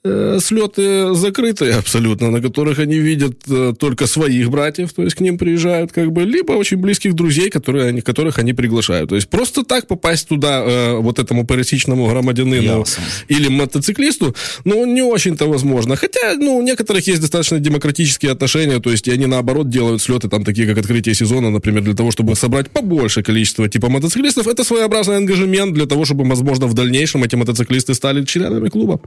слеты 0.04 1.14
закрытые 1.14 1.74
абсолютно, 1.74 2.30
на 2.30 2.40
которых 2.40 2.78
они 2.78 2.98
видят 2.98 3.42
э, 3.48 3.72
только 3.78 4.06
своих 4.06 4.48
братьев, 4.50 4.92
то 4.92 5.02
есть 5.02 5.16
к 5.16 5.20
ним 5.20 5.38
приезжают, 5.38 5.92
как 5.92 6.12
бы, 6.12 6.22
либо 6.22 6.52
очень 6.52 6.76
близких 6.76 7.14
друзей, 7.14 7.50
которые 7.50 7.88
они, 7.88 8.00
которых 8.00 8.38
они 8.38 8.52
приглашают. 8.52 9.10
То 9.10 9.16
есть 9.16 9.28
просто 9.28 9.64
так 9.64 9.86
попасть 9.86 10.28
туда, 10.28 10.62
э, 10.64 10.96
вот 10.98 11.18
этому 11.18 11.44
пересечному 11.44 12.06
громадянину 12.06 12.80
Ясно. 12.80 13.02
или 13.28 13.48
мотоциклисту, 13.48 14.34
ну, 14.64 14.86
не 14.86 15.02
очень-то 15.02 15.46
возможно. 15.46 15.96
Хотя, 15.96 16.34
ну, 16.34 16.56
у 16.56 16.62
некоторых 16.62 17.06
есть 17.08 17.20
достаточно 17.20 17.58
демократические 17.58 18.32
отношения, 18.32 18.78
то 18.78 18.90
есть 18.90 19.08
они, 19.08 19.26
наоборот, 19.26 19.68
делают 19.68 20.00
слеты, 20.00 20.28
там, 20.28 20.44
такие, 20.44 20.66
как 20.68 20.78
открытие 20.78 21.14
сезона, 21.14 21.50
например, 21.50 21.82
для 21.82 21.94
того, 21.94 22.12
чтобы 22.12 22.36
собрать 22.36 22.70
побольше 22.70 23.22
количество 23.22 23.68
типа 23.68 23.88
мотоциклистов. 23.88 24.46
Это 24.46 24.64
своеобразный 24.64 25.16
ангажемент 25.16 25.74
для 25.74 25.86
того, 25.86 26.04
чтобы, 26.04 26.24
возможно, 26.24 26.66
в 26.66 26.74
дальнейшем 26.74 27.24
эти 27.24 27.34
мотоциклисты 27.34 27.94
стали 27.94 28.24
членами 28.24 28.68
клуба. 28.68 29.00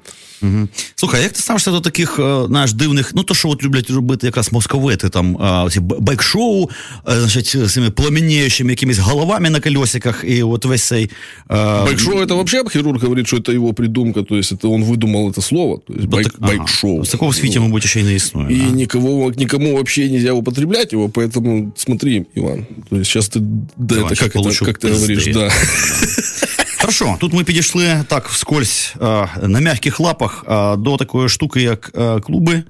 Слухай, 0.95 1.23
як 1.23 1.33
ти 1.33 1.41
ставишся 1.41 1.71
до 1.71 1.81
таких, 1.81 2.19
е, 2.19 2.47
знаєш, 2.47 2.73
дивних, 2.73 3.13
ну 3.15 3.23
то, 3.23 3.35
що 3.35 3.49
от 3.49 3.65
люблять 3.65 3.91
робити 3.91 4.27
якраз 4.27 4.53
московити, 4.53 5.09
там 5.09 5.37
е, 5.67 5.71
ці 5.71 5.81
б- 5.81 6.01
байк-шоу, 6.01 6.69
е, 7.09 7.21
значить, 7.21 7.57
з 7.69 7.73
цими 7.73 7.91
пламеніючими 7.91 8.71
якимись 8.71 8.99
головами 8.99 9.51
на 9.51 9.61
колесиках, 9.61 10.25
і 10.29 10.43
от 10.43 10.65
весь 10.65 10.83
цей. 10.83 11.11
е, 11.51 11.55
Байк-шоу 11.57 12.15
это 12.21 12.35
вообще 12.35 12.65
хирург 12.69 13.03
говорит, 13.03 13.27
что 13.27 13.37
это 13.37 13.55
его 13.55 13.75
придумка, 13.75 14.23
то 14.23 14.37
есть 14.37 14.53
это 14.53 14.69
он 14.73 14.85
выдумал 14.85 15.29
это 15.31 15.41
слово, 15.43 15.79
то 15.87 15.93
есть 15.93 16.05
ну, 16.05 16.11
байк, 16.11 16.25
так- 16.25 16.35
ага. 16.41 16.53
байк-шоу. 16.53 17.05
З 17.05 17.09
такого 17.09 17.31
в 17.31 17.35
світі, 17.37 17.59
мабуть, 17.61 17.85
ще 17.85 18.01
й 18.01 18.05
не 18.05 18.15
існує. 18.15 18.57
И 18.57 18.61
да? 18.61 18.71
никого, 18.77 19.33
никому 19.39 19.73
вообще 19.73 20.09
нельзя 20.11 20.33
употреблять 20.33 20.93
его, 20.93 21.09
поэтому 21.09 21.71
смотри, 21.77 22.27
Иван, 22.37 22.67
то 22.91 22.97
есть 22.97 23.11
сейчас 23.11 23.31
ты, 23.31 23.41
да, 23.77 23.95
Давай, 23.95 24.05
это, 24.05 24.15
щас 24.15 24.19
как, 24.19 24.29
это, 24.37 24.43
получу 24.43 24.65
как 24.65 24.79
ты 24.79 24.89
пизды. 24.89 24.95
говоришь, 24.97 25.27
да. 25.35 25.51
Хорошо, 26.81 27.17
тут 27.21 27.33
ми 27.33 27.45
підійшли 27.45 28.05
так 28.09 28.29
вскользь 28.29 28.95
е, 29.03 29.29
на 29.43 29.61
м'яких 29.61 30.01
лапах 30.01 30.45
е, 30.49 30.77
до 30.77 30.97
такої 30.97 31.29
штуки, 31.29 31.63
як 31.63 31.93
е, 31.99 32.21
клуби. 32.21 32.63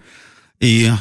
І 0.62 0.84
е, 0.84 0.94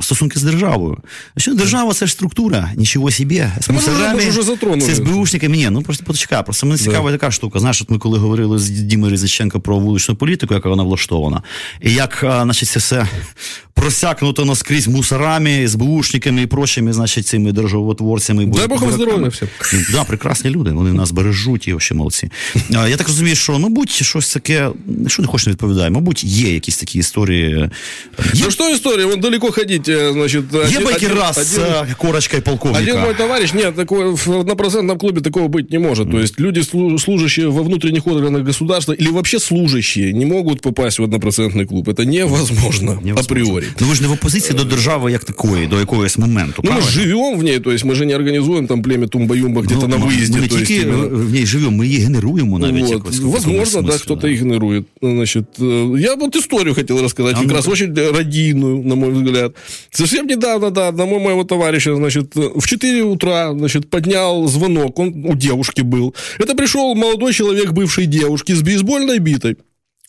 стосунки 0.00 0.38
з 0.38 0.42
державою. 0.42 0.98
Що 1.36 1.54
держава 1.54 1.94
це 1.94 2.06
ж 2.06 2.12
структура, 2.12 2.70
нічого 2.76 3.10
собі. 3.10 3.46
З 3.60 3.70
мусорами, 3.70 4.28
вже 4.28 4.42
затронули. 4.42 4.80
з 4.80 4.96
СБУшниками. 4.96 5.56
Ні, 5.56 5.68
ну 5.70 5.82
просто 5.82 6.04
почекай. 6.04 6.44
Просто 6.44 6.66
мене 6.66 6.78
цікава 6.78 7.12
така 7.12 7.30
штука. 7.30 7.58
Знаєш, 7.58 7.82
от 7.82 7.90
ми 7.90 7.98
коли 7.98 8.18
говорили 8.18 8.58
з 8.58 8.70
Дімою 8.70 9.12
Різиченко 9.12 9.60
про 9.60 9.78
вуличну 9.78 10.16
політику, 10.16 10.54
яка 10.54 10.68
вона 10.68 10.82
влаштована, 10.82 11.42
і 11.82 11.92
як, 11.94 12.20
е, 12.24 12.40
значить, 12.42 12.68
це 12.68 12.78
все 12.78 13.06
просякнуто 13.74 14.44
наскрізь 14.44 14.88
мусорами, 14.88 15.68
СБУшниками 15.68 16.42
і 16.42 16.46
прочими, 16.46 16.92
значить, 16.92 17.26
цими 17.26 17.52
державотворцями. 17.52 18.46
Дай 18.46 18.68
Бог 18.68 18.82
вам 18.82 18.92
здоров'я 18.92 19.28
всім. 19.28 19.48
Ну, 19.72 19.80
Да, 19.92 20.04
прекрасні 20.04 20.50
люди, 20.50 20.70
вони 20.70 20.92
нас 20.92 21.10
бережуть 21.10 21.68
і 21.68 21.72
вообще 21.72 21.94
молодці. 21.94 22.30
Я 22.70 22.96
так 22.96 23.06
розумію, 23.08 23.36
що, 23.36 23.58
мабуть, 23.58 23.90
щось 23.90 24.34
таке, 24.34 24.70
що 25.06 25.22
не 25.22 25.28
хочеш 25.28 25.46
не 25.46 25.52
відповідає, 25.52 25.90
мабуть, 25.90 26.24
є 26.24 26.54
якісь 26.54 26.76
такі 26.76 26.98
історії. 26.98 27.70
Є, 28.37 28.43
Ну 28.45 28.51
что 28.51 28.69
история? 28.73 29.05
Вон 29.05 29.19
далеко 29.19 29.51
ходить, 29.51 29.89
э, 29.89 30.13
значит... 30.13 30.43
є 30.53 30.59
один- 30.59 30.83
байкер 30.85 31.11
один- 31.11 31.17
раз 31.23 31.35
з 31.53 31.57
один- 31.57 31.69
е, 31.91 31.95
корочкою 31.97 32.41
полковника. 32.43 32.83
Один 32.83 32.99
мой 33.01 33.13
товарищ, 33.13 33.53
нет, 33.53 33.75
такое, 33.75 34.05
в 34.09 34.29
однопроцентном 34.39 34.97
клубе 34.97 35.21
такого 35.21 35.47
быть 35.47 35.71
не 35.71 35.79
может. 35.79 36.11
То 36.11 36.19
есть 36.19 36.39
люди, 36.39 36.59
слу- 36.59 36.99
служащие 36.99 37.47
во 37.47 37.61
внутренних 37.63 38.07
органах 38.07 38.43
государства 38.43 38.93
или 39.01 39.09
вообще 39.09 39.39
служащие, 39.39 40.13
не 40.13 40.25
могут 40.25 40.61
попасть 40.61 40.99
в 40.99 41.03
однопроцентный 41.03 41.65
клуб. 41.65 41.89
Это 41.89 42.05
невозможно, 42.05 42.99
Невозможно. 43.03 43.21
априори. 43.21 43.65
Ну 43.81 43.87
ви 43.87 43.95
ж 43.95 44.01
не 44.01 44.07
в 44.07 44.11
опозиції 44.11 44.57
до 44.57 44.63
держави 44.63 45.11
як 45.11 45.23
такої, 45.23 45.67
до 45.67 45.79
якогось 45.79 46.17
моменту. 46.17 46.61
Ну, 46.63 46.69
мы 46.71 46.73
правильно? 46.73 46.91
живем 46.91 47.39
в 47.39 47.43
ней, 47.43 47.59
то 47.59 47.71
есть 47.71 47.85
мы 47.85 47.95
же 47.95 48.05
не 48.05 48.15
организуем 48.15 48.67
там 48.67 48.81
племя 48.81 49.05
Тумба-Юмба 49.07 49.61
где-то 49.61 49.81
Ну, 49.81 49.87
на 49.87 49.97
ми- 49.97 50.05
выезде. 50.11 50.33
Ми 50.35 50.41
не 50.41 50.47
то 50.47 50.55
есть 50.55 50.67
тільки 50.67 50.81
именно- 50.81 51.03
е, 51.05 51.07
в 51.09 51.31
ній 51.33 51.45
живемо, 51.45 51.71
ми 51.77 51.87
її 51.87 51.99
генеруємо 51.99 52.59
навіть 52.59 52.81
Вот. 52.81 52.91
якось. 52.91 53.19
в 53.19 53.23
Возможно, 53.23 53.51
якомусь 53.53 53.73
да, 53.73 53.79
смислі, 53.81 54.03
кто-то 54.05 54.27
игнорует. 54.27 54.83
Значит, 55.01 55.43
э, 55.59 55.99
я 55.99 56.15
вот 56.15 56.35
историю 56.35 56.75
хотел 56.75 57.01
рассказать. 57.01 57.33
А 57.33 57.35
как 57.35 57.43
ну-ка. 57.43 57.55
раз 57.55 57.67
очень 57.67 57.93
пародийную, 58.28 58.82
на 58.82 58.94
мой 58.94 59.10
взгляд. 59.10 59.54
Совсем 59.90 60.26
недавно, 60.26 60.70
да, 60.70 60.88
одному 60.88 61.18
моего 61.18 61.44
товарища, 61.44 61.94
значит, 61.94 62.34
в 62.34 62.66
4 62.66 63.02
утра, 63.02 63.52
значит, 63.52 63.90
поднял 63.90 64.46
звонок, 64.46 64.98
он 64.98 65.24
у 65.24 65.34
девушки 65.34 65.82
был. 65.82 66.14
Это 66.38 66.54
пришел 66.54 66.94
молодой 66.94 67.32
человек 67.32 67.72
бывшей 67.72 68.06
девушки 68.06 68.52
с 68.52 68.62
бейсбольной 68.62 69.18
битой. 69.18 69.56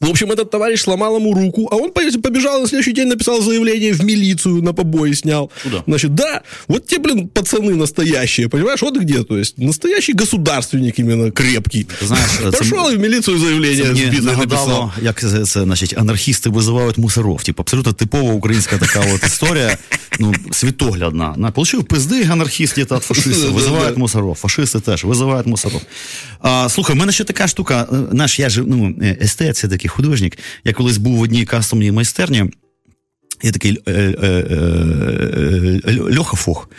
В 0.00 0.10
общем, 0.10 0.30
этот 0.32 0.50
товарищ 0.50 0.80
сломал 0.82 1.16
ему 1.16 1.32
руку, 1.34 1.68
а 1.72 1.76
он 1.76 1.90
по- 1.92 2.20
побежал 2.22 2.60
на 2.60 2.66
следующий 2.68 2.92
день, 2.92 3.08
написал 3.08 3.40
заявление 3.42 3.92
в 3.92 4.04
милицию, 4.04 4.62
на 4.62 4.72
побои 4.72 5.14
снял. 5.14 5.50
Куда? 5.62 5.82
Значит, 5.86 6.14
да, 6.14 6.42
вот 6.68 6.86
те, 6.86 6.98
блин, 6.98 7.28
пацаны 7.28 7.74
настоящие, 7.76 8.48
понимаешь, 8.48 8.82
вот 8.82 8.98
где, 8.98 9.22
то 9.22 9.38
есть, 9.38 9.58
настоящий 9.58 10.12
государственник 10.14 10.98
именно 10.98 11.30
крепкий. 11.30 11.84
Ти 12.00 12.06
знаєш, 12.06 12.30
це- 12.42 12.50
Пошел 12.50 12.90
и 12.90 12.96
в 12.96 13.00
милицию 13.00 13.38
заявление 13.38 13.84
Це 13.84 13.90
с 13.90 13.98
мені 13.98 14.06
битой 14.10 14.20
написал. 14.36 14.68
нагадало, 14.68 14.92
як 15.02 15.20
це, 15.20 15.44
це 15.44 15.62
значить, 15.62 15.94
анархісти 15.98 16.50
визивають 16.50 16.98
мусоров. 16.98 17.42
Типу, 17.42 17.62
абсолютно 17.62 17.92
типова 17.92 18.32
українська 18.32 18.78
така 18.78 19.00
от 19.14 19.24
історія, 19.26 19.78
ну, 20.20 20.34
світоглядна. 20.52 21.34
На, 21.36 21.50
получив 21.50 21.84
пизди 21.84 22.24
анархіст 22.30 22.72
где-то 22.72 22.94
від 22.96 23.02
фашистів, 23.02 23.52
визивають 23.52 23.96
мусоров. 23.96 24.34
Фашисти 24.34 24.80
теж 24.80 25.04
визивають 25.04 25.46
мусоров. 25.46 25.80
А, 26.40 26.68
слухай, 26.68 26.96
в 26.96 26.98
мене 26.98 27.12
ще 27.12 27.24
така 27.24 27.48
штука, 27.48 27.88
е, 27.92 27.96
знаєш, 28.10 28.38
я 28.38 28.48
ж 28.48 28.62
ну, 28.66 28.94
е, 29.02 29.18
естет, 29.22 29.56
це 29.56 29.68
такий 29.68 29.87
художник. 29.88 30.38
Я 30.64 30.72
колись 30.72 30.98
був 30.98 31.16
в 31.16 31.20
одній 31.20 31.44
кастомній 31.44 31.92
майстерні. 31.92 32.44
Є 33.43 33.51
такий 33.51 33.77
е, 33.87 33.91
е, 33.91 34.27
е, 35.87 36.17
Льоха 36.17 36.37
Фох, 36.37 36.69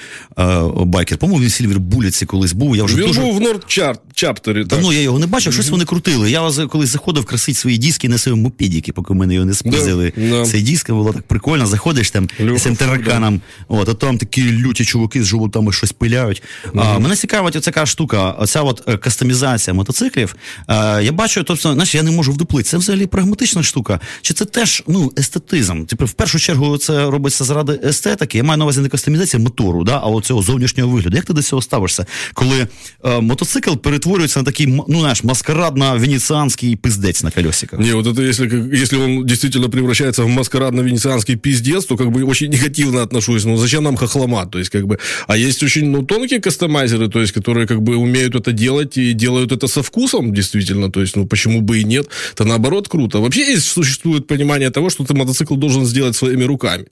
байкер. 0.86 1.18
По-моєму, 1.18 1.42
він 1.42 1.50
Сільвер 1.50 1.80
Буліці 1.80 2.26
колись 2.26 2.52
був. 2.52 2.76
Я 2.76 2.84
вже 2.84 2.96
Він 2.96 3.06
дуже... 3.06 3.20
був 3.20 3.36
в 3.36 3.40
Норд-чаптері. 3.40 4.66
Давно 4.66 4.92
я 4.92 5.00
його 5.00 5.18
не 5.18 5.26
бачив, 5.26 5.52
щось 5.52 5.68
вони 5.68 5.84
крутили. 5.84 6.30
Я 6.30 6.50
колись 6.70 6.88
заходив 6.88 7.24
красити 7.24 7.58
свої 7.58 7.78
диски 7.78 8.08
на 8.08 8.18
своєму 8.18 8.42
мопедіки, 8.42 8.92
поки 8.92 9.14
мене 9.14 9.34
його 9.34 9.46
не 9.46 9.54
спіздили. 9.54 10.12
Да, 10.16 10.30
да. 10.30 10.46
Цей 10.46 10.62
диск 10.62 10.90
було 10.90 11.12
так 11.12 11.22
прикольно. 11.22 11.66
Заходиш 11.66 12.10
там 12.10 12.28
з 12.56 12.62
цим 12.62 12.76
тараканом, 12.76 13.40
от, 13.68 13.88
а 13.88 13.94
там 13.94 14.18
такі 14.18 14.52
люті 14.52 14.84
чуваки 14.84 15.22
з 15.22 15.26
животами 15.26 15.72
щось 15.72 15.92
пиляють. 15.92 16.42
А, 16.74 16.98
мене 16.98 17.16
цікавить 17.16 17.56
оця 17.56 17.86
штука, 17.86 18.30
оця 18.30 18.62
от 18.62 18.80
кастомізація 19.00 19.74
мотоциклів. 19.74 20.36
А, 20.66 21.00
я 21.00 21.12
бачу, 21.12 21.44
тобто, 21.44 21.72
знаєш, 21.72 21.94
я 21.94 22.02
не 22.02 22.10
можу 22.10 22.32
вдуплити. 22.32 22.68
Це 22.68 22.76
взагалі 22.76 23.06
прагматична 23.06 23.62
штука. 23.62 24.00
Чи 24.22 24.34
це 24.34 24.44
теж 24.44 24.82
ну, 24.88 25.12
естетизм? 25.18 25.84
Типу, 25.84 26.04
в 26.04 26.12
першу 26.12 26.38
чергу 26.38 26.49
це 26.79 27.09
робиться 27.11 27.43
заради 27.43 27.79
естетики. 27.83 28.37
Я 28.37 28.43
маю 28.43 28.57
на 28.57 28.65
увазі 28.65 28.81
не 28.81 28.89
кастомізація 28.89 29.43
мотору, 29.43 29.83
да, 29.83 29.97
а 30.03 30.07
от 30.07 30.25
цього 30.25 30.41
зовнішнього 30.41 30.89
вигляду. 30.91 31.15
Як 31.15 31.25
ти 31.25 31.33
до 31.33 31.41
цього 31.41 31.61
ставишся? 31.61 32.05
Коли 32.33 32.67
е, 33.05 33.19
мотоцикл 33.21 33.73
перетворюється 33.75 34.39
на 34.39 34.45
такий, 34.45 34.67
м- 34.67 34.81
ну 34.87 34.99
знаєш, 34.99 35.23
маскарадно-венеціанський 35.23 36.75
пиздець 36.75 37.23
на 37.23 37.31
колесиках. 37.31 37.79
Не, 37.79 37.93
вот 37.93 38.05
это 38.05 38.21
если, 38.29 38.47
как- 38.47 38.73
если 38.73 38.97
он 38.97 39.25
действительно 39.25 39.69
превращается 39.69 40.23
в 40.23 40.27
маскарадно-венецианский 40.29 41.35
пиздец, 41.35 41.85
то 41.85 41.97
как 41.97 42.07
бы 42.07 42.29
очень 42.29 42.49
негативно 42.51 43.01
отношусь. 43.01 43.45
Ну, 43.45 43.57
зачем 43.57 43.83
нам 43.83 43.97
хохлома? 43.97 44.45
То 44.45 44.59
есть, 44.59 44.71
как 44.71 44.85
бы... 44.85 44.97
А 45.27 45.37
есть 45.37 45.63
очень 45.63 45.89
ну, 45.89 46.03
тонкие 46.03 46.39
кастомайзеры, 46.39 47.07
то 47.09 47.19
есть, 47.21 47.33
которые 47.33 47.67
как 47.67 47.81
бы 47.81 47.95
умеют 47.95 48.35
это 48.35 48.51
делать 48.51 48.97
и 48.97 49.13
делают 49.13 49.51
это 49.51 49.67
со 49.67 49.81
вкусом, 49.81 50.33
действительно. 50.33 50.89
То 50.91 51.01
есть, 51.01 51.15
ну, 51.15 51.25
почему 51.27 51.61
бы 51.61 51.79
и 51.79 51.83
нет? 51.83 52.07
Это 52.33 52.45
наоборот 52.45 52.87
круто. 52.87 53.19
Вообще 53.19 53.51
есть, 53.53 53.65
существует 53.65 54.27
понимание 54.27 54.69
того, 54.69 54.89
что 54.89 55.03
ты 55.03 55.13
мотоцикл 55.13 55.55
должен 55.55 55.85
сделать 55.85 56.15
своими 56.39 56.43
руками. 56.45 56.85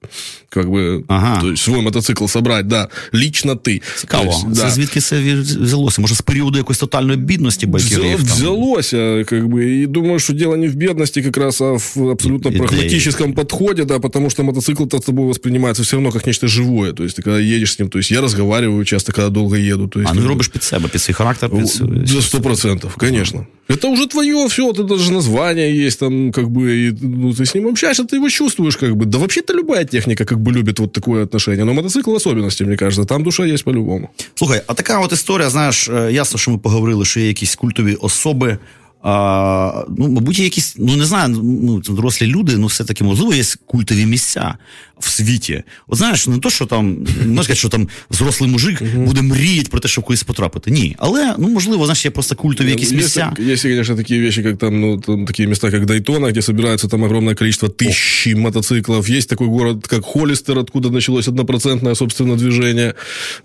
Как 0.50 0.70
бы... 0.70 1.04
Ага. 1.08 1.42
То 1.42 1.48
есть, 1.52 1.64
свой 1.64 1.82
мотоцикл 1.82 2.26
собрать, 2.28 2.68
да. 2.68 2.88
Лично 3.14 3.54
ты. 3.56 3.82
Цікаво. 3.98 4.24
То 4.24 4.30
есть, 4.30 4.56
Це 4.56 4.64
да. 4.64 4.70
звідки 4.70 5.00
це 5.02 5.16
ві- 5.16 5.64
взялося? 5.64 6.02
Може, 6.02 6.16
з 6.16 6.22
періоду 6.22 6.58
якоїсь 6.58 6.80
тотальної 6.80 7.18
бідності 7.20 7.66
байкерів? 7.68 8.04
Взя- 8.04 8.16
там? 8.28 8.36
взялось, 8.38 8.94
а, 8.94 9.24
как 9.28 9.44
бы, 9.44 9.84
и 9.84 9.88
думаю, 9.88 10.20
что 10.20 10.34
дело 10.34 10.58
не 10.58 10.68
в 10.68 10.76
бедности 10.76 11.22
как 11.22 11.38
раз, 11.38 11.62
а 11.62 11.72
в 11.72 12.10
абсолютно 12.12 12.50
Идеи. 12.52 12.60
прагматическом 12.62 13.34
подходе, 13.34 13.86
да, 13.86 14.00
потому 14.00 14.30
что 14.30 14.44
мотоцикл-то 14.44 14.98
с 14.98 15.06
тобой 15.06 15.26
воспринимается 15.28 15.84
все 15.84 15.96
равно 15.96 16.12
как 16.12 16.28
нечто 16.28 16.48
живое, 16.48 16.94
то 16.94 17.04
есть 17.04 17.20
ты 17.20 17.22
когда 17.24 17.40
едешь 17.40 17.72
с 17.74 17.80
ним, 17.80 17.90
то 17.90 17.98
есть 18.00 18.12
я 18.12 18.22
разговариваю 18.22 18.86
часто, 18.86 19.12
когда 19.12 19.30
долго 19.30 19.58
еду, 19.58 19.88
то 19.88 20.00
есть... 20.00 20.12
А 20.12 20.14
ну 20.14 20.20
і 20.20 20.24
как 20.24 20.26
бы, 20.26 20.30
робиш 20.30 20.48
під 20.48 20.64
себе, 20.64 20.88
під 20.88 21.02
свій 21.02 21.14
характер, 21.14 21.50
під 21.50 21.70
свій- 21.70 22.06
за 22.06 22.22
сто 22.22 22.42
процентов, 22.42 22.96
конечно. 22.96 23.46
Это 23.68 23.88
уже 23.88 24.08
твое, 24.08 24.48
все, 24.48 24.72
это 24.72 24.84
даже 24.84 25.12
название 25.12 25.86
есть 25.86 26.00
там, 26.00 26.32
как 26.32 26.50
бы, 26.50 26.76
и, 26.76 26.92
ну, 27.02 27.34
ты 27.34 27.46
с 27.46 27.56
ним 27.56 27.68
общаешься, 27.68 28.04
ты 28.04 28.18
его 28.18 28.30
чувствуешь, 28.30 28.78
как 28.78 28.96
бы. 28.96 29.06
Да 29.06 29.18
вообще-то 29.18 29.54
любая 29.54 29.86
техника, 29.86 30.26
как 30.26 30.38
бы, 30.38 30.52
любит 30.52 30.80
вот 30.80 30.92
такое 30.92 31.24
отношение, 31.24 31.66
но 31.66 31.74
мотоцикл 31.74 32.12
в 32.12 32.16
особенности, 32.16 32.66
мне 32.66 32.78
кажется, 32.78 33.06
там 33.06 33.24
душа 33.24 33.46
есть 33.46 33.64
по-любому. 33.64 34.10
Слухай, 34.36 34.62
а 34.68 34.74
така 34.74 35.00
от 35.00 35.12
історія, 35.14 35.50
знаєш, 35.50 35.90
е, 35.90 36.12
ясно, 36.12 36.40
що 36.40 36.52
ми 36.52 36.58
поговорили, 36.58 37.06
що 37.06 37.20
є 37.20 37.28
якісь 37.28 37.56
культові 37.56 37.96
особи. 37.96 38.58
А, 39.06 39.86
ну, 39.98 40.08
мабуть, 40.08 40.40
є 40.40 40.44
якісь, 40.44 40.76
ну 40.80 40.96
не 40.96 41.06
знаю, 41.06 41.30
ну, 41.44 41.82
це 41.82 41.94
дорослі 41.94 42.28
люди, 42.28 42.58
ну 42.58 42.68
все-таки, 42.68 43.04
можливо, 43.04 43.34
є 43.34 43.44
культові 43.66 44.06
місця 44.06 44.56
в 45.00 45.10
світі. 45.10 45.64
От 45.88 45.98
знаєш, 45.98 46.28
не 46.28 46.38
то, 46.38 46.50
що 46.50 46.66
там, 46.66 46.94
не 47.04 47.28
можна 47.28 47.44
сказати, 47.44 47.56
що 47.56 47.70
там 47.70 47.88
взрослий 48.12 48.50
мужик 48.50 48.84
буде 48.96 49.22
мріяти 49.22 49.70
про 49.72 49.80
те, 49.80 49.88
щоб 49.88 50.04
кудись 50.04 50.24
потрапити. 50.24 50.72
Ні. 50.72 50.96
Але, 51.00 51.36
ну, 51.38 51.50
можливо, 51.50 51.86
знаєш, 51.86 52.06
є 52.06 52.12
просто 52.12 52.36
культові 52.36 52.70
якісь 52.70 52.92
Есть, 52.92 52.96
місця. 52.96 53.34
есть, 53.40 53.64
конечно, 53.64 53.96
такие 53.96 54.22
вещи, 54.22 54.44
как 54.44 54.58
там, 54.58 54.82
ну, 54.82 54.98
там 54.98 55.26
такие 55.26 55.48
места, 55.48 55.72
как 55.72 55.86
Дайтона, 55.86 56.30
где 56.30 56.42
собирается 56.42 56.88
там 56.88 57.04
огромное 57.04 57.36
количество 57.36 57.70
тысяч 57.70 58.36
мотоциклов. 58.36 59.10
Есть 59.10 59.30
такой 59.30 59.48
город, 59.48 59.88
как 59.88 60.06
Холлистер, 60.06 60.60
откуда 60.60 60.90
началось 60.90 61.28
однопроцентное, 61.28 61.96
собственно, 61.96 62.36
движение. 62.36 62.94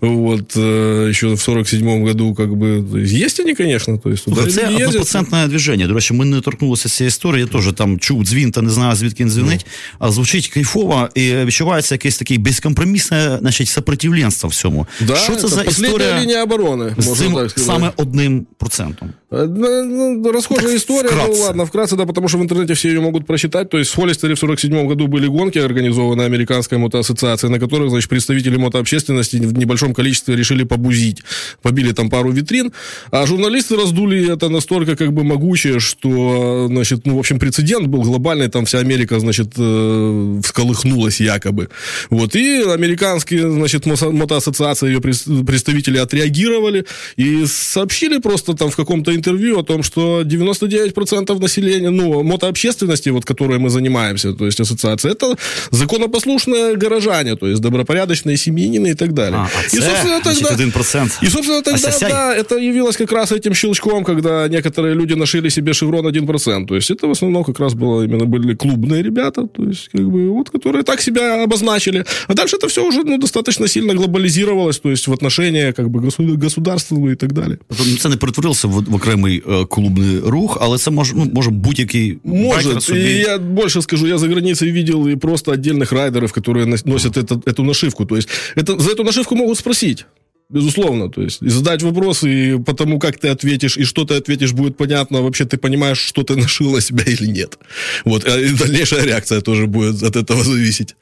Вот, 0.01 0.57
э, 0.57 1.09
еще 1.09 1.27
в 1.27 1.41
47 1.41 2.05
году, 2.05 2.35
как 2.35 2.49
бы, 2.49 2.91
то 2.91 2.97
есть, 2.97 3.13
есть 3.13 3.39
они, 3.39 3.55
конечно, 3.55 3.97
то 3.97 4.09
есть, 4.09 4.25
туда 4.25 4.35
Слухай, 4.35 4.53
це 4.53 4.85
люди 4.85 4.99
ездят. 5.43 5.43
однопроцентне 5.43 5.47
движення. 5.47 5.87
До 5.87 5.93
речі, 5.93 6.13
ми 6.13 6.25
не 6.25 6.41
торкнулися 6.41 6.89
цієї 6.89 7.07
історії. 7.07 7.41
Я 7.41 7.59
теж 7.61 7.73
там 7.73 7.99
чув 7.99 8.23
дзвін 8.23 8.51
та 8.51 8.61
не 8.61 8.69
знаю, 8.69 8.95
звідки 8.95 9.23
він 9.23 9.31
дзвінить. 9.31 9.65
А 9.99 10.11
звучить 10.11 10.47
кайфово 10.47 11.09
і 11.15 11.35
відчувається 11.35 11.95
якесь 11.95 12.17
таке 12.17 12.37
безкомпромісне 12.37 13.37
значить, 13.41 13.67
сопротивленство 13.67 14.49
всьому. 14.49 14.87
Да, 15.01 15.15
Що 15.15 15.35
це 15.35 15.41
это 15.41 15.47
за 15.49 15.63
последняя 15.63 15.89
історія 15.89 16.19
линия 16.19 16.45
обороны, 16.45 17.01
з 17.01 17.07
можно 17.07 17.25
цим 17.25 17.33
так 17.33 17.49
сказать. 17.49 17.67
саме 17.67 17.91
одним 17.97 18.45
процентом? 18.57 19.13
Э, 19.31 19.47
ну, 19.57 19.83
ну, 20.15 20.31
Расхожая 20.31 20.67
Так 20.67 20.75
история, 20.77 21.09
вкратце. 21.09 21.31
ну 21.37 21.43
ладно, 21.43 21.63
вкратце, 21.65 21.95
да, 21.95 22.05
потому 22.05 22.27
что 22.29 22.37
в 22.37 22.41
интернете 22.41 22.73
все 22.73 22.87
ее 22.89 22.99
могут 22.99 23.25
прочитать. 23.27 23.69
То 23.69 23.77
есть 23.77 23.91
в 23.91 23.95
Холлистере 23.95 24.33
в 24.33 24.39
47 24.39 24.87
году 24.87 25.07
были 25.07 25.27
гонки, 25.27 25.59
организованные 25.59 26.25
Американской 26.25 26.77
мотоассоциацией, 26.77 27.51
на 27.53 27.59
которых, 27.59 27.89
значит, 27.89 28.09
представители 28.09 28.57
мотообщественности 28.57 29.37
в 29.37 29.53
небольшом 29.57 29.93
количестве 29.93 30.35
решили 30.35 30.63
побузить. 30.63 31.23
Побили 31.61 31.91
там 31.93 32.09
пару 32.09 32.31
витрин, 32.31 32.71
а 33.11 33.25
журналисты 33.25 33.75
раздули 33.77 34.33
это 34.33 34.49
настолько 34.49 34.95
как 34.95 35.11
бы 35.13 35.23
могучее, 35.34 35.80
что, 35.80 36.66
значит, 36.68 37.06
ну, 37.06 37.16
в 37.16 37.18
общем, 37.18 37.38
прецедент 37.38 37.86
был 37.88 38.02
глобальный, 38.02 38.48
там 38.48 38.64
вся 38.64 38.78
Америка, 38.78 39.18
значит, 39.18 39.48
э, 39.58 40.40
всколыхнулась 40.42 41.20
якобы. 41.20 41.68
Вот, 42.10 42.36
и 42.36 42.62
американские, 42.62 43.50
значит, 43.50 43.86
мото- 43.86 44.12
мотоассоциации, 44.12 44.86
ее 44.86 45.00
представители 45.00 45.98
отреагировали 45.98 46.84
и 47.16 47.46
сообщили 47.46 48.18
просто 48.18 48.54
там 48.54 48.70
в 48.70 48.76
каком-то 48.76 49.12
интервью 49.12 49.58
о 49.58 49.62
том, 49.62 49.82
что 49.82 50.22
99% 50.22 51.40
населения, 51.40 51.90
ну, 51.90 52.22
мотообщественности, 52.22 53.10
вот, 53.10 53.24
которой 53.24 53.58
мы 53.58 53.70
занимаемся, 53.70 54.32
то 54.32 54.46
есть 54.46 54.60
ассоциация, 54.60 55.12
это 55.12 55.34
законопослушные 55.70 56.76
горожане, 56.76 57.36
то 57.36 57.48
есть 57.48 57.60
добропорядочные 57.60 58.36
семьянины 58.36 58.88
и 58.88 58.94
так 58.94 59.12
далее. 59.12 59.40
А, 59.40 59.46
а 59.46 59.76
и, 59.76 59.80
собственно, 59.80 60.20
значить, 60.22 60.48
тогда... 60.48 60.80
1%. 60.80 61.10
И, 61.22 61.28
собственно, 61.28 61.62
тогда, 61.62 61.90
да, 62.00 62.34
это 62.34 62.56
явилось 62.56 62.96
как 62.96 63.12
раз 63.12 63.32
этим 63.32 63.54
щелчком, 63.54 64.04
когда 64.04 64.48
некоторые 64.48 64.94
люди 64.94 65.14
нашили 65.24 65.50
себе 65.50 65.72
шеврон 65.72 66.06
1%. 66.06 66.66
То 66.66 66.74
есть 66.74 66.90
это 66.90 67.06
в 67.06 67.10
основном 67.10 67.44
как 67.44 67.60
раз 67.60 67.74
было 67.74 68.04
именно 68.04 68.24
были 68.26 68.54
клубные 68.54 69.02
ребята, 69.02 69.46
то 69.46 69.64
есть 69.68 69.88
как 69.92 70.02
бы 70.10 70.28
вот, 70.30 70.50
которые 70.50 70.82
так 70.82 71.00
себя 71.00 71.42
обозначили. 71.44 72.04
А 72.28 72.34
дальше 72.34 72.56
это 72.56 72.66
все 72.68 72.80
уже 72.88 73.02
ну, 73.04 73.18
достаточно 73.18 73.68
сильно 73.68 73.94
глобализировалось, 73.94 74.78
то 74.80 74.90
есть 74.90 75.08
в 75.08 75.12
отношении 75.12 75.72
как 75.72 75.86
бы 75.88 76.00
госу- 76.00 76.36
государства 76.44 77.10
и 77.10 77.14
так 77.14 77.32
далее. 77.32 77.56
Тобто 77.68 77.84
це 77.98 78.08
не 78.08 78.16
перетворилося 78.16 78.68
в, 78.68 78.70
в 78.90 78.94
окремий 78.94 79.42
е, 79.48 79.64
клубний 79.64 80.18
рух, 80.18 80.58
але 80.60 80.78
це 80.78 80.90
може, 80.90 81.14
ну, 81.16 81.30
може 81.34 81.50
будь-який 81.50 82.18
Может, 82.24 82.82
собі. 82.82 82.98
и 83.00 83.18
я 83.18 83.38
больше 83.38 83.82
скажу, 83.82 84.06
я 84.06 84.18
за 84.18 84.28
границей 84.28 84.72
видел 84.72 85.08
и 85.08 85.16
просто 85.16 85.52
отдельных 85.52 85.92
райдеров, 85.94 86.32
которые 86.32 86.66
нос- 86.66 86.88
носят 86.88 87.16
это- 87.16 87.42
эту 87.42 87.62
нашивку. 87.64 88.04
То 88.06 88.16
есть 88.16 88.28
это, 88.56 88.80
за 88.80 88.90
эту 88.90 89.04
нашивку 89.04 89.36
могут 89.36 89.58
спросить. 89.58 90.06
Безусловно, 90.50 91.08
то 91.08 91.22
есть 91.22 91.40
задать 91.40 91.82
вопрос, 91.82 92.22
и 92.22 92.58
потому 92.58 92.98
как 92.98 93.18
ты 93.18 93.28
ответишь, 93.28 93.78
и 93.78 93.84
что 93.84 94.04
ты 94.04 94.14
ответишь, 94.14 94.52
будет 94.52 94.76
понятно, 94.76 95.22
вообще 95.22 95.46
ты 95.46 95.56
понимаешь, 95.56 95.98
что 95.98 96.22
ты 96.22 96.36
нашил 96.40 96.70
на 96.70 96.80
себя 96.80 97.04
или 97.04 97.26
нет. 97.26 97.58
Вот, 98.04 98.26
а 98.26 98.38
и 98.38 98.50
дальнейшая 98.50 99.04
реакция 99.04 99.40
тоже 99.40 99.66
будет 99.66 100.02
от 100.02 100.16
этого 100.16 100.44
зависеть. 100.44 100.96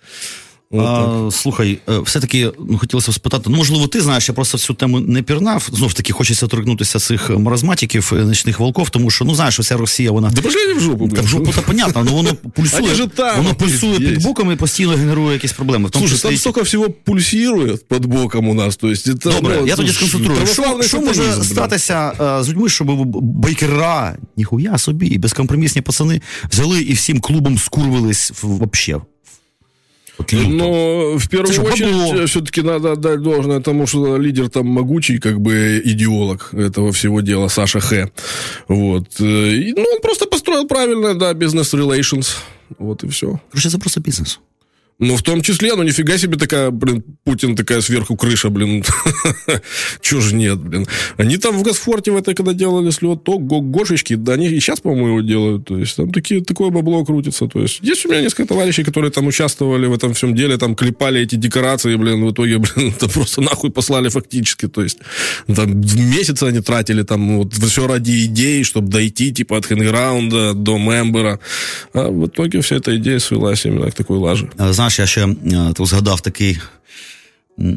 Вот. 0.72 0.86
А, 0.86 1.30
слухай, 1.30 1.78
е, 1.88 1.98
все-таки 1.98 2.50
ну, 2.68 2.78
хотілося 2.78 3.10
б 3.10 3.14
спитати, 3.14 3.44
ну, 3.46 3.56
можливо, 3.56 3.86
ти 3.86 4.00
знаєш, 4.00 4.28
я 4.28 4.34
просто 4.34 4.58
в 4.58 4.60
цю 4.60 4.74
тему 4.74 5.00
не 5.00 5.22
пірнав. 5.22 5.68
Знов 5.72 5.92
таки, 5.94 6.12
хочеться 6.12 6.46
торкнутися 6.46 6.98
цих 6.98 7.30
маразматиків, 7.30 8.12
е, 8.16 8.24
нічних 8.24 8.60
волков, 8.60 8.90
тому 8.90 9.10
що, 9.10 9.24
ну, 9.24 9.34
знаєш, 9.34 9.58
вся 9.60 9.76
Росія, 9.76 10.10
вона. 10.10 10.30
Да 10.30 10.42
пошли 10.42 10.74
в 10.74 10.80
жопу. 10.80 11.08
Та 11.08 11.22
в 11.22 11.26
жопу 11.26 11.52
то 11.52 11.62
понятно, 11.62 12.00
але 12.00 12.10
воно 12.10 12.34
пульсує, 12.56 13.06
там, 13.06 13.36
воно 13.36 13.54
пульсує 13.54 13.92
є. 13.92 13.98
під 14.08 14.22
боком 14.22 14.52
і 14.52 14.56
постійно 14.56 14.92
генерує 14.92 15.32
якісь 15.32 15.52
проблеми. 15.52 15.88
В 15.88 15.90
тому 15.90 16.08
Слушай, 16.08 16.30
там 16.30 16.38
столько 16.38 16.60
всего 16.62 16.90
пульсирует 16.90 17.88
под 17.88 18.06
боком 18.06 18.48
у 18.48 18.54
нас, 18.54 18.76
то 18.76 18.88
есть 18.90 19.08
это... 19.08 19.32
Добре, 19.32 19.56
ну, 19.60 19.66
я 19.66 19.76
тоді 19.76 19.92
сконцентрую. 19.92 20.46
Що, 20.46 20.82
що 20.82 21.00
може 21.00 21.44
статися 21.44 22.12
е, 22.40 22.44
з 22.44 22.48
людьми, 22.48 22.68
щоб 22.68 22.86
байкера, 23.22 24.16
ніхуя 24.36 24.78
собі, 24.78 25.18
безкомпромісні 25.18 25.82
пацани 25.82 26.20
взяли 26.50 26.80
і 26.82 26.92
всім 26.92 27.20
клубом 27.20 27.58
скурвились 27.58 28.32
в- 28.42 28.62
люто. 30.18 30.36
Но 30.36 31.18
в 31.18 31.28
первую 31.28 31.52
Это 31.52 31.62
же 31.62 31.72
очередь 31.72 31.94
бабло. 32.10 32.26
все-таки 32.26 32.62
надо 32.62 32.92
отдать 32.92 33.22
должное 33.22 33.60
тому, 33.60 33.86
что 33.86 34.18
лидер 34.18 34.48
там 34.48 34.66
могучий, 34.66 35.18
как 35.18 35.40
бы 35.40 35.80
идеолог 35.84 36.50
этого 36.54 36.90
всего 36.92 37.20
дела, 37.22 37.48
Саша 37.48 37.80
Х. 37.80 38.08
Вот. 38.68 39.20
Э, 39.20 39.24
и, 39.54 39.72
Ну, 39.76 39.84
он 39.94 40.00
просто 40.02 40.26
построил 40.26 40.66
правильно, 40.66 41.14
да, 41.14 41.34
бизнес 41.34 41.74
relations. 41.74 42.36
Вот 42.78 43.04
и 43.04 43.06
все. 43.06 43.38
Короче, 43.50 43.70
це 43.70 43.78
просто 43.78 44.00
бізнес. 44.00 44.40
Ну, 45.02 45.16
в 45.16 45.22
том 45.22 45.42
числе, 45.42 45.74
ну, 45.74 45.82
нифига 45.82 46.16
себе 46.16 46.38
такая, 46.38 46.70
блин, 46.70 47.02
Путин 47.24 47.56
такая 47.56 47.80
сверху 47.80 48.16
крыша, 48.16 48.50
блин. 48.50 48.84
Чего 50.00 50.20
ж 50.20 50.32
нет, 50.32 50.60
блин. 50.60 50.86
Они 51.16 51.38
там 51.38 51.58
в 51.58 51.62
Газфорте 51.62 52.12
в 52.12 52.16
этой, 52.16 52.34
когда 52.34 52.52
делали 52.52 52.90
слет, 52.90 53.24
то 53.24 53.38
го- 53.38 53.60
Гошечки, 53.60 54.14
да, 54.14 54.34
они 54.34 54.46
и 54.46 54.60
сейчас, 54.60 54.80
по-моему, 54.80 55.08
его 55.08 55.20
делают. 55.20 55.64
То 55.64 55.76
есть, 55.76 55.96
там 55.96 56.12
такие, 56.12 56.40
такое 56.44 56.70
бабло 56.70 57.04
крутится. 57.04 57.48
То 57.48 57.62
есть, 57.62 57.80
есть 57.82 58.06
у 58.06 58.10
меня 58.10 58.20
несколько 58.22 58.46
товарищей, 58.46 58.84
которые 58.84 59.10
там 59.10 59.26
участвовали 59.26 59.86
в 59.86 59.92
этом 59.92 60.14
всем 60.14 60.36
деле, 60.36 60.56
там 60.56 60.76
клепали 60.76 61.20
эти 61.20 61.34
декорации, 61.34 61.96
блин, 61.96 62.24
в 62.24 62.30
итоге, 62.30 62.58
блин, 62.76 62.94
это 62.96 63.08
просто 63.08 63.40
нахуй 63.40 63.70
послали 63.70 64.08
фактически. 64.08 64.68
То 64.68 64.84
есть, 64.84 64.98
там 65.52 65.80
месяцы 65.80 66.44
они 66.44 66.60
тратили, 66.60 67.02
там, 67.02 67.38
вот, 67.38 67.54
все 67.54 67.88
ради 67.88 68.26
идеи, 68.26 68.62
чтобы 68.62 68.88
дойти, 68.88 69.32
типа, 69.32 69.56
от 69.56 69.66
хенграунда 69.66 70.54
до 70.54 70.78
мембера. 70.78 71.40
А 71.92 72.08
в 72.08 72.26
итоге 72.26 72.60
вся 72.60 72.76
эта 72.76 72.96
идея 72.96 73.18
свелась 73.18 73.66
именно 73.66 73.90
к 73.90 73.94
такой 73.94 74.18
лаже. 74.18 74.48
Е, 74.58 74.72
Знаєш, 74.92 75.16
я 75.16 75.24
ще 75.24 75.34
тут 75.74 75.86
згадав 75.86 76.20
такий. 76.20 76.60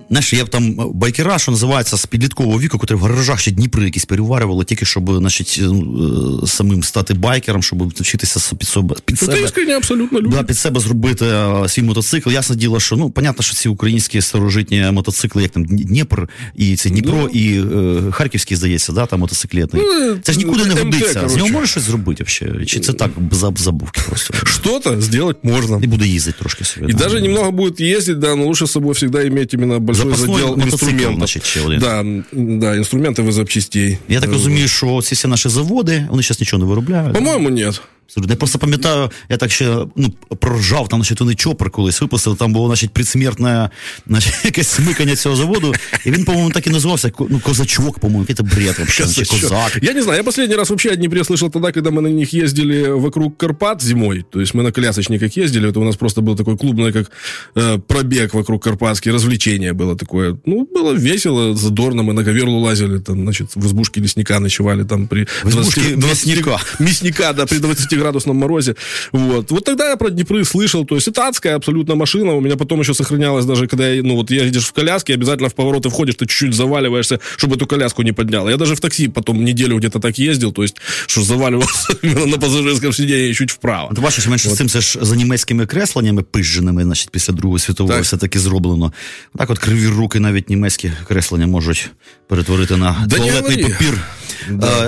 Знаєш, 0.09 0.33
є 0.33 0.45
там 0.45 0.91
байкера, 0.93 1.39
що 1.39 1.51
називається 1.51 1.97
з 1.97 2.05
підліткового 2.05 2.59
віку, 2.59 2.77
котрі 2.77 2.95
в 2.95 2.99
гаражах 2.99 3.39
ще 3.39 3.51
Дніпри 3.51 3.85
якісь 3.85 4.05
переварювали, 4.05 4.65
тільки 4.65 4.85
щоб 4.85 5.17
значить, 5.17 5.59
ну, 5.61 6.41
е, 6.43 6.47
самим 6.47 6.83
стати 6.83 7.13
байкером, 7.13 7.63
щоб 7.63 7.87
вчитися 7.87 8.39
с- 8.39 8.53
під 8.53 8.67
себе. 8.67 8.95
Під 9.05 9.15
Это 9.17 9.25
себе. 9.25 9.41
искренне 9.43 9.73
абсолютно. 9.77 10.21
Да, 10.21 10.43
під 10.43 10.57
себе 10.57 10.79
зробити 10.79 11.25
е, 11.25 11.69
свій 11.69 11.81
мотоцикл. 11.83 12.29
Ясне 12.31 12.55
діло, 12.55 12.79
що 12.79 12.95
ну 12.95 13.09
понятно, 13.09 13.43
що 13.43 13.53
ці 13.53 13.69
українські 13.69 14.21
старожитні 14.21 14.81
мотоцикли, 14.91 15.41
як 15.43 15.51
там 15.51 15.65
Дніпр, 15.65 16.29
і 16.55 16.75
це 16.75 16.89
Дніпро, 16.89 17.29
і 17.33 17.59
е, 17.59 18.01
Харківський, 18.11 18.57
здається, 18.57 18.93
да, 18.93 19.05
там 19.05 19.19
мотоциклетний. 19.19 19.83
Ну, 19.85 20.17
це 20.23 20.31
ж 20.33 20.37
нікуди 20.37 20.65
не 20.65 20.73
годиться. 20.75 21.29
З 21.29 21.35
нього 21.35 21.49
можеш 21.49 21.69
щось 21.69 21.83
зробити 21.83 22.23
взагалі? 22.23 22.65
Чи 22.65 22.79
це 22.79 22.93
так 22.93 23.11
заб- 23.31 23.57
забувки 23.57 24.01
просто? 24.07 24.33
Что-то 24.43 25.01
сделать 25.01 25.37
можно. 25.43 25.79
І 25.83 25.87
буде 25.87 26.07
їздити 26.07 26.37
трошки 26.39 26.65
собі. 26.65 26.93
Да. 26.93 26.97
даже 26.97 27.21
немного 27.21 27.51
будет 27.51 27.81
ездить, 27.81 28.19
да, 28.19 28.35
но 28.35 28.45
лучше 28.45 28.65
с 28.65 28.71
собой 28.71 28.93
всегда 28.93 29.23
иметь 29.25 29.53
именно 29.64 29.78
большой 29.78 30.04
Запасной 30.06 30.28
задел 30.38 30.48
мотоцикл, 30.56 30.74
инструментов. 30.74 31.14
значит, 31.16 31.44
ще 31.44 31.60
один. 31.66 31.78
Да, 31.80 32.00
м, 32.00 32.24
да, 32.60 32.76
инструменты 32.78 33.28
из 33.28 33.34
запчастей. 33.34 33.98
Я 34.08 34.20
так 34.20 34.30
розумію, 34.32 34.68
що 34.68 35.02
ці 35.02 35.14
всі 35.14 35.28
наші 35.28 35.48
заводи, 35.48 36.06
вони 36.10 36.22
зараз 36.22 36.40
нічого 36.40 36.62
не 36.62 36.68
виробляють. 36.68 37.14
По-моему, 37.14 37.50
нет. 37.50 37.80
Абсолютно. 38.10 38.32
Я 38.32 38.36
просто 38.36 38.58
пам'ятаю, 38.58 39.10
я 39.28 39.36
так 39.36 39.52
ще 39.52 39.86
ну, 39.96 40.14
проржав, 40.40 40.88
там, 40.88 40.98
значить, 40.98 41.20
вони 41.20 41.34
чопер 41.34 41.70
колись 41.70 42.00
випустили, 42.00 42.36
там 42.36 42.52
було, 42.52 42.66
значить, 42.66 42.90
предсмертне 42.90 43.70
значить, 44.06 44.34
якесь 44.44 44.68
смикання 44.68 45.16
цього 45.16 45.36
заводу, 45.36 45.74
і 46.06 46.10
він, 46.10 46.24
по-моєму, 46.24 46.50
так 46.50 46.66
і 46.66 46.70
називався, 46.70 47.10
ко- 47.10 47.26
ну, 47.30 47.40
козачок, 47.40 47.98
по-моєму, 47.98 48.22
який 48.22 48.36
то 48.36 48.42
бред 48.42 48.78
вообще, 48.78 49.06
чи 49.06 49.24
козак. 49.24 49.78
Я 49.82 49.92
не 49.92 50.02
знаю, 50.02 50.16
я 50.16 50.24
последний 50.24 50.56
раз 50.56 50.70
вообще 50.70 50.90
о 50.90 50.96
Днепре 50.96 51.20
слышал 51.22 51.50
тогда, 51.50 51.72
когда 51.72 51.90
мы 51.90 52.00
на 52.00 52.08
них 52.08 52.34
ездили 52.34 52.88
вокруг 52.88 53.36
Карпат 53.36 53.82
зимой. 53.82 54.24
То 54.30 54.40
есть 54.40 54.54
мы 54.54 54.62
на 54.62 54.72
колясочниках 54.72 55.36
ездили. 55.36 55.68
Это 55.68 55.78
у 55.80 55.84
нас 55.84 55.96
просто 55.96 56.20
был 56.20 56.36
такой 56.36 56.56
клубный, 56.56 56.92
как 56.92 57.10
э, 57.54 57.78
пробег 57.78 58.34
вокруг 58.34 58.64
Карпатский, 58.64 59.12
развлечение 59.12 59.72
было 59.72 59.96
такое. 59.96 60.36
Ну, 60.46 60.68
было 60.74 60.94
весело, 60.94 61.54
задорно. 61.54 62.02
Мы 62.02 62.12
на 62.12 62.22
Говерлу 62.24 62.58
лазили, 62.58 62.98
там, 62.98 63.22
значит, 63.22 63.50
в 63.54 63.66
избушке 63.66 64.00
лесника 64.00 64.40
ночевали 64.40 64.84
там 64.84 65.06
при... 65.06 65.26
В 65.44 65.48
избушке 65.48 65.80
20 65.96 66.26
мясника. 66.26 66.60
мясника, 66.80 67.32
да, 67.32 67.46
при 67.46 67.58
20-градусном 67.94 68.34
морозе. 68.34 68.74
Вот. 69.12 69.50
Вот 69.50 69.64
тогда 69.64 69.88
я 69.90 69.96
про 69.96 70.10
Днепры 70.10 70.44
слышал. 70.44 70.84
То 70.84 70.94
есть 70.94 71.08
это 71.08 71.28
адская 71.28 71.56
абсолютно 71.56 71.94
машина. 71.94 72.32
У 72.32 72.40
меня 72.40 72.56
потом 72.56 72.80
еще 72.80 72.94
сохранялось 72.94 73.44
даже, 73.44 73.66
когда, 73.66 73.88
я, 73.88 74.02
ну, 74.02 74.16
вот 74.16 74.30
едешь 74.30 74.64
в 74.64 74.72
коляске, 74.72 75.14
обязательно 75.14 75.48
в 75.48 75.54
повороты 75.54 75.88
входишь, 75.88 76.14
ты 76.14 76.26
чуть-чуть 76.26 76.54
заваливаешься, 76.54 77.18
чтобы 77.36 77.56
эту 77.56 77.66
коляску 77.66 78.02
не 78.02 78.12
подняла. 78.12 78.50
Я 78.50 78.56
даже 78.56 78.74
в 78.74 78.80
такси 78.80 79.08
потом 79.08 79.44
неделю 79.44 79.78
где-то 79.78 79.98
так 80.00 80.18
ездил, 80.18 80.52
то 80.52 80.62
есть, 80.62 80.76
что 81.06 81.22
заваливался 81.22 81.92
именно 82.02 82.26
на 82.26 82.38
пассажирском 82.38 82.92
сиденье 82.92 83.34
чуть 83.34 83.50
вправо. 83.52 83.94
Ти 83.94 84.00
бачиш, 84.00 84.26
менше 84.26 84.48
з 84.48 84.56
цим 84.56 84.68
це 84.68 84.80
ж 84.80 84.98
за 85.02 85.16
німецькими 85.16 85.66
кресленнями 85.66 86.22
пижженими, 86.22 86.82
значить, 86.82 87.10
після 87.10 87.32
Другої 87.34 87.60
світової 87.60 87.96
Так. 87.98 88.04
все-таки 88.04 88.38
зроблено. 88.38 88.92
Так 89.38 89.50
от 89.50 89.58
криві 89.58 89.86
руки 89.86 90.20
навіть 90.20 90.50
німецькі 90.50 90.92
креслення 91.08 91.46
можуть 91.46 91.90
перетворити 92.28 92.76
на 92.76 93.04
Да 93.06 93.18
не 93.18 93.24
туалетний 93.24 93.56
говори. 93.62 93.74
папір. 93.78 94.00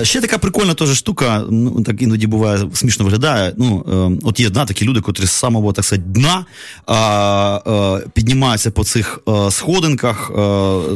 Е, 0.00 0.04
ще 0.04 0.20
така 0.20 0.38
прикольна 0.38 0.74
теж 0.74 0.96
штука, 0.96 1.44
ну, 1.50 1.82
так 1.82 2.02
іноді 2.02 2.26
буває 2.26 2.68
смішно 2.74 2.95
виглядає. 3.04 3.52
Ну, 3.56 3.84
е, 4.22 4.26
от 4.28 4.40
є 4.40 4.50
да, 4.50 4.64
такі 4.64 4.84
люди, 4.84 5.00
котрі 5.00 5.26
з 5.26 5.30
самого 5.30 5.72
так 5.72 5.84
сказати, 5.84 6.08
дна 6.08 6.46
е, 6.88 7.70
е, 7.72 8.08
піднімаються 8.14 8.70
по 8.70 8.84
цих 8.84 9.20
е, 9.28 9.50
сходинках, 9.50 10.30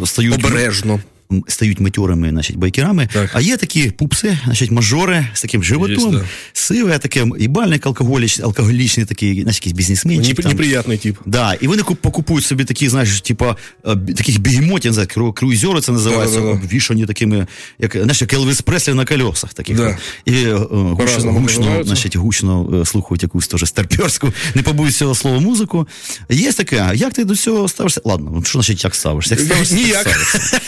е, 0.02 0.06
стають 0.06 0.44
Обережно. 0.44 1.00
Стають 1.47 1.79
матьорими, 1.79 2.29
значить, 2.29 2.55
байкерами. 2.57 3.09
Так. 3.13 3.29
А 3.33 3.41
є 3.41 3.57
такі 3.57 3.91
пупси, 3.91 4.37
значить, 4.45 4.71
мажори 4.71 5.27
з 5.33 5.41
таким 5.41 5.63
животом, 5.63 6.11
да. 6.11 6.23
сиве, 6.53 6.97
таке 6.97 7.25
їбальник 7.39 7.85
алкоголіч, 7.85 8.39
алкоголічний 8.39 9.05
такий, 9.05 9.41
значить, 9.43 9.61
якийсь 9.61 9.77
бізнесменчик. 9.77 10.39
Неп- 10.39 10.43
там. 10.43 10.51
неприятный 10.51 10.97
тип. 10.97 11.17
Да, 11.25 11.53
і 11.53 11.67
вони 11.67 11.81
куп- 11.81 11.95
покупують 11.95 12.45
собі 12.45 12.63
такі, 12.65 12.89
знаєш, 12.89 13.21
типа, 13.21 13.55
е, 13.85 13.95
таких 13.95 14.39
бігемотів, 14.39 14.93
знаю, 14.93 15.07
кру- 15.15 15.33
круїзери 15.33 15.81
це 15.81 15.91
називається, 15.91 16.39
Да-да-да. 16.39 16.53
обвішані 16.65 17.05
такими, 17.05 17.47
як, 17.79 17.91
знаєш, 17.95 18.21
як 18.21 18.33
Елвіс 18.33 18.61
Преслі 18.61 18.93
на 18.93 19.05
колесах 19.05 19.53
таких. 19.53 19.77
Да. 19.77 19.97
І 20.25 20.33
е, 20.33 20.53
гучно, 20.71 21.31
гучно, 21.33 21.83
значить, 21.83 22.15
гучно 22.15 22.81
е, 22.81 22.85
слухають 22.85 23.23
якусь 23.23 23.47
теж 23.47 23.63
старперську, 23.65 24.33
не 24.55 24.61
побоюсь 24.61 24.97
цього 24.97 25.15
слова, 25.15 25.39
музику. 25.39 25.87
Є 26.29 26.51
таке, 26.51 26.91
як 26.95 27.13
ти 27.13 27.25
до 27.25 27.35
цього 27.35 27.67
ставишся? 27.67 28.01
Ладно, 28.03 28.31
ну 28.35 28.43
що 28.43 28.59
значить, 28.59 28.83
як 28.83 28.95
ставишся? 28.95 29.35
Як 29.35 29.43
ставишся, 29.43 29.75
так 29.75 29.83
Ніяк. 29.85 30.01
ставишся. 30.07 30.59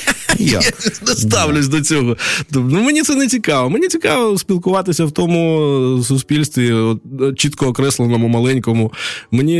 Ніяк. 0.52 0.62
Не 1.06 1.14
ставлюсь 1.14 1.68
до 1.68 1.80
цього. 1.80 2.16
Ну, 2.50 2.82
мені 2.82 3.02
це 3.02 3.14
не 3.14 3.26
цікаво. 3.26 3.70
Мені 3.70 3.88
цікаво 3.88 4.38
спілкуватися 4.38 5.04
в 5.04 5.12
тому 5.12 6.02
суспільстві, 6.08 6.72
от, 6.72 6.98
чітко 7.38 7.66
окресленому, 7.66 8.28
маленькому. 8.28 8.92
Мені, 9.30 9.54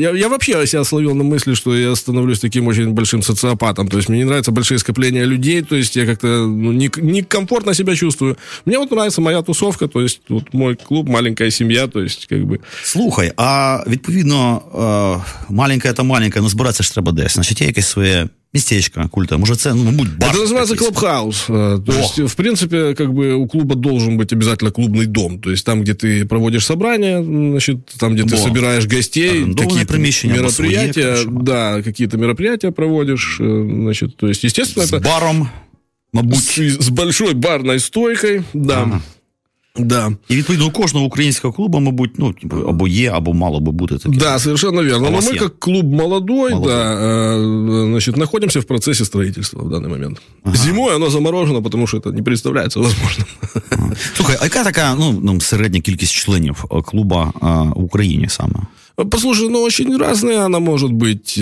я, 0.00 0.10
я 0.10 0.28
вообще 0.28 0.66
себя 0.66 0.84
словил 0.84 1.14
на 1.14 1.24
мысли, 1.24 1.54
что 1.54 1.76
я 1.76 1.96
становлюсь 1.96 2.40
таким 2.40 2.68
очень 2.68 2.92
большим 2.92 3.22
социопатом. 3.22 3.88
То 3.88 3.98
есть 3.98 4.08
мне 4.08 4.18
не 4.18 4.24
нравятся 4.24 4.52
большие 4.52 4.78
скопления 4.78 5.26
людей, 5.26 5.62
то 5.62 5.76
есть 5.76 5.96
я 5.96 6.06
как-то 6.06 6.26
ну, 6.26 6.72
не, 6.72 6.90
некомфортно 6.96 7.74
себя 7.74 7.96
чувствую. 7.96 8.36
Мне 8.66 8.78
вот 8.78 8.90
нравится 8.90 9.20
моя 9.20 9.42
тусовка, 9.42 9.88
то 9.88 10.00
есть 10.00 10.20
вот 10.28 10.54
мой 10.54 10.76
клуб, 10.76 11.08
маленькая 11.08 11.50
семья, 11.50 11.86
то 11.86 12.00
есть 12.00 12.26
как 12.26 12.38
бы... 12.38 12.58
Слухай, 12.82 13.32
а 13.36 13.84
відповідно, 13.86 14.62
е, 15.48 15.52
маленька 15.54 15.92
та 15.92 16.02
маленька, 16.02 16.40
ну 16.40 16.48
збиратися 16.48 16.82
ж 16.82 16.92
треба 16.92 17.12
десь. 17.12 17.34
Значить, 17.34 17.60
є 17.60 17.66
якесь 17.66 17.86
своє 17.86 18.28
містечко 18.54 19.08
культа. 19.10 19.36
Може, 19.36 19.56
це, 19.56 19.74
ну, 19.74 19.84
мабуть, 19.84 20.18
бар. 20.18 20.30
Это 20.30 20.42
называется 20.42 20.60
якийсь. 20.72 20.78
клубхаус. 20.80 21.46
Э, 21.50 21.84
То 21.84 21.92
О. 21.92 21.94
есть, 22.00 22.18
в 22.18 22.34
принципе, 22.34 22.94
как 22.94 23.10
бы 23.12 23.32
у 23.34 23.46
клуба 23.48 23.74
должен 23.74 24.18
быть 24.18 24.32
обязательно 24.32 24.70
клубный 24.70 25.06
дом. 25.06 25.38
То 25.38 25.50
есть 25.50 25.66
там, 25.66 25.82
где 25.82 25.92
ты 25.94 26.24
проводишь 26.26 26.64
собрания, 26.66 27.22
значит, 27.22 27.78
там, 27.98 28.14
где 28.14 28.22
ты 28.22 28.36
Во. 28.36 28.42
собираешь 28.48 28.86
гостей, 28.86 29.30
Арендованное 29.30 29.64
какие-то 29.66 29.92
приміщення, 29.92 30.34
або 30.40 30.48
своє, 30.50 30.70
мероприятия, 30.70 31.12
конечно. 31.14 31.42
да, 31.42 31.82
какие-то 31.82 32.18
мероприятия 32.18 32.70
проводишь, 32.70 33.40
э, 33.40 33.82
значит, 33.82 34.16
то 34.16 34.28
есть, 34.28 34.44
естественно, 34.44 34.86
З 34.86 34.92
это 34.92 35.04
баром, 35.04 35.48
мабуть. 36.12 36.38
с, 36.38 36.58
с 36.80 36.88
большой 36.88 37.34
барной 37.34 37.78
стойкой, 37.80 38.42
да, 38.54 38.74
Ага. 38.82 39.00
да. 39.76 40.12
І 40.28 40.36
відповідно 40.36 40.66
у 40.66 40.70
кожного 40.70 41.06
українського 41.06 41.52
клубу, 41.54 41.80
мабуть, 41.80 42.10
ну, 42.18 42.32
типу, 42.32 42.56
або 42.68 42.88
є, 42.88 43.10
або 43.10 43.32
мало 43.32 43.60
би 43.60 43.72
бути 43.72 43.98
таке. 43.98 44.16
Да, 44.18 44.38
совершенно 44.38 44.82
верно. 44.82 45.06
А 45.06 45.08
у 45.08 45.10
Но 45.10 45.16
вас 45.16 45.30
мы, 45.30 45.34
я? 45.34 45.40
как 45.40 45.58
клуб 45.58 45.92
молодой, 45.92 46.52
Молодой. 46.52 46.72
да, 46.74 46.94
э, 46.94 47.86
значит, 47.86 48.16
находимся 48.16 48.60
в 48.60 48.64
процессе 48.64 49.04
строительства 49.04 49.62
в 49.62 49.68
данный 49.70 49.88
момент. 49.88 50.22
Зимой 50.54 50.94
оно 50.94 51.10
заморожено, 51.10 51.62
потому 51.62 51.86
что 51.86 51.98
это 51.98 52.12
не 52.12 52.22
представляется 52.22 52.80
возможным. 52.80 53.26
Слухай, 54.14 54.36
а 54.40 54.44
яка 54.44 54.64
така 54.64 54.94
ну, 54.94 55.20
ну, 55.22 55.40
середня 55.40 55.80
кількість 55.80 56.12
членів 56.12 56.64
е, 56.72 56.82
клуба 56.82 57.32
е, 57.36 57.46
в 57.80 57.84
Україні 57.84 58.28
саме? 58.28 58.54
Послушай, 59.05 59.47
ну 59.49 59.61
очень 59.61 59.95
разная 59.97 60.45
она 60.45 60.59
может 60.59 60.91
быть. 60.91 61.35
э, 61.37 61.41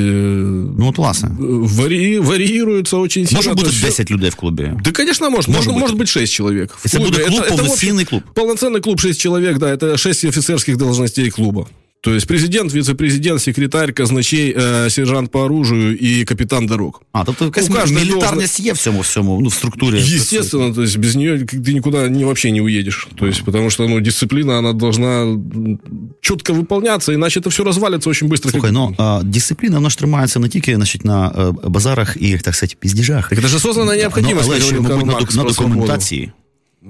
Ну, 0.78 0.89
от 0.89 0.97
власне. 0.97 1.30
вари- 1.39 2.20
варьируется 2.20 2.97
очень 2.97 3.26
сильно. 3.26 3.38
Може 3.39 3.53
бути 3.53 3.66
есть 3.70 3.82
10 3.82 4.12
людей 4.12 4.30
в 4.30 4.36
клубі. 4.36 4.72
Да, 4.84 4.91
конечно, 4.91 5.30
может. 5.30 5.47
Может, 5.47 5.72
быть. 5.72 5.80
может 5.80 5.97
быть 5.97 6.10
6 6.10 6.34
человек. 6.34 6.72
В 6.78 6.86
Это 6.86 6.97
клубе. 6.97 7.12
будет 7.12 7.28
клуб, 7.28 7.39
общем, 7.41 7.58
полноценный 7.58 8.06
клуб. 8.06 8.24
Полноценный 8.34 8.82
клуб 8.82 8.99
6 8.99 9.22
человек, 9.22 9.58
да, 9.58 9.70
это 9.70 9.97
6 9.97 10.26
офицерских 10.26 10.78
должностей 10.78 11.30
клуба. 11.30 11.68
То 12.05 12.14
есть 12.14 12.26
президент, 12.26 12.72
вице-президент, 12.72 13.42
секретарь, 13.42 13.92
казначей, 13.92 14.55
э, 14.57 14.90
сержант 14.90 15.30
по 15.30 15.44
оружию 15.44 15.98
и 16.03 16.24
капитан 16.24 16.66
дорог. 16.66 17.03
А, 17.12 17.24
тобто 17.24 17.44
якась 17.44 17.70
У 17.70 17.72
кожної 17.72 18.07
мілітарність 18.07 18.61
є 18.61 18.72
в 18.72 18.78
цьому 18.78 19.01
всьому, 19.01 19.40
ну, 19.40 19.48
в 19.48 19.53
структурі. 19.55 19.98
Естественно, 19.98 20.74
то 20.74 20.82
есть 20.82 20.96
без 20.98 21.16
нее 21.16 21.38
ты 21.38 21.74
никуда 21.74 22.09
не, 22.09 22.24
вообще 22.24 22.51
не 22.51 22.61
уедешь. 22.61 23.09
То 23.18 23.26
есть, 23.26 23.44
потому 23.44 23.70
что 23.70 23.88
ну, 23.88 24.01
дисциплина, 24.01 24.59
она 24.59 24.72
должна 24.72 25.22
м, 25.22 25.78
четко 26.20 26.53
выполняться, 26.53 27.12
иначе 27.14 27.40
это 27.40 27.48
все 27.51 27.64
развалится 27.64 28.11
очень 28.11 28.28
быстро. 28.28 28.51
Слухай, 28.51 28.72
ну 28.72 28.94
а, 28.98 29.22
дисципліна 29.24 29.76
вона 29.76 29.90
ж 29.90 29.98
тримається 29.98 30.38
не 30.40 30.48
тільки 30.48 30.74
значить, 30.74 31.05
на 31.05 31.28
е, 31.28 31.68
базарах 31.68 32.16
і, 32.20 32.38
так 32.38 32.55
сказати, 32.55 32.76
піздіжах. 32.80 33.28
Так 33.28 33.38
это 33.38 33.48
же 33.48 33.57
осознанная 33.57 33.96
Ну, 33.96 34.01
необходимость, 34.01 34.48
але 34.48 34.57
как 34.57 34.64
ще, 34.66 34.76
говорил 34.76 34.96
мабуть, 34.96 35.07
Карл 35.07 35.07
на, 35.07 35.20
Маркс 35.20 35.34
на 35.36 35.42
про 35.42 35.53
свободу. 35.53 35.74
документації. 35.74 36.32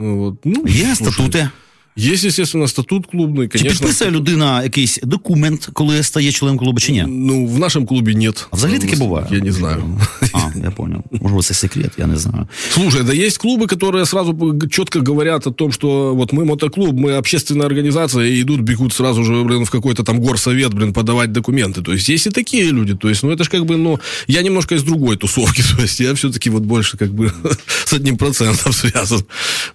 Ну, 0.00 0.16
вот. 0.18 0.34
Ну, 0.44 0.64
Є 0.66 0.72
слушай, 0.94 0.94
статути. 0.94 1.48
Есть, 1.96 2.24
естественно, 2.24 2.66
статут 2.66 3.06
клубный, 3.06 3.48
Чи 3.48 3.58
конечно. 3.58 3.70
підписує 3.70 4.10
людина 4.10 4.62
якийсь 4.62 4.98
документ, 5.02 5.68
коли 5.72 6.02
стає 6.02 6.32
членом 6.32 6.58
клубу, 6.58 6.80
чи 6.80 6.92
ні? 6.92 7.04
Ну, 7.08 7.46
в 7.46 7.58
нашем 7.58 7.86
клубе 7.86 8.14
нет. 8.14 8.46
А 8.50 8.56
взагалі 8.56 8.78
таке 8.78 8.96
буває? 8.96 9.26
Я 9.30 9.38
не 9.38 9.52
знаю. 9.52 10.00
А, 10.32 10.38
я 10.64 10.70
понял. 10.70 11.00
Можливо, 11.10 11.42
це 11.42 11.54
секрет, 11.54 11.90
я 11.98 12.06
не 12.06 12.16
знаю. 12.16 12.48
Слушай, 12.70 13.02
да 13.02 13.12
есть 13.12 13.44
клубы, 13.44 13.66
которые 13.66 14.06
сразу 14.06 14.58
четко 14.70 15.00
говорят 15.00 15.46
о 15.46 15.50
том, 15.50 15.72
что 15.72 16.14
вот 16.14 16.32
мы 16.32 16.44
мотоклуб, 16.44 16.94
мы 16.94 17.18
общественная 17.18 17.66
организация, 17.66 18.24
и 18.24 18.40
идут, 18.40 18.60
бегут 18.60 18.92
сразу 18.92 19.24
же, 19.24 19.42
блин, 19.44 19.64
в 19.64 19.70
какой-то 19.70 20.02
там 20.02 20.20
горсовет, 20.20 20.74
блин, 20.74 20.92
подавать 20.92 21.32
документы. 21.32 21.82
То 21.82 21.92
есть 21.92 22.08
есть 22.08 22.26
и 22.26 22.30
такие 22.30 22.72
люди. 22.72 22.94
То 22.94 23.08
есть, 23.08 23.22
ну, 23.22 23.30
это 23.30 23.44
же 23.44 23.50
как 23.50 23.64
бы, 23.64 23.76
ну, 23.76 23.98
я 24.28 24.42
немножко 24.42 24.74
из 24.74 24.82
другой 24.82 25.16
тусовки. 25.16 25.62
То 25.76 25.82
есть 25.82 26.00
я 26.00 26.14
все-таки 26.14 26.50
вот 26.50 26.62
больше 26.62 26.96
как 26.96 27.10
бы 27.10 27.32
с 27.84 27.92
одним 27.92 28.16
процентом 28.16 28.72
связан. 28.72 29.20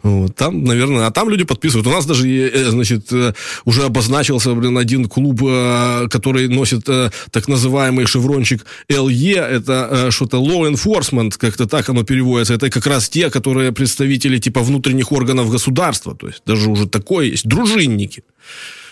Вот, 0.03 0.36
там, 0.36 0.63
наверное, 0.63 1.07
а 1.07 1.11
там 1.11 1.29
люди 1.29 1.43
подписывают. 1.43 1.88
У 1.88 1.91
нас 1.91 2.05
даже, 2.11 2.28
э, 2.28 2.70
значит, 2.70 3.12
э, 3.12 3.32
уже 3.64 3.84
обозначился, 3.84 4.54
блин, 4.54 4.78
один 4.78 5.06
клуб, 5.08 5.42
э, 5.42 6.08
который 6.11 6.48
носит 6.48 6.84
так 7.30 7.48
называемый 7.48 8.06
шеврончик 8.06 8.66
LE, 8.88 9.38
это 9.38 10.11
что-то 10.11 10.38
law 10.38 10.68
enforcement, 10.68 11.30
как-то 11.38 11.66
так 11.66 11.88
оно 11.88 12.02
переводится. 12.02 12.54
Это 12.54 12.70
как 12.70 12.86
раз 12.86 13.08
те, 13.08 13.30
которые 13.30 13.72
представители 13.72 14.38
типа 14.38 14.61
внутренних 14.61 15.12
органов 15.12 15.50
государства. 15.50 16.14
То 16.14 16.26
есть 16.26 16.42
даже 16.46 16.70
уже 16.70 16.86
такое 16.86 17.26
есть. 17.26 17.46
Дружинники. 17.46 18.22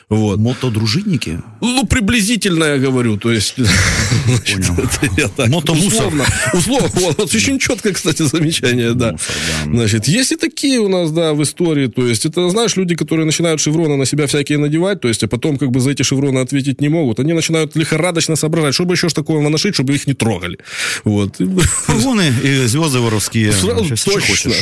Вот. 0.08 0.38
Мотодружинники? 0.38 1.40
Ну, 1.60 1.86
приблизительно 1.86 2.64
я 2.64 2.78
говорю, 2.78 3.18
то 3.18 3.30
есть... 3.30 3.56
Мотомусор. 5.48 6.12
Условно. 6.54 6.90
Вот, 6.94 7.34
очень 7.34 7.58
четко, 7.58 7.92
кстати, 7.92 8.22
замечание, 8.22 8.94
да. 8.94 9.16
Значит, 9.64 10.08
есть 10.08 10.32
и 10.32 10.36
такие 10.36 10.78
у 10.78 10.88
нас, 10.88 11.10
да, 11.10 11.34
в 11.34 11.42
истории. 11.42 11.88
То 11.88 12.06
есть, 12.06 12.24
это, 12.24 12.48
знаешь, 12.48 12.76
люди, 12.76 12.94
которые 12.94 13.26
начинают 13.26 13.60
шевроны 13.60 13.96
на 13.96 14.06
себя 14.06 14.26
всякие 14.26 14.58
надевать, 14.58 15.00
то 15.00 15.08
есть, 15.08 15.22
а 15.24 15.28
потом 15.28 15.58
как 15.58 15.70
бы 15.70 15.80
за 15.80 15.90
эти 15.90 16.02
шевроны 16.02 16.38
ответить 16.38 16.80
не 16.80 16.88
могут. 16.88 17.20
Они 17.20 17.34
начинают 17.34 17.76
лихорадочно 17.76 18.36
соображать, 18.36 18.74
чтобы 18.74 18.94
еще 18.94 19.08
ж 19.08 19.12
такого 19.12 19.46
нашить, 19.48 19.74
чтобы 19.74 19.94
их 19.94 20.06
не 20.06 20.14
трогали. 20.14 20.56
Вот. 21.04 21.40
И- 21.40 22.68
зв'язки 22.68 22.98
воровські. 22.98 23.52
Сразу 23.52 23.94
Все, 23.94 24.20
що 24.20 24.28
точно. 24.28 24.52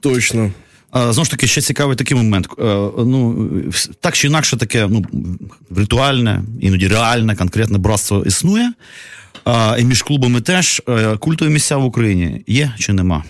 Точно. 0.00 0.52
Знову 0.92 1.24
ж 1.24 1.30
таки, 1.30 1.46
ще 1.46 1.60
цікавий 1.60 1.96
такий 1.96 2.16
момент. 2.16 2.48
Е, 2.58 2.62
Ну, 2.98 3.48
так 4.00 4.16
чи 4.16 4.26
інакше 4.26 4.56
таке 4.56 4.88
ну, 4.90 5.04
ритуальне, 5.76 6.42
іноді 6.60 6.88
реальне, 6.88 7.36
конкретне 7.36 7.78
братство 7.78 8.22
існує. 8.26 8.72
А, 9.44 9.76
і 9.78 9.84
між 9.84 10.02
клубами 10.02 10.40
теж 10.40 10.82
Е, 10.88 11.16
культові 11.16 11.50
місця 11.50 11.76
в 11.76 11.84
Україні 11.84 12.44
є 12.46 12.72
чи 12.78 12.92
нема? 12.92 13.24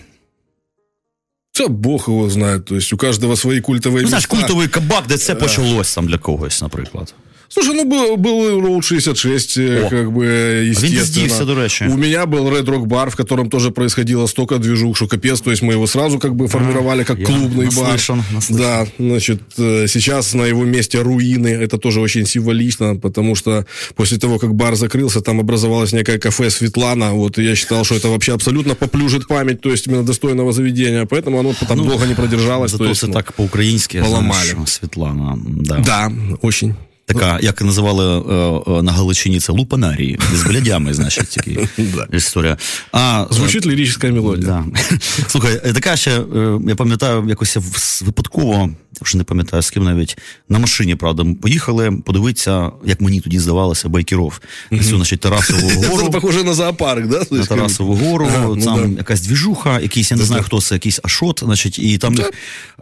Це 1.51 1.67
Бог 1.67 2.05
його 2.07 2.29
знає. 2.29 2.59
Тобто 2.59 2.95
у 2.95 2.97
кожного 2.97 3.35
свої 3.35 3.61
культові 3.61 3.99
Ну, 4.01 4.07
знаєш, 4.07 4.25
культовий 4.25 4.67
кабак, 4.67 5.03
де 5.07 5.17
це 5.17 5.35
почалось 5.35 5.95
там 5.95 6.07
для 6.07 6.17
когось, 6.17 6.61
наприклад. 6.61 7.13
Слушай, 7.54 7.74
ну 7.74 7.84
был, 7.84 8.16
был 8.16 8.60
Road 8.60 8.82
66, 8.82 9.58
э, 9.58 9.84
О. 9.84 9.90
как 9.90 10.10
бы, 10.10 10.24
естественно. 10.70 11.04
здівся, 11.04 11.44
до 11.44 11.54
речі. 11.54 11.84
У 11.84 11.96
меня 11.96 12.24
был 12.24 12.48
Red 12.48 12.64
Rock 12.64 12.86
бар, 12.86 13.10
в 13.10 13.14
котором 13.14 13.48
тоже 13.48 13.70
происходило 13.70 14.26
столько 14.26 14.58
движух, 14.58 14.96
что 14.96 15.06
капец. 15.06 15.40
То 15.40 15.50
есть 15.50 15.62
мы 15.62 15.72
его 15.72 15.86
сразу 15.86 16.18
как 16.18 16.34
бы 16.34 16.48
формировали 16.48 17.04
как 17.04 17.18
я 17.18 17.26
клубный 17.26 17.76
бар. 17.76 17.84
наслышан, 17.84 18.24
наслышан. 18.34 18.56
Да, 18.56 18.86
значит, 18.98 19.40
э, 19.58 19.86
сейчас 19.88 20.34
на 20.34 20.46
его 20.46 20.64
месте 20.64 21.02
руины. 21.02 21.48
Это 21.48 21.78
тоже 21.78 22.00
очень 22.00 22.26
символично, 22.26 22.96
потому 22.96 23.36
что 23.36 23.66
после 23.94 24.18
того, 24.18 24.38
как 24.38 24.54
бар 24.54 24.76
закрылся, 24.76 25.20
там 25.20 25.40
образовалось 25.40 25.92
некое 25.92 26.18
кафе 26.18 26.50
Светлана. 26.50 27.12
Вот, 27.12 27.38
и 27.38 27.42
я 27.42 27.54
считал, 27.54 27.84
что 27.84 27.94
это 27.94 28.08
вообще 28.08 28.32
абсолютно 28.32 28.74
поплюжит 28.74 29.26
память, 29.26 29.60
то 29.60 29.70
есть 29.70 29.86
именно 29.86 30.02
достойного 30.02 30.52
заведения. 30.52 31.04
Поэтому 31.04 31.38
оно 31.38 31.54
там 31.68 31.76
долго 31.88 32.06
не 32.06 32.14
продержалось. 32.14 32.70
Зато 32.70 32.84
то 32.84 32.90
есть, 32.90 33.00
це 33.00 33.06
ну, 33.06 33.12
так 33.12 33.32
по-українськи. 33.32 34.00
поламали. 34.00 34.44
знаєш, 34.44 34.68
Світлана. 34.68 35.38
Да. 35.46 35.78
Да, 35.78 36.12
очень. 36.42 36.74
Така, 37.06 37.38
як 37.42 37.62
називали 37.62 38.04
е, 38.06 38.72
е, 38.78 38.82
на 38.82 38.92
Галичині, 38.92 39.40
це 39.40 39.52
лупанарії. 39.52 40.18
З 40.34 40.42
блядями, 40.42 40.94
значить, 40.94 41.28
такі 41.28 41.58
Да. 41.78 42.06
історія. 42.16 42.56
А, 42.92 43.22
е, 43.30 43.34
Звучит 43.34 43.66
лирическая 43.66 44.12
мелодия. 44.12 44.46
Да. 44.46 44.64
Слухай, 45.28 45.60
е, 45.64 45.72
така 45.72 45.96
ще, 45.96 46.10
е, 46.10 46.58
я 46.68 46.74
пам'ятаю, 46.76 47.24
якось 47.28 47.56
я 47.56 47.62
в- 47.62 48.02
випадково, 48.06 48.70
вже 49.02 49.18
не 49.18 49.24
пам'ятаю 49.24 49.62
з 49.62 49.70
ким 49.70 49.84
навіть, 49.84 50.18
на 50.48 50.58
машині, 50.58 50.94
правда, 50.94 51.24
поїхали 51.42 51.90
подивитися, 52.04 52.70
як 52.84 53.00
мені 53.00 53.20
тоді 53.20 53.38
здавалося, 53.38 53.88
байкеров. 53.88 54.40
На 54.70 54.78
цю, 54.78 54.96
значить, 54.96 55.20
Тарасову 55.20 55.68
Это 55.68 55.86
гору. 55.88 56.10
похоже 56.10 56.44
на 56.44 56.54
зоопарк, 56.54 57.06
да? 57.06 57.24
То 57.24 57.34
На 57.34 57.40
есть, 57.40 57.48
как 57.48 57.58
бы- 57.58 57.60
Тарасову 57.62 57.94
гору, 57.94 58.28
Ага, 58.34 58.44
ну 58.56 58.64
там 58.64 58.92
да. 58.92 58.98
якась 58.98 59.20
двіжуха, 59.20 59.80
якийсь, 59.80 60.10
я 60.10 60.16
не 60.16 60.24
знаю, 60.24 60.42
хто 60.42 60.60
це, 60.60 60.74
якийсь 60.74 61.00
Ашот, 61.02 61.40
значить, 61.44 61.78
і 61.78 61.98
там 61.98 62.14
їх, 62.14 62.30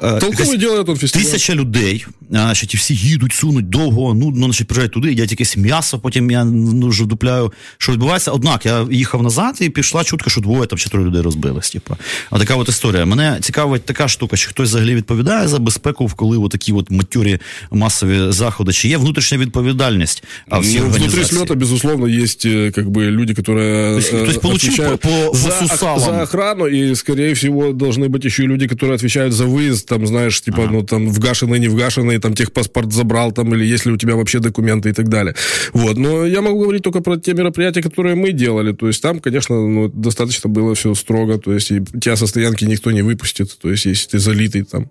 е, 0.03 0.07
Толковый 0.07 0.31
якась 0.31 0.57
делает 0.57 0.89
он 0.89 0.97
фестиваль. 0.97 1.25
Тисяча 1.25 1.55
людей, 1.55 2.07
а, 2.31 2.35
значить, 2.35 2.75
і 2.75 2.77
всі 2.77 2.95
їдуть, 2.95 3.33
сунуть 3.33 3.69
довго, 3.69 4.14
нудно, 4.15 4.45
значить, 4.45 4.67
приїжджають 4.67 4.93
туди, 4.93 5.09
їдять 5.09 5.31
якесь 5.31 5.57
м'ясо, 5.57 5.99
потім 5.99 6.31
я 6.31 6.45
ну, 6.45 6.89
вже 6.89 7.05
дупляю, 7.07 7.53
що 7.79 7.93
відбувається. 7.93 8.31
Однак 8.31 8.67
я 8.67 8.87
їхав 8.91 9.23
назад 9.23 9.59
і 9.61 9.71
пішла 9.71 10.05
чутка, 10.05 10.31
що 10.31 10.41
двоє 10.41 10.67
там 10.67 10.79
чи 10.79 10.89
троє 10.89 11.07
людей 11.07 11.23
розбились. 11.23 11.71
Типу. 11.71 11.97
А 12.31 12.39
така 12.39 12.57
от 12.57 12.69
історія. 12.69 13.05
Мене 13.07 13.39
цікавить 13.41 13.85
така 13.85 14.09
штука, 14.09 14.37
чи 14.37 14.49
хтось 14.49 14.69
взагалі 14.69 14.95
відповідає 14.95 15.49
за 15.49 15.59
безпеку, 15.59 16.11
коли 16.17 16.39
от 16.39 16.51
такі 16.51 16.73
от 16.73 16.91
матюрі 16.91 17.39
масові 17.71 18.33
заходи, 18.33 18.73
чи 18.73 18.89
є 18.89 18.97
внутрішня 18.97 19.39
відповідальність 19.39 20.25
а 20.49 20.59
всіх 20.59 20.75
Ну, 20.81 20.85
внутри 20.87 21.05
організацій? 21.07 21.35
слета, 21.37 21.55
безусловно, 21.55 22.07
есть 22.07 22.47
э, 22.47 22.71
как 22.73 22.91
бы 22.91 23.11
люди, 23.11 23.33
которые 23.35 23.93
То 23.93 23.99
есть, 23.99 24.13
э, 24.15 24.25
то 24.25 24.31
есть 24.31 24.41
получил 24.41 24.71
отвечают 24.73 25.01
по- 25.01 25.09
по- 25.09 25.37
за, 25.37 25.49
по 25.49 25.69
сусалам. 25.69 26.01
за 26.01 26.23
охрану, 26.23 26.67
и, 26.67 26.95
скорее 26.97 27.33
всего, 27.35 27.63
должны 27.73 28.09
быть 28.09 28.27
еще 28.27 28.45
и 28.45 28.47
люди, 28.47 28.67
которые 28.67 28.95
отвечают 28.95 29.33
за 29.35 29.45
выезд, 29.45 29.87
там, 29.87 30.07
знаешь, 30.07 30.41
типа, 30.41 30.69
ну, 30.73 30.83
там, 30.83 31.09
вгашенный, 31.09 31.59
не 31.59 31.69
вгашенный, 31.69 32.19
там, 32.19 32.35
техпаспорт 32.35 32.93
забрал, 32.93 33.33
там, 33.33 33.55
или 33.55 33.75
есть 33.75 33.87
ли 33.87 33.93
у 33.93 33.97
тебя 33.97 34.04
вообще 34.05 34.39
документы 34.41 34.89
и 34.89 34.93
так 34.93 35.09
далее. 35.09 35.35
Вот, 35.73 35.97
но 35.99 36.27
я 36.27 36.41
могу 36.41 36.61
говорить 36.61 36.83
только 36.83 37.01
про 37.01 37.17
те 37.17 37.35
мероприятия, 37.35 37.83
которые 37.83 38.15
мы 38.15 38.33
делали, 38.33 38.73
то 38.73 38.87
есть 38.87 39.03
там, 39.03 39.21
конечно, 39.21 39.55
ну, 39.69 39.89
достаточно 39.89 40.51
было 40.51 40.75
все 40.75 40.95
строго, 40.95 41.39
то 41.39 41.53
есть 41.55 41.71
и 41.71 41.81
тебя 42.01 42.17
со 42.17 42.27
стоянки 42.27 42.65
никто 42.65 42.91
не 42.91 43.03
выпустит, 43.03 43.59
то 43.63 43.71
есть 43.71 43.87
если 43.87 44.09
ты 44.17 44.19
залитый 44.19 44.63
там. 44.63 44.89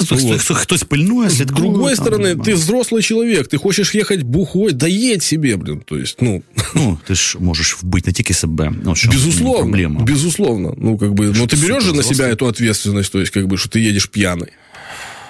Хтось, 0.00 0.22
Вот. 0.22 0.40
хтось, 0.40 0.56
хтось 0.58 0.84
пильнує, 0.84 1.28
С 1.30 1.36
слідкує. 1.36 1.60
другой 1.60 1.94
там, 1.96 2.06
стороны, 2.06 2.34
ну, 2.36 2.42
ты 2.44 2.54
взрослый 2.54 3.02
человек, 3.02 3.48
ты 3.48 3.58
хочешь 3.58 3.94
ехать 3.94 4.22
бухой, 4.22 4.72
да 4.72 4.86
едь 4.88 5.22
себе, 5.22 5.56
блин, 5.56 5.80
то 5.84 5.96
есть, 5.98 6.22
ну, 6.22 6.42
Ну, 6.74 6.98
ти 7.06 7.14
ж 7.14 7.36
можеш 7.40 7.76
вбити 7.82 8.02
не 8.06 8.12
тільки 8.12 8.34
себе. 8.34 8.72
Ну, 8.84 8.94
що, 8.94 9.10
Безусловно, 9.10 9.58
Проблема. 9.60 10.00
безусловно. 10.00 10.74
Ну, 10.78 10.98
как 10.98 11.10
бы, 11.12 11.38
но 11.38 11.44
ты 11.46 11.56
берешь 11.62 11.82
же 11.84 11.92
на 11.92 12.00
взрослый. 12.02 12.14
себя 12.14 12.28
эту 12.30 12.46
ответственность, 12.48 13.12
то 13.12 13.20
есть, 13.20 13.32
как 13.32 13.46
бы, 13.46 13.56
что 13.56 13.68
ты 13.68 13.80
едешь 13.88 14.08
пьяный. 14.08 14.48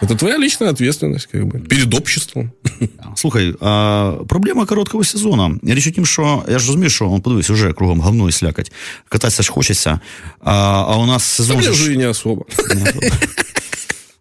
Это 0.02 0.16
твоя 0.16 0.36
личная 0.38 0.70
ответственность, 0.70 1.28
как 1.32 1.42
бы, 1.44 1.60
перед 1.60 1.94
обществом. 1.94 2.50
Слухай, 3.16 3.54
а, 3.60 4.12
проблема 4.28 4.66
короткого 4.66 5.04
сезону. 5.04 5.58
Річ 5.62 5.86
у 5.86 5.90
тім, 5.90 6.06
що 6.06 6.44
я 6.48 6.58
ж 6.58 6.66
розумію, 6.66 6.90
що 6.90 7.10
он 7.10 7.20
подивись, 7.20 7.50
уже 7.50 7.72
кругом 7.72 8.00
говно 8.00 8.28
і 8.28 8.32
слякать. 8.32 8.72
Кататися 9.08 9.42
ж 9.42 9.52
хочеться. 9.52 10.00
А, 10.40 10.52
а 10.88 10.96
у 10.96 11.06
нас 11.06 11.22
Да 11.38 11.44
сезон. 11.44 11.56
мне 11.56 11.66
же 11.66 11.72
ж- 11.74 11.84
же 11.84 11.92
и 11.92 11.96
не 11.96 12.08
особо. 12.08 12.44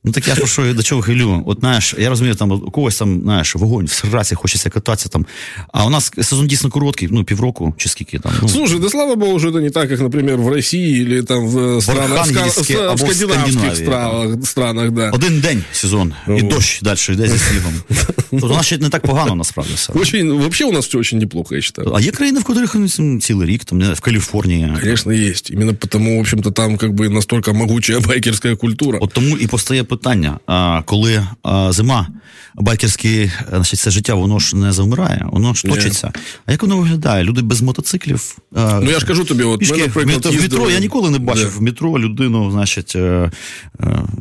Ну 0.06 0.12
так 0.12 0.28
я 0.28 0.34
ж 0.34 0.40
про 0.40 0.48
що 0.50 0.74
до 0.74 0.84
чого 0.84 1.02
хилю. 1.02 1.44
От 1.46 1.60
знаєш, 1.60 1.96
я 2.00 2.10
розумію, 2.10 2.36
там 2.36 2.52
у 2.52 2.60
когось 2.72 2.98
там, 2.98 3.22
знаєш, 3.22 3.56
вогонь 3.56 3.86
в 3.86 3.92
сраці, 3.92 4.36
хочеться 4.36 4.70
кататися 4.70 5.10
там. 5.10 5.26
А 5.74 5.86
у 5.86 5.90
нас 5.90 6.12
сезон 6.22 6.48
дійсно 6.48 6.70
короткий, 6.70 7.08
ну, 7.12 7.24
півроку 7.24 7.74
чи 7.78 7.90
скільки 7.90 8.20
там. 8.20 8.32
Ну, 8.42 8.50
Слушай, 8.50 8.80
да 8.80 8.90
слава 8.90 9.16
богу, 9.16 9.40
что 9.40 9.50
это 9.50 9.62
не 9.62 9.70
так, 9.70 9.90
как, 9.90 10.00
например, 10.00 10.38
в 10.38 10.50
России 10.50 11.02
или 11.02 11.24
там 11.24 11.48
в, 11.48 11.82
странах, 11.82 12.10
в, 12.10 12.14
Архангельске 12.14 12.74
ска- 12.74 12.88
в 12.88 12.90
або 12.90 13.06
в 13.06 13.14
скандинавских 13.16 13.54
Скандинавии, 13.54 13.76
странах, 13.86 14.46
странах, 14.46 14.92
да. 14.92 15.10
Один 15.12 15.40
день 15.40 15.64
сезон, 15.72 16.14
і 16.28 16.32
Вот. 16.32 16.48
дощ 16.48 16.82
далі 16.82 16.98
йде 17.10 17.28
зі 17.28 17.38
снігом. 17.38 17.74
Тобто 18.32 18.48
у 18.48 18.50
нас 18.54 18.66
ще 18.66 18.78
не 18.78 18.90
так 18.90 19.02
погано 19.02 19.36
насправді 19.36 19.74
все. 19.76 19.94
Очень, 19.94 20.32
вообще 20.32 20.66
у 20.66 20.72
нас 20.72 20.88
все 20.88 20.98
очень 20.98 21.20
неплохо, 21.20 21.56
я 21.56 21.62
считаю. 21.62 21.94
А 21.96 22.02
є 22.02 22.12
країни, 22.12 22.40
в 22.40 22.44
котрих 22.44 22.76
ну, 22.76 22.88
м, 23.00 23.22
цілий 23.22 23.48
рік, 23.48 23.66
там, 23.66 23.78
не 23.78 23.86
знаю, 23.86 23.96
в 23.96 24.00
Каліфорнії. 24.00 24.74
Конечно, 24.82 25.12
есть. 25.12 25.52
Именно 25.52 25.74
потому, 25.74 26.18
в 26.18 26.20
общем-то, 26.20 26.52
там 26.52 26.78
как 26.78 26.92
бы 26.92 27.10
настолько 27.10 27.54
могучая 27.54 28.00
байкерская 28.00 28.56
культура. 28.56 29.00
От 29.02 29.14
тому 29.14 29.38
і 29.38 29.48
постає 29.48 29.84
питання: 29.97 30.39
а, 30.47 30.83
коли 30.87 31.27
а, 31.43 31.73
зима, 31.73 32.07
байкерське, 32.55 33.33
значить, 33.51 33.81
це 33.81 33.91
життя, 33.91 34.15
воно 34.15 34.39
ж 34.39 34.57
не 34.57 34.73
завмирає, 34.73 35.27
воно 35.33 35.55
ж 35.55 35.63
Ні. 35.67 35.75
точиться. 35.75 36.13
А 36.47 36.53
як 36.53 36.63
воно 36.63 36.77
виглядає? 36.77 37.25
Люди 37.25 37.43
без 37.43 37.61
мотоциклів. 37.63 38.39
а, 38.57 38.81
Ну, 38.83 38.91
я 38.91 38.99
ж 39.01 39.07
кажу 39.07 39.25
тобі, 39.25 39.43
от 39.43 39.61
Пішки 39.61 39.77
ми, 39.77 39.83
наприклад, 39.87 40.25
в 40.25 40.27
метро 40.27 40.33
їздили- 40.61 40.73
я 40.73 40.79
ніколи 40.79 41.11
не 41.11 41.19
бачив 41.19 41.51
Да. 41.53 41.59
в 41.59 41.63
метро 41.63 41.99
людину, 41.99 42.51
значить, 42.51 42.93
е, 42.97 42.99
е, 43.01 43.31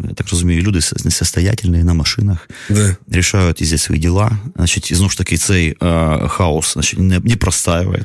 я 0.08 0.14
так 0.16 0.30
розумію, 0.32 0.62
люди 0.62 0.80
несостоятельні 1.06 1.84
на 1.84 1.94
машинах, 1.94 2.50
Да. 2.70 2.96
рішають 3.12 3.62
їздять 3.62 3.82
свої 3.82 4.02
діла. 4.02 4.32
Значить, 4.56 4.92
і 4.92 4.96
знову 4.96 5.10
ж 5.10 5.18
таки, 5.18 5.38
цей 5.38 5.76
е, 5.84 6.20
хаос 6.28 6.74
значить, 6.74 7.00
не, 7.00 7.20
не 7.20 7.36
простаює. 7.36 8.04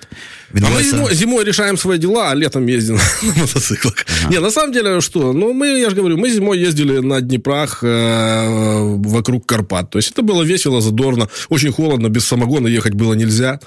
А 0.54 0.70
мы 0.70 0.82
зимой, 0.82 1.14
зимой 1.14 1.44
решаем 1.44 1.76
свои 1.76 1.98
дела, 1.98 2.30
а 2.30 2.34
летом 2.34 2.66
ездим 2.66 2.98
на 3.22 3.34
мотоциклах. 3.40 3.94
Не, 4.30 4.40
на 4.40 4.50
самом 4.50 4.72
деле, 4.72 5.00
что? 5.00 5.32
Ну, 5.32 5.52
мы, 5.52 5.78
я 5.78 5.90
же 5.90 5.96
говорю, 5.96 6.16
мы 6.16 6.30
зимой 6.30 6.58
ездили 6.58 6.98
на 6.98 7.20
Днепрох 7.20 7.84
э, 7.84 8.96
вокруг 8.96 9.46
Карпат. 9.46 9.90
То 9.90 9.98
есть 9.98 10.10
это 10.10 10.22
было 10.22 10.42
весело, 10.42 10.80
задорно, 10.80 11.28
очень 11.48 11.72
холодно, 11.72 12.08
без 12.08 12.24
самогона 12.24 12.68
ехать 12.68 12.94
было 12.94 13.14
нельзя. 13.14 13.60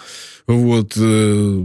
Вот. 0.48 0.94
э, 0.98 1.64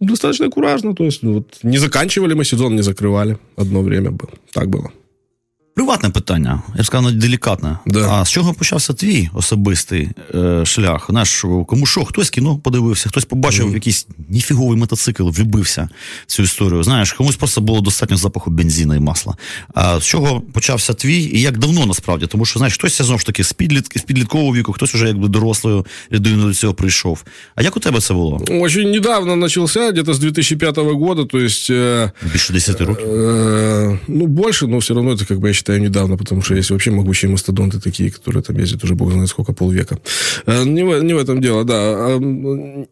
достаточно 0.00 0.48
куражно. 0.50 0.94
То 0.94 1.04
есть, 1.04 1.22
ну, 1.22 1.34
вот, 1.34 1.58
не 1.62 1.78
заканчивали 1.78 2.34
мы 2.34 2.44
сезон, 2.44 2.76
не 2.76 2.82
закрывали. 2.82 3.38
Одно 3.56 3.82
время 3.82 4.10
было. 4.10 4.32
Так 4.52 4.68
было. 4.68 4.90
Приватне 5.75 6.09
питання, 6.09 6.61
я 6.75 6.81
б 6.81 6.85
сказав, 6.85 7.03
навіть 7.03 7.17
делікатне. 7.17 7.77
Да. 7.85 8.09
А 8.11 8.25
з 8.25 8.29
чого 8.31 8.53
почався 8.53 8.93
твій 8.93 9.29
особистий 9.33 10.09
е, 10.35 10.65
шлях? 10.65 11.05
Знаєш, 11.09 11.45
кому 11.67 11.85
що, 11.85 12.05
хтось 12.05 12.29
кіно 12.29 12.57
подивився, 12.57 13.09
хтось 13.09 13.25
побачив 13.25 13.73
якийсь 13.73 14.07
ніфіговий 14.29 14.77
мотоцикл, 14.77 15.29
влюбився 15.29 15.89
в 16.27 16.31
цю 16.31 16.43
історію. 16.43 16.83
Знаєш, 16.83 17.13
комусь 17.13 17.35
просто 17.35 17.61
було 17.61 17.81
достатньо 17.81 18.17
запаху 18.17 18.51
бензина 18.51 18.95
і 18.95 18.99
масла. 18.99 19.35
А 19.73 19.99
з 19.99 20.03
чого 20.05 20.41
почався 20.41 20.93
твій 20.93 21.23
і 21.23 21.41
як 21.41 21.57
давно 21.57 21.85
насправді? 21.85 22.27
Тому 22.27 22.45
що 22.45 22.59
знаєш, 22.59 22.73
хтось 22.73 23.01
знову 23.01 23.19
ж 23.19 23.25
таки 23.25 23.43
з, 23.43 23.53
підліт, 23.53 23.89
з 23.95 24.01
підліткового 24.01 24.55
віку, 24.55 24.73
хтось 24.73 24.93
вже 24.93 25.07
якби 25.07 25.27
дорослою 25.27 25.85
людиною 26.11 26.47
до 26.47 26.53
цього 26.53 26.73
прийшов. 26.73 27.23
А 27.55 27.61
як 27.61 27.77
у 27.77 27.79
тебе 27.79 27.99
це 27.99 28.13
було? 28.13 28.41
Очень 28.49 28.91
недавно 28.91 29.35
начался, 29.35 29.91
где-то 29.91 30.11
с 30.11 30.19
2005 30.19 30.77
года, 30.77 31.25
то 31.25 31.39
есть... 31.39 31.69
э, 31.71 32.11
Більше 32.33 32.53
10 32.53 32.81
років. 32.81 33.07
э, 33.07 33.97
ну, 34.07 34.27
больше, 34.27 34.67
но 34.67 34.77
все 34.77 34.93
равно 34.93 35.11
это, 35.11 35.25
как 35.25 35.37
бы, 35.39 35.47
я 35.47 35.53
Считаю, 35.66 35.80
недавно, 35.80 36.16
потому 36.16 36.42
что 36.42 36.54
есть 36.54 36.70
вообще 36.70 36.90
могучие 36.90 37.30
мастодонты 37.30 37.80
такие, 37.80 38.10
которые 38.10 38.42
там 38.42 38.56
ездят 38.56 38.84
уже, 38.84 38.94
бог 38.94 39.10
знает 39.10 39.28
сколько, 39.28 39.52
полвека. 39.52 39.98
Э, 40.46 40.64
не, 40.64 40.84
в, 40.84 41.02
не 41.02 41.14
в 41.14 41.18
этом 41.18 41.40
дело, 41.40 41.64
да. 41.64 41.74
А, 41.76 42.18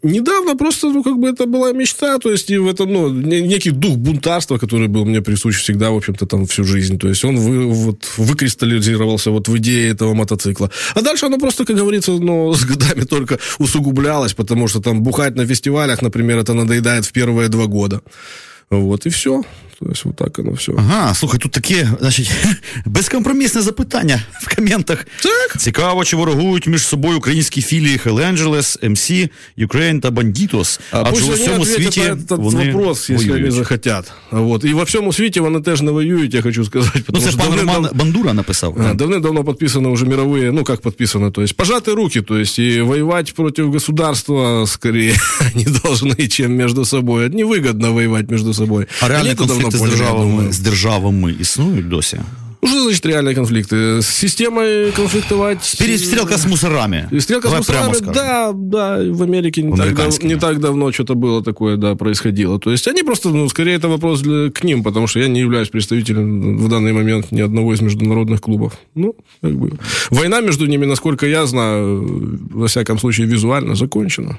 недавно 0.03 0.57
просто, 0.57 0.89
ну, 0.89 1.05
как 1.05 1.17
бы, 1.17 1.29
это 1.29 1.47
была 1.47 1.73
мечта, 1.73 2.19
то 2.19 2.33
есть, 2.33 2.51
и 2.51 2.59
в 2.59 2.67
этом, 2.67 2.93
ну, 2.93 3.09
не- 3.11 3.43
некий 3.43 3.71
дух 3.71 3.97
бунтарства, 3.97 4.59
который 4.59 4.89
был 4.89 5.05
мне 5.05 5.21
присущ 5.21 5.61
всегда, 5.61 5.91
в 5.91 5.97
общем-то, 5.97 6.27
там, 6.27 6.47
всю 6.47 6.65
жизнь. 6.65 6.99
То 6.99 7.09
есть, 7.09 7.25
он 7.25 7.37
вы, 7.37 7.67
вот, 7.67 8.09
выкристаллизировался 8.17 9.31
вот 9.31 9.49
в 9.49 9.57
идее 9.57 9.91
этого 9.91 10.15
мотоцикла. 10.15 10.71
А 10.95 11.03
дальше 11.03 11.27
оно 11.27 11.39
просто, 11.39 11.65
как 11.65 11.77
говорится, 11.77 12.13
ну, 12.13 12.53
с 12.55 12.65
годами 12.65 13.05
только 13.05 13.39
усугублялось, 13.59 14.35
потому 14.35 14.69
что 14.69 14.81
там 14.81 15.03
бухать 15.03 15.37
на 15.37 15.47
фестивалях, 15.47 16.03
например, 16.03 16.39
это 16.39 16.55
надоедает 16.55 17.05
в 17.05 17.13
первые 17.13 17.49
два 17.49 17.67
года. 17.67 18.01
Вот, 18.71 19.07
и 19.07 19.11
все. 19.11 19.45
То 19.84 19.90
есть, 19.90 20.06
вот 20.06 20.16
так 20.16 20.40
оно 20.40 20.52
все. 20.52 20.74
Ага, 20.78 21.14
слухай, 21.14 21.40
тут 21.40 21.52
таке, 21.52 21.90
значить, 22.00 22.32
безкомпромісне 22.86 23.62
запитання 23.62 24.22
в 24.42 24.56
коментах. 24.56 25.08
Так. 25.24 25.58
Цікаво, 25.62 26.06
чи 26.06 26.16
ворогують 26.16 26.68
між 26.68 26.84
собою 26.88 27.18
українські 27.18 27.62
філії 27.62 28.00
Hell 28.06 28.34
Angeles, 28.36 28.84
MC, 28.90 29.30
Ukraine 29.58 30.00
та 30.00 30.10
Banditos. 30.10 30.80
А 30.92 31.02
Адже 31.02 31.12
пусть 31.12 31.24
у 31.24 31.32
они 31.34 31.36
всьому 31.44 31.62
ответят 31.62 31.84
світі 31.94 32.00
на 32.08 32.14
этот 32.16 32.38
вони 32.42 32.72
вопрос, 32.72 33.10
если 33.10 33.28
воюють. 33.28 33.44
они 33.44 33.52
захотят. 33.52 34.12
Вот. 34.32 34.66
И 34.66 34.74
во 34.74 34.84
всем 34.84 35.14
свете 35.14 35.42
вони 35.42 35.60
теж 35.62 35.82
не 35.82 35.92
воюють, 35.92 36.34
я 36.34 36.42
хочу 36.42 36.66
сказать. 36.66 36.92
Ну, 36.96 37.02
Потому 37.06 37.26
це 37.26 37.32
что 37.32 37.40
ж 37.42 37.48
пан 37.48 37.54
давным-давно- 37.60 37.74
Роман 37.76 37.90
Бандура 37.94 38.34
написав. 38.34 38.78
А, 38.80 38.94
Давным-давно 38.94 39.44
подписаны 39.44 39.88
уже 39.88 40.06
мировые, 40.06 40.52
ну 40.52 40.64
как 40.64 40.82
подписаны, 40.82 41.32
то 41.32 41.42
есть 41.42 41.56
пожаты 41.56 41.96
руки, 41.96 42.22
то 42.22 42.38
есть 42.40 42.60
и 42.60 42.82
воевать 42.82 43.34
против 43.34 43.72
государства 43.72 44.66
скорее 44.68 45.16
не 45.56 45.64
должны, 45.66 46.28
чем 46.28 46.52
между 46.56 46.86
собой. 46.86 47.26
Это 47.28 47.36
невыгодно 47.36 47.92
воевать 47.94 48.32
между 48.32 48.54
собой. 48.54 48.86
А 49.02 49.06
Они 49.06 49.14
реальні 49.14 49.30
это 49.32 49.46
давно 49.48 49.70
конфлікти 49.74 49.78
з 49.78 49.80
поняли, 49.80 49.98
я 49.98 50.04
державами, 50.04 50.32
думаю. 50.32 50.54
з 50.54 50.60
державами 50.60 51.36
існують 51.40 51.90
досі. 51.90 52.20
Ну, 52.62 52.70
что 52.70 52.84
значит 52.84 53.06
реальные 53.06 53.36
конфликты? 53.36 53.98
С 54.02 54.08
системой 54.08 54.92
конфликтовать... 54.92 55.76
Перестрілка 55.80 56.38
з 56.38 56.46
мусорами. 56.46 57.10
И 57.14 57.22
Стрелка 57.22 57.48
Давай 57.48 57.64
с 57.64 57.68
мусорами, 57.70 57.94
прямо 57.94 57.96
скажем. 57.96 58.14
да, 58.14 58.98
да, 58.98 59.14
в 59.14 59.24
Америке 59.24 59.64
не, 59.64 59.68
В 59.72 59.72
так, 59.72 59.78
дав- 59.78 59.88
американскими. 59.88 60.34
не 60.34 60.40
так 60.40 60.60
давно 60.60 60.92
что-то 60.92 61.14
было 61.16 61.42
такое, 61.44 61.78
да, 61.78 61.96
происходило. 61.96 62.60
То 62.60 62.72
есть 62.72 62.88
они 62.88 63.04
просто, 63.04 63.30
ну, 63.30 63.50
скорее 63.50 63.78
это 63.78 63.88
вопрос 63.88 64.22
для, 64.22 64.50
к 64.50 64.64
ним, 64.66 64.84
потому 64.84 65.08
что 65.08 65.20
я 65.20 65.28
не 65.30 65.40
являюсь 65.40 65.70
представителем 65.70 66.58
в 66.58 66.68
данный 66.68 66.92
момент 66.94 67.32
ни 67.32 67.42
одного 67.42 67.74
из 67.74 67.82
международных 67.82 68.42
клубов. 68.42 68.74
Ну, 68.96 69.16
как 69.42 69.54
бы. 69.56 69.72
Война 70.10 70.42
между 70.42 70.66
ними, 70.66 70.86
насколько 70.88 71.26
я 71.28 71.46
знаю, 71.46 72.08
во 72.54 72.66
всяком 72.68 73.00
случае, 73.00 73.28
визуально 73.28 73.76
закончена. 73.76 74.38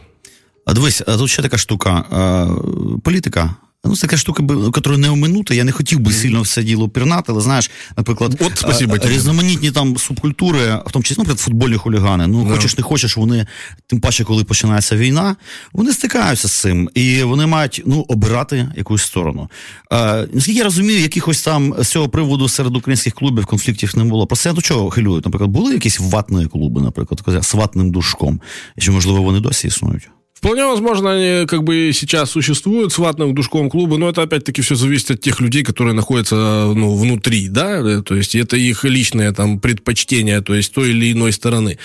А 0.66 0.74
дивись, 0.74 1.02
а 1.06 1.16
тут 1.16 1.30
ще 1.30 1.42
така 1.42 1.56
штука. 1.58 2.04
е, 2.12 3.00
Політика. 3.02 3.56
Ну, 3.85 3.95
це 3.95 4.01
така 4.01 4.17
штука, 4.17 4.43
яку 4.75 4.97
не 4.97 5.09
оминути. 5.09 5.55
Я 5.55 5.63
не 5.63 5.71
хотів 5.71 5.99
би 5.99 6.11
сильно 6.11 6.41
в 6.41 6.47
це 6.47 6.63
діло 6.63 6.89
пірнати, 6.89 7.31
але 7.31 7.41
знаєш, 7.41 7.71
наприклад, 7.97 8.35
От, 8.39 8.57
спасибо 8.57 8.95
е, 8.95 8.99
різноманітні 9.09 9.71
там 9.71 9.97
субкультури, 9.97 10.79
в 10.85 10.91
тому 10.91 11.03
числі, 11.03 11.21
наприклад, 11.21 11.39
футбольні 11.39 11.75
хулігани. 11.75 12.27
Ну, 12.27 12.47
хочеш 12.51 12.77
не 12.77 12.83
хочеш, 12.83 13.17
вони, 13.17 13.47
тим 13.87 13.99
паче, 13.99 14.23
коли 14.23 14.43
починається 14.43 14.95
війна, 14.95 15.35
вони 15.73 15.93
стикаються 15.93 16.47
з 16.47 16.51
цим, 16.51 16.89
і 16.93 17.23
вони 17.23 17.45
мають 17.45 17.83
ну, 17.85 18.05
обирати 18.07 18.71
якусь 18.77 19.03
сторону. 19.03 19.49
Е, 19.91 20.27
наскільки 20.33 20.57
я 20.57 20.63
розумію, 20.63 20.99
якихось 20.99 21.41
там 21.41 21.75
з 21.79 21.87
цього 21.87 22.09
приводу 22.09 22.49
серед 22.49 22.75
українських 22.75 23.13
клубів 23.13 23.45
конфліктів 23.45 23.97
не 23.97 24.03
було. 24.03 24.27
Просто 24.27 24.49
я 24.49 24.55
до 24.55 24.61
чого 24.61 24.89
хилюю? 24.89 25.21
Наприклад, 25.25 25.49
були 25.49 25.73
якісь 25.73 25.99
ватні 25.99 26.45
клуби, 26.45 26.81
наприклад, 26.81 27.43
з 27.45 27.53
ватним 27.53 27.91
душком. 27.91 28.41
Чи, 28.79 28.91
можливо, 28.91 29.21
вони 29.21 29.39
досі 29.39 29.67
існують? 29.67 30.09
Вполне 30.44 30.64
возможно, 30.64 31.10
они 31.10 31.46
как 31.46 31.62
бы 31.64 31.90
и 31.90 31.92
сейчас 31.92 32.30
существуют 32.30 32.92
с 32.94 32.98
ватным 32.98 33.34
душком 33.34 33.68
клуба, 33.68 33.98
но 33.98 34.08
это 34.08 34.22
опять-таки 34.22 34.62
все 34.62 34.74
зависит 34.74 35.10
от 35.10 35.20
тех 35.20 35.40
людей, 35.42 35.62
которые 35.62 35.92
находятся 35.94 36.34
ну, 36.74 36.96
внутри, 36.96 37.48
да, 37.48 37.80
э, 37.80 38.02
то 38.02 38.16
есть 38.16 38.34
это 38.34 38.56
их 38.56 38.84
личное 38.84 39.32
там 39.32 39.58
предпочтение, 39.60 40.40
то 40.40 40.54
есть 40.54 40.72
той 40.72 40.90
или 40.90 41.12
иной 41.12 41.32
стороны. 41.32 41.76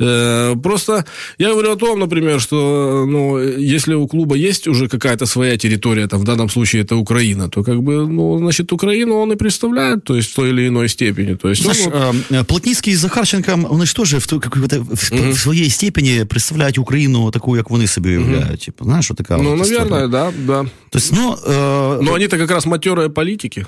Э, 0.00 0.54
Просто 0.62 1.04
я 1.38 1.50
говорю 1.50 1.72
о 1.72 1.76
том, 1.76 1.98
например, 2.00 2.40
что 2.40 3.04
ну, 3.06 3.38
если 3.58 3.94
у 3.94 4.06
клуба 4.06 4.36
есть 4.36 4.66
уже 4.68 4.88
какая-то 4.88 5.26
своя 5.26 5.58
территория, 5.58 6.06
там 6.06 6.20
в 6.20 6.24
данном 6.24 6.48
случае 6.48 6.84
это 6.84 6.96
Украина, 6.96 7.48
то 7.50 7.62
как 7.62 7.82
бы, 7.82 8.06
ну, 8.08 8.38
значит, 8.38 8.72
Украину 8.72 9.16
он 9.16 9.32
и 9.32 9.36
представляет, 9.36 10.04
то 10.04 10.16
есть 10.16 10.30
в 10.32 10.34
той 10.34 10.48
или 10.48 10.66
иной 10.68 10.88
степени. 10.88 11.34
То 11.36 11.50
есть 11.50 11.66
он 11.66 11.74
Знаешь, 11.74 11.92
вот- 11.92 12.30
э, 12.30 12.44
Плотницкий 12.44 12.96
з 12.96 12.98
Захарченком, 13.00 13.66
вони 13.70 13.86
ж 13.86 13.96
теж 13.96 14.14
в, 14.14 14.26
ту- 14.26 14.40
какой-то- 14.40 14.80
в, 14.90 15.32
в 15.32 15.38
своїй 15.38 15.70
степені 15.70 16.24
представляють 16.24 16.78
Україну 16.78 17.30
таку, 17.30 17.56
як 17.56 17.70
вони 17.70 17.86
собі 17.86 17.98
уявляють. 18.04 18.60
Типу, 18.64 18.84
знаєш, 18.84 19.04
що 19.04 19.14
така 19.14 19.36
ну, 19.36 19.50
от 19.54 19.60
історія. 19.60 19.84
наверное, 19.84 20.08
да, 20.08 20.32
да. 20.46 20.70
Тобто, 20.90 21.08
ну, 21.12 21.36
е, 21.54 22.02
Но 22.02 22.12
они-то 22.12 22.38
как 22.38 22.50
раз 22.50 22.66
матерые 22.66 23.08
политики. 23.08 23.66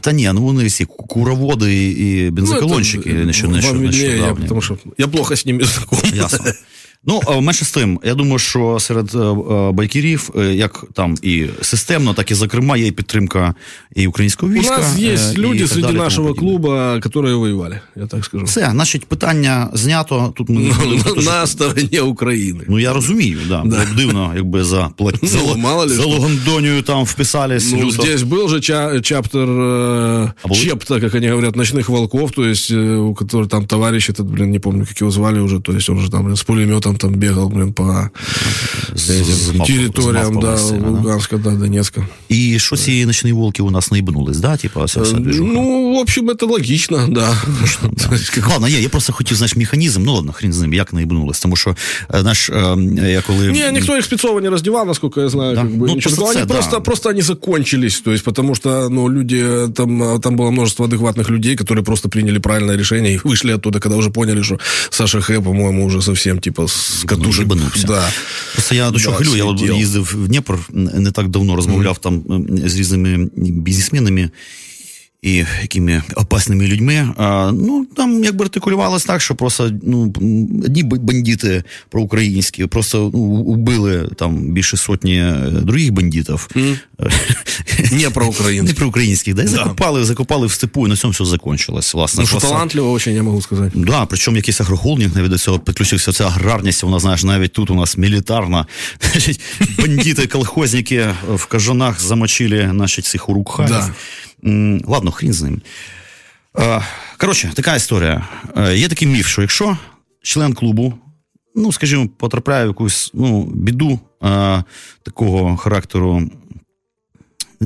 та 0.00 0.12
ні, 0.12 0.30
ну 0.34 0.42
вони 0.42 0.64
всі 0.64 0.84
куроводи 0.84 1.90
і 1.90 2.30
бензоколончики, 2.30 3.10
Ну, 3.12 3.20
это, 3.20 3.24
не 3.26 3.32
що, 3.32 3.46
вам 3.46 3.56
не 3.56 3.62
що, 3.62 3.72
виднее, 3.72 4.02
я, 4.02 4.08
нещодавні. 4.10 4.42
потому 4.42 4.62
что 4.62 4.78
я 4.98 5.08
плохо 5.08 5.34
с 5.34 5.46
ними 5.46 5.64
знаком. 5.64 5.98
Ясно. 6.14 6.44
Ну, 7.08 7.20
а 7.26 7.40
менше 7.40 7.64
з 7.64 7.70
тим, 7.70 8.00
я 8.04 8.14
думаю, 8.14 8.38
що 8.38 8.76
серед 8.80 9.14
е, 9.14 9.18
е, 9.18 9.72
байкерів, 9.72 10.30
е, 10.38 10.54
як 10.54 10.84
там 10.92 11.14
і 11.22 11.46
системно, 11.62 12.14
так 12.14 12.30
і 12.30 12.34
зокрема, 12.34 12.76
є 12.76 12.86
і 12.86 12.92
підтримка 12.92 13.54
і 13.96 14.06
українського 14.06 14.52
У 14.52 14.54
війська. 14.54 14.78
нас 14.78 14.98
е, 14.98 15.02
есть 15.12 15.34
і 15.34 15.38
люди 15.38 15.58
так 15.58 15.68
среди 15.68 15.82
далі, 15.82 15.92
тому 15.92 16.04
нашего 16.04 16.28
подібне. 16.28 16.48
клуба, 16.50 16.94
которые 16.98 17.34
воевали, 17.34 17.80
я 17.96 18.06
так 18.06 18.24
скажу. 18.24 18.44
Все, 18.44 18.68
значить, 18.72 19.04
питання 19.04 19.70
знято. 19.72 20.32
Тут 20.36 20.48
ми 20.48 20.60
не 20.60 20.72
будемо 20.72 20.96
На, 21.06 21.14
дуже 21.14 21.30
на 21.30 21.46
стороне 21.46 22.00
Украины. 22.02 22.64
Ну, 22.68 22.78
я 22.78 22.92
розумію, 22.92 23.38
да. 23.48 23.62
Було 23.62 23.76
б 23.82 23.96
дивно, 23.96 24.32
якби 24.36 24.64
за, 24.64 24.90
плат... 24.96 25.14
Ну, 25.22 25.28
за, 25.28 25.38
Ло- 25.38 25.56
мало 25.58 25.82
ли 25.86 25.94
за 25.94 26.00
що. 26.02 26.10
Логандонію 26.10 26.82
там 26.82 27.04
вписались. 27.04 27.72
Ну, 27.72 27.78
люто. 27.80 28.02
здесь 28.02 28.22
был 28.22 28.48
же 28.48 28.60
ча- 28.60 29.00
чаптер, 29.00 29.48
э, 29.48 30.32
А 30.42 30.48
был? 30.48 30.54
чепта, 30.54 31.00
как 31.00 31.14
они 31.14 31.28
говорят, 31.28 31.56
ночных 31.56 31.88
волков, 31.88 32.32
то 32.32 32.44
есть, 32.48 32.70
э, 32.70 32.96
у 32.96 33.14
которого 33.14 33.48
там 33.48 33.66
товарищ 33.66 34.10
этот, 34.10 34.24
блин, 34.24 34.50
не 34.50 34.58
помню, 34.58 34.86
как 34.86 35.00
его 35.02 35.10
звали 35.10 35.38
уже, 35.40 35.60
то 35.60 35.72
есть 35.72 35.90
он 35.90 36.00
же 36.00 36.10
там, 36.10 36.22
блин, 36.24 36.36
с 36.36 36.42
пулеметом 36.42 36.89
там 36.98 37.14
бегал, 37.14 37.48
блин, 37.48 37.72
по 37.72 38.10
З- 38.94 39.24
з 39.24 39.48
мавпами- 39.50 39.66
территориям, 39.66 40.26
з 40.26 40.28
да, 40.28 40.34
мавпами 40.34 40.56
всіми, 40.56 40.80
да. 40.80 40.88
Луганска, 40.90 41.36
да, 41.36 41.50
Донецка. 41.50 42.06
І 42.28 42.58
що 42.58 42.76
ці 42.76 43.06
ночні 43.06 43.32
волки 43.32 43.62
у 43.62 43.70
нас 43.70 43.90
наїбнулись, 43.90 44.38
да? 44.38 44.56
Типа, 44.56 44.84
вся, 44.84 45.00
вся 45.00 45.16
движуха? 45.16 45.52
Ну, 45.54 45.94
в 45.94 45.98
общем, 45.98 46.30
это 46.30 46.46
логично, 46.46 47.06
да. 47.08 47.34
То 48.08 48.14
есть, 48.14 48.30
как- 48.30 48.48
Ладно, 48.50 48.68
є, 48.68 48.80
я 48.80 48.88
просто 48.88 49.12
хотів, 49.12 49.36
знаєш, 49.36 49.56
механізм, 49.56 50.02
ну 50.04 50.14
ладно, 50.14 50.32
хрін 50.32 50.52
з 50.52 50.60
ним, 50.60 50.72
як 50.72 50.92
наїбнулись, 50.92 51.40
тому 51.40 51.56
що, 51.56 51.70
е, 52.14 52.20
знаєш, 52.20 52.50
е, 52.50 52.76
я 53.10 53.22
коли... 53.26 53.52
Не, 53.52 53.72
никто 53.72 53.96
их 53.96 54.04
спецово 54.04 54.40
не 54.40 54.50
раздевал, 54.50 54.86
насколько 54.86 55.20
я 55.20 55.28
знаю. 55.28 55.54
Да. 55.54 55.60
Как 55.62 55.70
бы, 55.70 55.86
Ну, 55.86 55.94
ничего 55.94 56.00
просто 56.00 56.16
такого. 56.16 56.32
це, 56.32 56.38
они 56.38 56.46
да. 56.48 56.54
просто, 56.54 56.80
просто 56.80 57.08
они 57.10 57.22
закончились. 57.22 58.00
То 58.00 58.12
есть, 58.12 58.24
потому 58.24 58.54
что 58.54 58.88
ну, 58.90 59.10
люди, 59.10 59.36
э, 59.44 59.72
там, 59.72 60.02
э, 60.02 60.20
там 60.20 60.36
было 60.36 60.50
множество 60.50 60.86
адекватных 60.86 61.30
людей, 61.30 61.56
которые 61.56 61.82
просто 61.82 62.08
приняли 62.08 62.38
правильное 62.38 62.76
решение 62.76 63.12
и 63.14 63.18
вышли 63.18 63.54
оттуда, 63.54 63.78
когда 63.78 63.96
уже 63.98 64.10
поняли, 64.10 64.42
что 64.42 64.58
Саша 64.90 65.20
Х, 65.20 65.40
по-моему, 65.40 65.86
уже 65.86 66.02
совсем 66.02 66.38
типа 66.38 66.66
с 66.80 67.04
катушек. 67.06 67.46
Ну, 67.48 67.54
їбанувся. 67.54 67.86
да. 67.86 68.08
Просто 68.52 68.74
я 68.74 68.90
до 68.90 68.98
чого 69.00 69.18
Да, 69.18 69.24
хилю, 69.24 69.36
я 69.36 69.44
от 69.44 69.58
слетів. 69.58 69.76
їздив 69.76 70.12
в 70.16 70.28
Дніпр 70.28 70.58
не 70.72 71.10
так 71.10 71.28
давно, 71.28 71.56
розмовляв 71.56 71.98
там 71.98 72.24
е, 72.64 72.68
з 72.68 72.76
різними 72.76 73.28
бізнесменами 73.36 74.30
І 75.21 75.45
якими 75.61 76.03
опасними 76.15 76.67
людьми. 76.67 77.09
А, 77.17 77.51
ну, 77.53 77.85
там 77.95 78.23
якби 78.23 78.45
артикулювалось 78.45 79.05
так, 79.05 79.21
що 79.21 79.35
просто 79.35 79.71
ну, 79.83 80.13
одні 80.65 80.83
бандити 80.83 81.63
проукраїнські 81.89 82.65
просто 82.65 83.11
ну, 83.13 83.19
убили 83.21 84.09
там 84.17 84.51
більше 84.51 84.77
сотні 84.77 85.17
е, 85.17 85.49
других 85.51 85.91
бандитів. 85.91 86.47
Не 87.91 88.09
про 88.09 88.27
Украину. 88.27 88.63
Не 88.63 88.73
проукраїнських, 88.73 89.33
да, 89.33 89.43
і 89.43 89.47
закопали, 89.47 90.05
закопали 90.05 90.47
в 90.47 90.51
степу, 90.51 90.87
і 90.87 90.89
на 90.89 90.95
цьому 90.95 91.11
все 91.11 91.25
закончилось. 91.25 91.93
Власне, 91.93 92.21
Ну, 92.21 92.27
что 92.27 92.33
Просто- 92.37 92.49
талантливо 92.49 92.91
очень, 92.91 93.15
я 93.15 93.23
могу 93.23 93.41
сказать. 93.41 93.71
Да, 93.75 94.05
причому 94.05 94.37
якийсь 94.37 94.61
агрохолдинг 94.61 95.15
навіть 95.15 95.29
до 95.29 95.37
цього 95.37 95.59
підключився. 95.59 96.11
Ця 96.11 96.25
аграрність, 96.27 96.83
вона, 96.83 96.99
знаєш, 96.99 97.23
навіть 97.23 97.53
тут 97.53 97.69
у 97.69 97.75
нас 97.75 97.97
мілітарна. 97.97 98.65
Значить, 99.11 99.39
бандити, 99.77 100.27
колхозники 100.27 101.05
в 101.35 101.45
кажанах 101.45 102.01
замочили, 102.01 102.69
значить, 102.71 103.05
цих 103.05 103.29
урукхаїв. 103.29 103.69
Да. 103.71 103.89
Ладно, 104.87 105.11
хрін 105.11 105.33
з 105.33 105.41
ним. 105.41 105.61
Е, 106.59 106.81
Коротше, 107.17 107.51
така 107.55 107.75
історія. 107.75 108.27
Е, 108.57 108.77
Є 108.77 108.87
такий 108.87 109.07
міф, 109.07 109.27
що 109.27 109.41
якщо 109.41 109.77
член 110.23 110.53
клубу, 110.53 110.93
ну, 111.55 111.71
скажімо, 111.71 112.09
потрапляє 112.17 112.65
в 112.65 112.67
якусь 112.67 113.11
ну, 113.13 113.43
біду 113.43 113.99
е, 114.23 114.63
такого 115.03 115.57
характеру, 115.57 116.29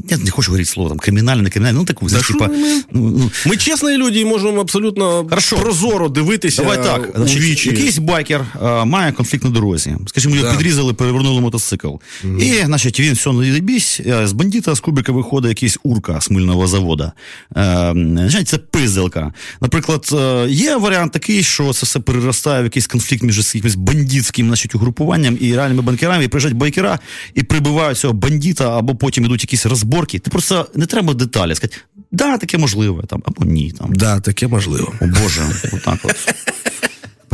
я 0.09 0.17
не 0.17 0.31
хочу 0.31 0.51
говорити 0.51 0.69
слово 0.69 0.89
там 0.89 0.99
кримінальне, 0.99 1.41
не 1.43 1.49
кримінальне, 1.49 1.79
ну 1.79 1.85
таку, 1.85 2.09
знаєш, 2.09 2.27
типа, 2.27 2.49
ну, 2.91 3.11
ну, 3.17 3.31
Ми 3.45 3.57
чесні 3.57 3.97
люди 3.97 4.19
і 4.19 4.25
можемо 4.25 4.61
абсолютно 4.61 5.25
Хорошо. 5.29 5.55
прозоро 5.55 6.09
дивитися 6.09 6.61
Давай 6.61 6.83
так, 6.83 7.11
у 7.15 7.17
значить, 7.17 7.41
вічі. 7.41 7.69
якийсь 7.69 7.97
байкер 7.97 8.45
а, 8.61 8.85
має 8.85 9.11
конфлікт 9.11 9.43
на 9.43 9.49
дорозі. 9.49 9.95
Скажімо, 10.07 10.35
його 10.35 10.47
Да. 10.47 10.55
підрізали, 10.57 10.93
перевернули 10.93 11.41
мотоцикл. 11.41 11.93
І, 12.39 12.53
значить, 12.65 12.99
він 12.99 13.13
все 13.13 13.31
не 13.31 13.59
бісь, 13.59 14.01
з 14.23 14.31
бандита 14.31 14.75
з 14.75 14.79
кубика 14.79 15.11
виходить 15.11 15.49
якийсь 15.49 15.77
урка 15.83 16.21
з 16.21 16.31
мильного 16.31 16.67
завода. 16.67 17.11
Е, 17.57 17.93
значить, 17.95 18.47
це 18.47 18.57
пизделка. 18.57 19.33
Наприклад, 19.61 20.09
е, 20.13 20.47
є 20.49 20.77
варіант 20.77 21.11
такий, 21.11 21.43
що 21.43 21.73
це 21.73 21.85
все 21.85 21.99
переростає 21.99 22.61
в 22.61 22.63
якийсь 22.63 22.87
конфлікт 22.87 23.23
між 23.23 23.55
якимось 23.55 23.75
бандитським 23.75 24.47
значить, 24.47 24.75
угрупуванням 24.75 25.37
і 25.41 25.55
реальними 25.55 25.81
банкерами, 25.81 26.23
і 26.23 26.27
приїжджають 26.27 26.57
байкера 26.57 26.99
і 27.33 27.43
прибивають 27.43 27.97
цього 27.97 28.13
бандита, 28.13 28.77
або 28.77 28.95
потім 28.95 29.25
ідуть 29.25 29.43
якісь 29.43 29.65
розборки. 29.85 30.19
Ти 30.19 30.29
просто 30.29 30.67
не 30.75 30.85
треба 30.85 31.13
деталі. 31.13 31.55
Сказати, 31.55 31.77
да, 32.11 32.37
таке 32.37 32.57
можливе, 32.57 33.03
там, 33.07 33.23
або 33.25 33.45
ні. 33.45 33.71
Там. 33.71 33.93
Да, 33.93 34.19
таке 34.19 34.47
можливо. 34.47 34.93
О 35.01 35.05
Боже, 35.05 35.41
отак 35.73 35.99
от. 36.03 36.15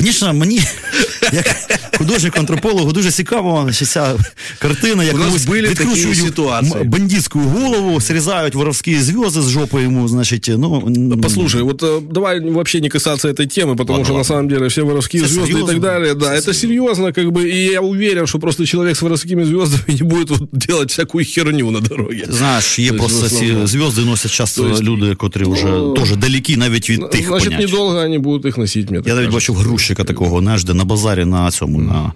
Звісно, 0.01 0.35
мені, 0.35 0.61
як 1.33 1.57
художнику 1.99 2.39
антропологу, 2.39 2.93
дуже 2.93 3.11
цікаво 3.11 3.69
що 3.73 3.85
ця 3.87 4.15
картина, 4.59 5.05
як 5.05 5.15
У 5.15 5.19
нас 5.19 5.27
комусь 5.27 5.45
були 5.45 5.63
такі 5.63 5.71
відкручують 5.71 6.19
ситуації. 6.19 6.81
м- 6.81 6.89
бандитську 6.91 7.39
голову, 7.39 8.01
срізають 8.01 8.55
воровські 8.55 8.99
зв'язки 9.01 9.41
з 9.41 9.49
жопи 9.51 9.83
йому, 9.83 10.09
значить, 10.09 10.51
ну... 10.59 10.83
м, 10.87 11.21
Послушай, 11.21 11.63
вот 11.63 11.83
э, 11.83 12.13
давай 12.13 12.41
вообще 12.41 12.81
не 12.81 12.89
касаться 12.89 13.29
этой 13.29 13.47
темы, 13.59 13.77
потому 13.77 13.91
Ладно, 13.99 14.05
что 14.05 14.13
на 14.13 14.19
ладно. 14.19 14.25
самом 14.25 14.49
деле 14.49 14.67
все 14.67 14.83
воровские 14.83 15.23
Всё 15.23 15.29
звезды 15.29 15.43
и 15.43 15.47
серьезно. 15.47 15.67
так 15.73 15.81
далее, 15.81 16.15
да, 16.15 16.27
Всё 16.27 16.37
это 16.51 16.55
серьезно, 16.55 17.13
как 17.13 17.27
бы, 17.27 17.45
и 17.49 17.73
я 17.73 17.81
уверен, 17.81 18.27
что 18.27 18.39
просто 18.39 18.67
человек 18.67 18.97
с 18.97 19.03
воровскими 19.03 19.45
звездами 19.45 19.83
не 20.01 20.03
будет 20.03 20.31
вот 20.31 20.43
делать 20.53 20.91
всякую 20.91 21.25
херню 21.25 21.71
на 21.71 21.81
дороге. 21.81 22.27
Ти 22.27 22.33
Знаєш, 22.33 22.79
є 22.79 22.89
То 22.91 22.95
есть, 22.95 23.05
просто 23.07 23.27
в 23.27 23.31
ці 23.31 23.37
основному. 23.37 23.67
зв'язки 23.67 24.01
носять 24.01 24.33
часто 24.33 24.63
То 24.63 24.69
есть, 24.69 24.83
люди, 24.83 25.15
котрі 25.15 25.45
вже 25.45 25.65
ну, 25.67 25.95
теж 25.95 26.17
далекі 26.17 26.57
навіть 26.57 26.91
від 26.91 27.11
тих 27.11 27.27
Значит, 27.27 27.49
понять. 27.51 27.61
недолго 27.71 27.97
они 27.99 28.19
будут 28.19 28.47
их 28.47 28.59
носить, 28.59 28.91
мне 28.91 28.99
так 28.99 29.09
Я 29.09 29.15
навіть 29.15 29.27
кажется. 29.31 29.53
бачив 29.53 29.67
грузчика 29.92 30.04
такого, 30.04 30.40
знаєш, 30.40 30.64
де 30.64 30.74
на 30.74 30.86
базарі 30.86 31.26
на 31.26 31.52
цьому, 31.52 31.82
на, 31.82 32.14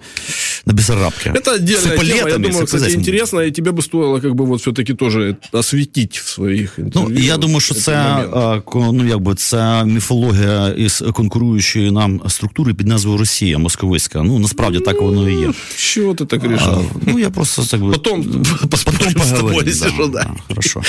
на 0.65 0.73
Бесарабці. 0.73 1.29
Это 1.29 1.53
отдельная 1.55 1.81
З 1.81 1.83
тема, 1.83 2.03
я 2.03 2.15
епалетами, 2.15 2.47
думаю, 2.47 2.61
з 2.61 2.65
кстати, 2.65 2.83
епалетами. 2.83 2.99
интересно, 3.01 3.39
и 3.41 3.51
тебе 3.51 3.71
бы 3.71 3.81
стоило 3.81 4.21
как 4.21 4.31
бы 4.33 4.45
вот 4.45 4.61
все-таки 4.61 4.93
тоже 4.93 5.35
осветить 5.51 6.17
в 6.19 6.27
своих 6.27 6.73
Ну, 6.77 6.83
интервью. 6.85 7.19
я 7.25 7.37
думаю, 7.37 7.59
що 7.59 7.75
этот 7.75 7.79
це, 7.81 8.03
момент. 8.03 8.33
а, 8.35 8.59
ко- 8.59 8.91
ну, 8.93 9.07
якби, 9.07 9.35
це 9.35 9.85
міфологія 9.85 10.67
із 10.77 11.03
конкуруючої 11.13 11.91
нам 11.91 12.21
структури 12.27 12.73
під 12.73 12.87
назвою 12.87 13.17
Росія 13.17 13.57
московицька. 13.57 14.23
Ну, 14.23 14.39
насправді 14.39 14.79
так 14.79 15.01
воно 15.01 15.29
і 15.29 15.33
є. 15.41 15.47
С 15.75 15.81
чего 15.93 16.13
ты 16.13 16.25
так 16.25 16.41
А, 16.43 16.47
решил? 16.47 16.85
ну, 17.07 17.19
я 17.19 17.29
просто 17.29 17.63
так 17.65 17.81
би... 17.81 17.91
Потом 17.91 18.23
Потім 18.23 18.69
поспорим 18.69 18.99
с 19.01 19.13
тобой, 19.13 19.39
поговоримо. 19.41 19.69
если 19.71 19.89
что, 19.89 20.07
да. 20.07 20.27
Хорошо. 20.47 20.81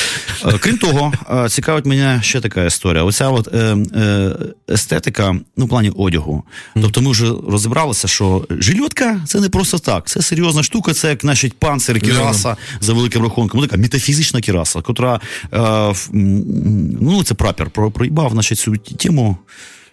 Е, 0.46 0.58
Крім 0.60 0.78
того, 0.78 1.12
е, 1.44 1.48
цікавить 1.48 1.86
мене 1.86 2.20
ще 2.22 2.40
така 2.40 2.64
історія. 2.64 3.04
Оця 3.04 3.28
от 3.28 3.48
е, 3.54 3.76
е, 3.96 4.36
естетика, 4.70 5.36
ну, 5.56 5.64
в 5.64 5.68
плані 5.68 5.92
одягу. 5.96 6.42
Тобто 6.74 7.00
ми 7.00 7.10
вже 7.10 7.26
розібралися, 7.48 8.08
що 8.08 8.46
жильотка 8.50 9.20
це 9.26 9.40
не 9.40 9.48
просто 9.56 9.78
так. 9.78 10.06
Це 10.08 10.22
серйозна 10.22 10.62
штука, 10.62 10.94
це 10.94 11.08
як 11.08 11.20
значить 11.20 11.52
панцир, 11.52 12.00
кіраса 12.00 12.56
за 12.80 12.92
великим 12.92 13.22
рахунком. 13.22 13.60
Ну, 13.60 13.66
така 13.66 13.82
метафізична 13.82 14.40
кіраса, 14.40 14.80
котра 14.80 15.14
е, 15.52 15.58
в- 15.90 16.10
м, 16.14 16.44
ну, 17.00 17.24
це 17.24 17.34
прапір 17.34 17.70
про- 17.70 17.90
проїбав 17.90 18.30
значить, 18.32 18.58
цю 18.58 18.76
тему. 18.76 19.36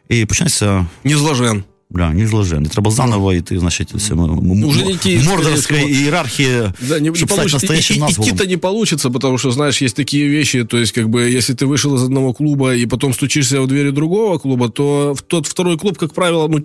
І 0.10 0.26
почнеться 0.26 0.86
Не 1.04 1.18
зложен. 1.18 1.64
Бля, 1.92 2.10
не 2.10 2.28
зложи. 2.28 2.60
Не 2.60 2.70
треба 2.70 2.92
заново 2.92 3.34
йти, 3.34 3.60
значить, 3.60 3.90
це 4.02 4.14
м- 4.14 4.20
м- 4.22 4.64
Уже 4.64 4.86
не 4.86 4.96
ті, 4.96 5.18
мордорська 5.18 5.62
скорее 5.62 5.86
всего. 5.86 6.00
ієрархія, 6.02 6.74
Да, 6.88 6.94
не, 7.00 7.10
не 7.10 7.16
щоб 7.16 7.30
стати 7.30 7.36
получится. 7.36 7.56
настоящим 7.56 7.96
И- 7.96 7.98
и- 8.00 8.02
назвом. 8.02 8.28
Идти-то 8.28 8.46
не 8.46 8.58
получится, 8.58 9.10
потому 9.10 9.38
что, 9.38 9.52
знаешь, 9.52 9.82
есть 9.82 9.96
такие 9.96 10.30
вещи, 10.30 10.66
то 10.66 10.78
есть, 10.78 10.96
как 10.96 11.06
бы, 11.08 11.20
если 11.38 11.56
ты 11.56 11.68
вышел 11.68 11.96
из 11.96 12.04
одного 12.04 12.34
клуба 12.34 12.76
и 12.76 12.88
потом 12.88 13.14
стучишься 13.14 13.60
в 13.62 13.68
двери 13.68 13.92
другого 13.92 14.40
клуба, 14.40 14.70
то 14.70 15.14
в 15.14 15.22
тот 15.22 15.48
второй 15.48 15.78
клуб, 15.78 15.98
как 15.98 16.14
правило, 16.14 16.48
ну, 16.48 16.60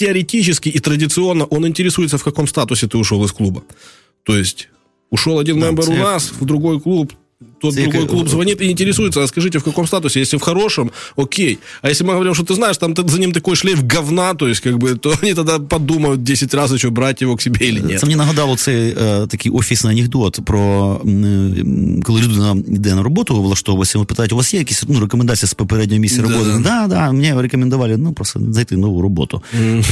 теоретически 0.00 0.70
и 0.70 0.78
традиционно 0.78 1.44
он 1.44 1.66
интересуется, 1.66 2.16
в 2.16 2.24
каком 2.24 2.46
статусе 2.46 2.86
ты 2.86 2.96
ушел 2.96 3.22
из 3.22 3.32
клуба. 3.32 3.62
То 4.22 4.34
есть, 4.34 4.70
ушел 5.10 5.38
один 5.38 5.60
Да, 5.60 5.66
мембер 5.66 5.90
у 5.90 5.94
нас 5.94 6.32
в 6.32 6.46
другой 6.46 6.80
клуб, 6.80 7.12
тот 7.61 7.73
Це 7.73 7.81
як- 7.81 7.89
другой 7.91 8.07
клуб 8.09 8.29
звонит 8.29 8.61
и 8.61 8.65
интересуется, 8.71 9.21
а 9.21 9.27
скажите, 9.27 9.57
в 9.59 9.63
каком 9.63 9.87
статусе? 9.87 10.19
Если 10.19 10.37
в 10.37 10.41
хорошем, 10.41 10.91
окей. 11.15 11.57
А 11.81 11.89
если 11.89 12.05
мы 12.07 12.11
говорим, 12.13 12.35
что 12.35 12.43
ты 12.43 12.53
знаешь, 12.55 12.77
там 12.77 12.93
ты- 12.93 13.09
за 13.09 13.19
ним 13.19 13.31
такой 13.31 13.55
шлейф 13.55 13.79
говна, 13.93 14.33
то 14.33 14.47
есть, 14.47 14.59
как 14.63 14.73
бы, 14.77 14.97
то 14.97 15.13
они 15.23 15.33
тогда 15.33 15.59
подумают 15.59 16.23
10 16.23 16.53
раз, 16.53 16.75
что 16.77 16.91
брать 16.91 17.21
его 17.21 17.35
к 17.35 17.41
себе 17.41 17.65
или 17.65 17.79
нет. 17.81 17.99
Це 17.99 18.05
мені 18.05 18.15
нагадало 18.15 18.57
цей 18.57 18.89
е, 19.01 19.27
такий 19.27 19.51
офісний 19.51 19.93
анекдот 19.93 20.39
про 20.45 20.61
м, 21.05 22.01
коли 22.03 22.21
людина 22.21 22.55
йде 22.67 22.95
на 22.95 23.03
роботу, 23.03 23.41
влаштовується, 23.43 23.97
йому 23.97 24.05
питають, 24.05 24.31
у 24.33 24.35
вас 24.35 24.53
є 24.53 24.59
якісь 24.59 24.83
ну, 24.87 24.99
рекомендації 24.99 25.49
з 25.49 25.53
попереднього 25.53 26.01
місця 26.01 26.21
Да. 26.21 26.27
роботи? 26.33 26.51
Да, 26.63 26.87
да, 26.87 27.11
мені 27.11 27.33
рекомендували 27.41 27.97
ну, 27.97 28.13
просто 28.13 28.39
знайти 28.51 28.77
нову 28.77 29.01
роботу. 29.01 29.41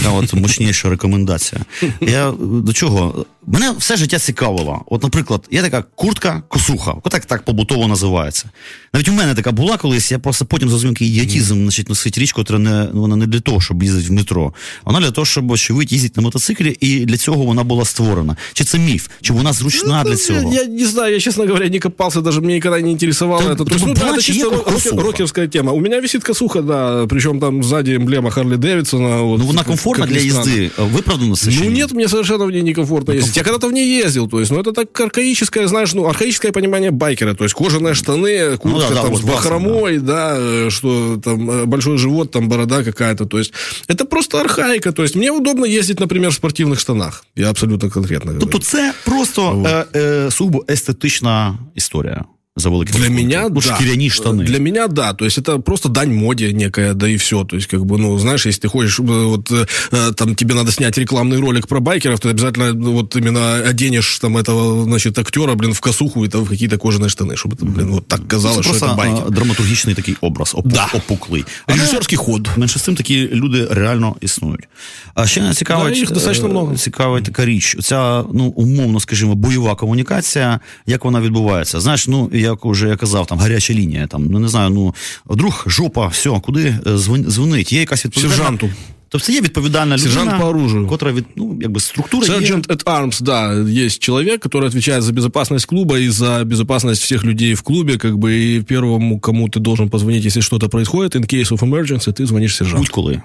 Така 0.02 0.12
от 0.16 0.34
мощніша 0.34 0.90
рекомендація. 0.90 1.62
Я 2.02 2.34
до 2.42 2.74
чого? 2.74 3.26
Мене 3.48 3.74
все 3.78 3.98
життя 3.98 4.20
цікавило. 4.20 4.82
От, 4.86 5.04
наприклад, 5.04 5.48
є 5.52 5.62
така 5.62 5.84
куртка 5.96 6.44
косуха, 6.48 6.94
отак 7.04 7.26
так 7.26 7.37
побутово 7.46 7.88
називається. 7.88 8.50
Навіть 8.94 9.10
у 9.10 9.12
мене 9.12 9.34
така 9.36 9.52
була 9.52 9.78
колись, 9.78 10.12
я 10.12 10.20
просто 10.20 10.46
потім 10.46 10.70
зрозумів, 10.70 10.94
який 10.94 11.08
ідіотізм 11.08 11.62
значить, 11.64 11.90
носить 11.90 12.18
річ, 12.18 12.32
котра 12.32 12.60
не, 12.60 12.88
вона 12.94 13.16
не 13.16 13.26
для 13.28 13.40
того, 13.40 13.62
щоб 13.62 13.84
їздити 13.84 14.08
в 14.08 14.12
метро. 14.12 14.54
Вона 14.86 15.00
для 15.00 15.12
того, 15.12 15.26
щоб 15.26 15.52
очевидь 15.52 15.92
їздити 15.92 16.14
на 16.16 16.22
мотоциклі, 16.22 16.78
і 16.80 17.06
для 17.06 17.18
цього 17.18 17.44
вона 17.44 17.64
була 17.64 17.86
створена. 17.86 18.38
Чи 18.54 18.64
це 18.64 18.80
міф? 18.80 19.08
Чи 19.22 19.34
вона 19.34 19.54
зручна 19.54 20.04
для 20.04 20.16
цього? 20.16 20.40
Ну, 20.44 20.54
Я, 20.54 20.62
я 20.62 20.68
не 20.68 20.86
знаю, 20.86 21.14
я, 21.14 21.20
честно 21.20 21.46
говоря, 21.46 21.70
не 21.70 21.80
копался, 21.80 22.22
даже 22.22 22.42
мне 22.42 22.54
никогда 22.56 22.82
не 22.82 22.92
интересовало 22.92 23.44
Да, 23.44 23.50
это. 23.52 23.58
То 23.58 23.64
да 23.64 23.76
есть, 23.76 23.86
ну, 23.88 23.94
была 23.94 24.00
да, 24.00 24.08
это 24.14 24.22
чья 24.22 24.34
чисто 24.36 24.50
рок- 24.50 24.64
косуха? 24.74 25.02
рокерская 25.04 25.48
тема. 25.48 25.72
У 25.72 25.80
меня 25.80 26.00
висит 26.02 26.24
косуха, 26.24 26.62
да, 26.62 27.06
причем 27.08 27.40
там 27.40 27.64
сзади 27.64 27.96
эмблема 27.96 28.32
Харли 28.32 28.56
Дэвидсона. 28.58 29.22
Вот, 29.22 29.40
Ну 29.40 29.46
вона 29.46 29.60
как- 29.60 29.68
комфортна 29.68 30.06
как 30.06 30.14
для 30.16 30.24
ни 30.24 30.30
странно. 30.30 30.50
їзди. 30.52 30.72
Виправдано 30.94 31.36
це? 31.36 31.52
чи 31.52 31.60
Ну 31.60 31.66
ні? 31.70 31.80
нет, 31.80 31.94
мне 31.94 32.08
совершенно 32.08 32.46
в 32.46 32.52
ней 32.52 32.64
некомфортно 32.64 33.14
ездить. 33.14 33.38
Я 33.38 33.44
когда-то 33.44 33.68
в 33.68 33.72
ней 33.72 34.02
ездил, 34.06 34.30
то 34.30 34.40
есть, 34.40 34.52
ну 34.52 34.60
это 34.62 34.72
так 34.74 35.00
архаическое, 35.00 35.68
знаешь, 35.68 35.94
ну 35.94 36.04
архаическое 36.04 36.52
понимание 36.52 36.92
байкера, 36.92 37.27
то 37.35 37.45
есть 37.45 37.55
кожаные 37.55 37.95
штаны, 37.95 38.57
куртка 38.57 38.69
Ну 38.69 38.79
да, 38.79 38.89
да, 38.89 39.03
там 39.03 39.11
вот 39.11 39.21
с 39.21 39.25
бахромой, 39.25 39.99
да. 39.99 40.37
э, 40.39 40.71
что 40.71 41.17
там 41.17 41.51
э, 41.51 41.65
большой 41.65 41.99
живот, 41.99 42.31
там 42.31 42.49
борода 42.49 42.83
какая-то, 42.83 43.27
то 43.27 43.39
есть 43.39 43.53
это 43.89 44.05
просто 44.05 44.41
архаика, 44.41 44.93
то 44.93 45.03
есть 45.03 45.17
мне 45.17 45.31
удобно 45.31 45.65
ездить, 45.65 46.01
например, 46.01 46.31
в 46.31 46.35
спортивных 46.35 46.81
штанах, 46.81 47.25
я 47.37 47.51
абсолютно 47.51 47.91
конкретно 47.91 48.33
говорю. 48.33 48.41
Тобто 48.41 48.59
це 48.59 48.93
просто 49.05 49.65
е, 49.95 49.99
е, 50.01 50.31
сугубо 50.31 50.65
естетична 50.71 51.59
історія 51.75 52.25
за 52.58 52.70
великим 52.70 52.96
Для 52.96 53.02
рахунком. 53.04 53.26
меня, 53.26 53.50
Ну, 53.50 53.62
да. 53.62 53.76
шкіряні 53.76 54.10
штани. 54.10 54.44
Для 54.44 54.60
меня, 54.60 54.88
да. 54.88 55.14
То 55.14 55.26
есть, 55.26 55.40
это 55.40 55.60
просто 55.60 55.90
дань 55.90 56.14
моде 56.14 56.54
некая, 56.54 56.94
да 56.94 57.08
и 57.10 57.16
все. 57.16 57.44
То 57.44 57.56
есть, 57.56 57.68
как 57.72 57.80
бы, 57.82 57.98
ну, 57.98 58.20
знаешь, 58.20 58.46
если 58.46 58.68
ты 58.68 58.72
хочешь, 58.72 59.00
э, 59.00 59.04
вот, 59.26 59.52
э, 59.52 60.14
там, 60.14 60.36
тебе 60.36 60.56
надо 60.56 60.72
снять 60.72 60.98
рекламный 60.98 61.40
ролик 61.42 61.68
про 61.68 61.80
байкеров, 61.80 62.20
ты 62.20 62.30
обязательно, 62.30 62.74
ну, 62.74 62.92
вот, 62.94 63.16
именно 63.16 63.70
оденешь, 63.70 64.20
там, 64.20 64.38
этого, 64.38 64.84
значит, 64.84 65.18
актера, 65.20 65.56
блин, 65.56 65.74
в 65.74 65.80
косуху 65.80 66.26
и 66.26 66.28
там 66.28 66.42
в 66.44 66.50
какие-то 66.50 66.76
кожаные 66.76 67.10
штаны, 67.10 67.34
чтобы 67.36 67.56
это, 67.56 67.66
блин, 67.66 67.88
вот 67.88 68.08
так 68.08 68.20
Це 68.20 68.26
казалось, 68.28 68.66
что 68.66 68.70
просто 68.70 68.86
это 68.88 68.96
байкер. 68.98 69.28
е, 69.28 69.30
драматургічний 69.32 69.96
такий 69.96 70.16
образ, 70.22 70.54
опу- 70.56 70.68
Да. 70.74 70.88
опуклий. 70.94 71.46
Але 71.68 71.78
Режисерский 71.78 72.18
ход. 72.18 72.50
Менше 72.58 72.80
з 72.80 72.84
тим 72.84 72.96
такі 72.96 73.30
люди 73.34 73.68
реально 73.72 74.16
існують. 74.22 74.68
А 75.16 75.28
ще 75.28 75.42
мене 75.42 75.54
цікавить, 75.54 75.94
Да, 75.94 76.00
їх 76.00 76.12
достатньо 76.12 76.46
е, 76.46 76.50
много. 76.50 76.76
цікавить 76.78 77.24
така 77.24 77.46
річ. 77.46 77.78
Ця, 77.82 78.24
ну, 78.34 78.46
умовно, 78.46 79.00
скажімо, 79.00 79.36
бойова 79.36 79.76
комунікація, 79.76 80.60
як 80.86 81.06
вона 81.06 81.22
відбувається. 81.22 81.80
Знаєш, 81.80 82.08
ну, 82.08 82.30
як 82.48 82.66
уже 82.66 82.88
я 82.88 82.96
казав, 82.96 83.28
там 83.28 83.40
гаряча 83.40 83.74
лінія, 83.74 84.08
там, 84.08 84.26
ну 84.26 84.40
не 84.40 84.48
знаю, 84.48 84.70
ну, 84.70 84.96
вдруг 85.26 85.66
жопа, 85.68 86.08
все, 86.08 86.30
куди 86.30 86.62
е, 86.88 86.90
звон- 86.90 87.26
дзвонить? 87.30 87.74
Є 87.74 87.80
якась 87.80 88.06
відповідальна... 88.06 88.36
Сержанту. 88.36 88.70
Тобто 89.10 89.32
є 89.32 89.42
відповідальна 89.42 89.98
Сержант 89.98 90.26
людина, 90.26 90.44
по 90.44 90.50
оружию. 90.50 90.88
котра 90.88 91.12
від, 91.12 91.26
ну, 91.36 91.58
якби 91.62 91.80
структура 91.80 92.28
є. 92.28 92.34
Sergeant 92.34 92.68
at 92.68 92.84
Arms, 92.84 93.22
да, 93.24 93.54
есть 93.86 94.04
человек, 94.04 94.46
который 94.46 94.66
отвечает 94.66 95.04
за 95.04 95.12
безопасность 95.14 95.66
клуба 95.66 96.00
и 96.00 96.10
за 96.10 96.44
безопасность 96.46 97.02
всех 97.02 97.24
людей 97.24 97.54
в 97.54 97.62
клубе, 97.62 97.98
как 97.98 98.14
бы, 98.14 98.30
и 98.32 98.62
первому, 98.64 99.20
кому 99.20 99.48
ты 99.48 99.60
должен 99.60 99.90
позвонить, 99.90 100.26
если 100.26 100.42
что-то 100.42 100.70
происходит, 100.70 101.16
in 101.16 101.22
case 101.34 101.52
of 101.52 101.60
emergency, 101.60 102.12
ты 102.12 102.26
звонишь 102.26 102.56
сержанту. 102.56 102.78
Будь-коли. 102.78 103.22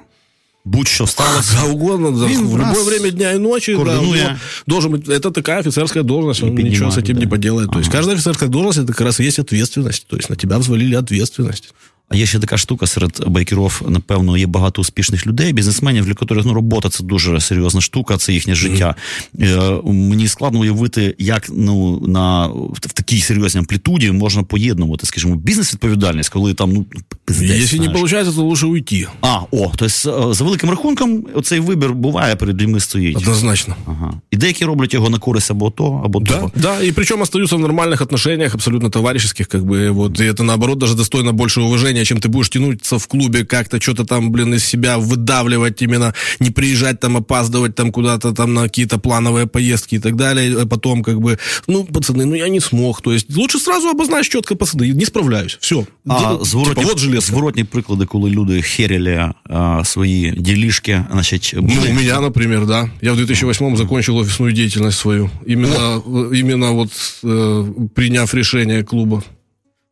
Будь-що 0.66 1.07
сталося. 1.07 1.53
Да 1.55 1.64
угодно, 1.64 2.11
да, 2.11 2.26
Блин, 2.26 2.47
в 2.47 2.57
любое 2.57 2.84
время 2.84 3.11
дня 3.11 3.34
и 3.34 3.38
ночи, 3.38 3.76
да, 3.76 3.84
координуя. 3.84 4.30
вот, 4.30 4.38
должен 4.68 4.91
быть, 4.91 5.07
это 5.09 5.32
такая 5.32 5.59
офицерская 5.59 6.03
должность, 6.03 6.41
он 6.43 6.49
поднимает, 6.49 6.74
ничего 6.74 6.91
с 6.91 6.97
этим 6.97 7.16
да. 7.16 7.22
не 7.22 7.28
поделает. 7.28 7.72
То 7.72 7.80
есть 7.80 7.89
Ага. 7.89 7.97
каждая 7.97 8.16
офицерская 8.16 8.49
должность, 8.49 8.80
это 8.80 8.93
как 8.93 9.01
раз 9.01 9.20
и 9.20 9.24
есть 9.26 9.39
ответственность, 9.39 10.07
то 10.07 10.16
есть 10.16 10.30
на 10.30 10.36
тебя 10.36 10.57
взвалили 10.59 10.95
ответственность. 10.95 11.74
Є 12.14 12.26
ще 12.26 12.39
така 12.39 12.57
штука 12.57 12.88
серед 12.88 13.24
байкерів, 13.28 13.82
напевно, 13.88 14.38
є 14.38 14.47
багато 14.47 14.82
успішних 14.82 15.28
людей, 15.28 15.53
бізнесменів, 15.53 16.05
для 16.05 16.09
яких 16.09 16.45
ну, 16.45 16.53
робота 16.53 16.89
це 16.89 17.03
дуже 17.03 17.41
серйозна 17.41 17.82
штука, 17.82 18.18
це 18.18 18.34
їхнє 18.34 18.55
життя. 18.55 18.95
Mm-hmm. 19.36 19.91
Мені 19.93 20.28
складно 20.28 20.59
уявити, 20.59 21.16
як 21.20 21.47
ну 21.53 21.99
на 22.07 22.45
в 22.74 22.93
такій 22.93 23.20
серйозній 23.20 23.59
амплітуді 23.59 24.11
можна 24.11 24.43
поєднувати, 24.43 25.05
скажімо, 25.05 25.36
бізнес-відповідальність, 25.36 26.30
коли 26.30 26.53
там 26.53 26.74
ну 26.74 26.86
пиздець, 27.26 27.59
Якщо 27.59 27.78
не 27.78 27.88
виходить, 27.88 28.36
то 28.36 28.41
лучше 28.41 28.66
уйти. 28.66 29.07
А, 29.22 29.39
о, 29.51 29.72
тобто 29.76 30.34
за 30.34 30.43
великим 30.43 30.70
рахунком, 30.70 31.26
оцей 31.34 31.59
вибір 31.59 31.93
буває 31.93 32.36
перед 32.36 32.61
людьми 32.61 32.80
стоїть. 32.80 33.18
Однозначно. 33.18 33.76
Ага. 33.86 34.14
І 34.33 34.37
деякі 34.37 34.64
роблять 34.64 34.95
його 34.95 35.11
на 35.11 35.18
користь 35.18 35.51
або 35.51 35.70
то, 35.70 36.03
або 36.05 36.20
да, 36.20 36.35
того. 36.35 36.53
Да, 36.55 36.83
и 36.83 36.93
причем 36.93 37.22
остаются 37.22 37.57
в 37.57 37.61
нормальных 37.61 38.03
отношениях, 38.03 38.55
абсолютно 38.55 38.91
товарищеских, 38.91 39.49
как 39.49 39.62
бы, 39.62 39.91
вот, 39.91 40.20
и 40.20 40.24
это, 40.24 40.43
наоборот, 40.43 40.79
даже 40.79 40.95
достойно 40.95 41.33
большего 41.33 41.66
уважения, 41.66 42.05
чем 42.05 42.18
ты 42.18 42.29
будешь 42.29 42.51
тянуться 42.51 42.99
в 42.99 43.07
клубе, 43.07 43.45
как-то 43.45 43.81
что-то 43.81 44.05
там, 44.05 44.31
блин, 44.31 44.55
из 44.55 44.64
себя 44.64 44.99
выдавливать 44.99 45.83
именно, 45.83 46.14
не 46.41 46.51
приезжать 46.51 47.01
там, 47.01 47.16
опаздывать 47.16 47.74
там 47.74 47.93
куда-то 47.93 48.33
там 48.33 48.55
на 48.55 48.62
какие-то 48.62 48.99
плановые 48.99 49.47
поездки 49.47 49.97
и 49.97 49.99
так 49.99 50.16
далее, 50.16 50.57
а 50.62 50.66
потом, 50.66 51.03
как 51.03 51.20
бы, 51.20 51.39
ну, 51.66 51.85
пацаны, 51.85 52.24
ну, 52.24 52.35
я 52.35 52.49
не 52.49 52.61
смог, 52.61 53.03
то 53.03 53.12
есть, 53.12 53.37
лучше 53.37 53.59
сразу 53.59 53.89
обозначь 53.89 54.29
четко, 54.29 54.55
пацаны, 54.55 54.95
не 54.95 55.05
справляюсь, 55.05 55.59
все. 55.61 55.87
А, 56.09 56.39
зворотні, 56.43 56.74
типа, 56.74 56.89
вот 56.89 56.99
железка. 56.99 57.33
зворотні 57.33 57.64
приклади, 57.64 58.07
коли 58.07 58.31
люди 58.31 58.62
херили 58.62 59.33
а, 59.45 59.85
свої 59.85 60.35
ділішки, 60.39 61.05
значить, 61.12 61.55
були... 61.57 61.74
Ну, 61.85 61.91
у 61.91 61.95
меня, 61.95 62.20
например, 62.20 62.66
да, 62.66 62.91
я 63.03 63.12
в 63.12 63.16
2008 63.16 63.76
закончил 63.76 64.22
офисную 64.22 64.53
деятельность 64.53 64.99
свою, 64.99 65.31
именно, 65.47 66.03
именно 66.33 66.72
вот 66.72 66.91
э, 67.24 67.89
приняв 67.95 68.35
решение 68.35 68.83
клуба. 68.85 69.22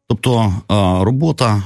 Тобто 0.09 0.55
робота 1.05 1.63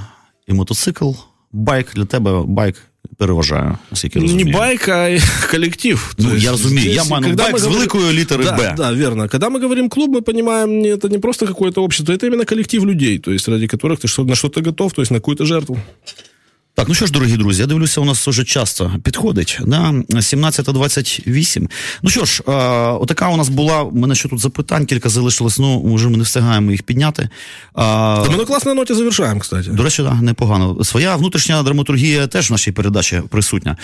і 0.47 0.53
мотоцикл, 0.53 1.11
байк 1.53 1.87
для 1.95 2.05
тебе 2.05 2.43
байк 2.47 2.77
переважає, 3.17 3.79
наскільки 3.91 4.19
розумію. 4.19 4.47
Не 4.47 4.53
байк, 4.53 4.89
а 4.89 5.19
коллектив. 5.51 6.15
Ну, 6.19 6.37
я 6.37 6.51
разумею, 6.51 6.91
я 6.93 7.05
маю 7.05 7.35
байк 7.35 7.59
с 7.59 7.63
говорим... 7.63 7.73
великой 7.73 8.01
литеры 8.01 8.45
да, 8.45 8.57
«Б». 8.57 8.75
Да, 8.77 8.93
верно. 8.93 9.29
Когда 9.29 9.51
мы 9.51 9.61
говорим 9.61 9.89
клуб, 9.89 10.11
мы 10.11 10.23
понимаем, 10.23 10.83
это 10.85 11.09
не 11.09 11.19
просто 11.19 11.47
какое-то 11.47 11.83
общество, 11.83 12.13
это 12.13 12.27
именно 12.27 12.45
коллектив 12.45 12.85
людей, 12.85 13.19
то 13.19 13.31
есть 13.33 13.49
ради 13.49 13.67
которых 13.67 14.01
ты 14.01 14.25
на 14.25 14.35
что-то 14.35 14.63
готов, 14.63 14.93
то 14.93 15.03
есть 15.03 15.11
на 15.13 15.19
какую-то 15.19 15.45
жертву. 15.45 15.79
Так, 16.76 16.88
ну 16.88 16.94
що 16.94 17.06
ж, 17.06 17.12
дорогі 17.12 17.38
друзі, 17.38 17.62
я 17.62 17.68
дивлюся, 17.68 18.02
у 18.02 18.06
нас 18.06 18.28
вже 18.28 18.44
часто 18.44 18.92
підходить. 19.04 19.60
Да? 19.66 19.78
17.28. 20.10 21.70
Ну 22.04 22.10
що 22.10 22.26
ж, 22.26 22.44
е, 22.48 22.52
отака 22.92 23.30
у 23.30 23.38
нас 23.38 23.50
була. 23.50 23.84
У 23.84 23.96
мене 23.96 24.16
ще 24.16 24.30
тут 24.30 24.40
запитань, 24.40 24.86
кілька 24.86 25.10
залишилось, 25.10 25.60
ну 25.60 25.96
вже 25.96 26.10
ми 26.10 26.18
не 26.18 26.24
встигаємо 26.24 26.72
їх 26.72 26.84
підняти. 26.84 27.24
Е, 27.24 27.30
Та 27.76 28.30
ми 28.32 28.38
на 28.38 28.46
класній 28.46 28.74
ноті 28.74 28.94
завершаємо, 28.94 29.40
кстати. 29.40 29.70
До 29.70 29.84
речі, 29.84 30.04
да, 30.04 30.14
непогано. 30.14 30.84
Своя 30.84 31.16
внутрішня 31.16 31.64
драматургія 31.64 32.28
теж 32.28 32.50
в 32.50 32.52
нашій 32.52 32.72
передачі 32.72 33.22
присутня. 33.30 33.78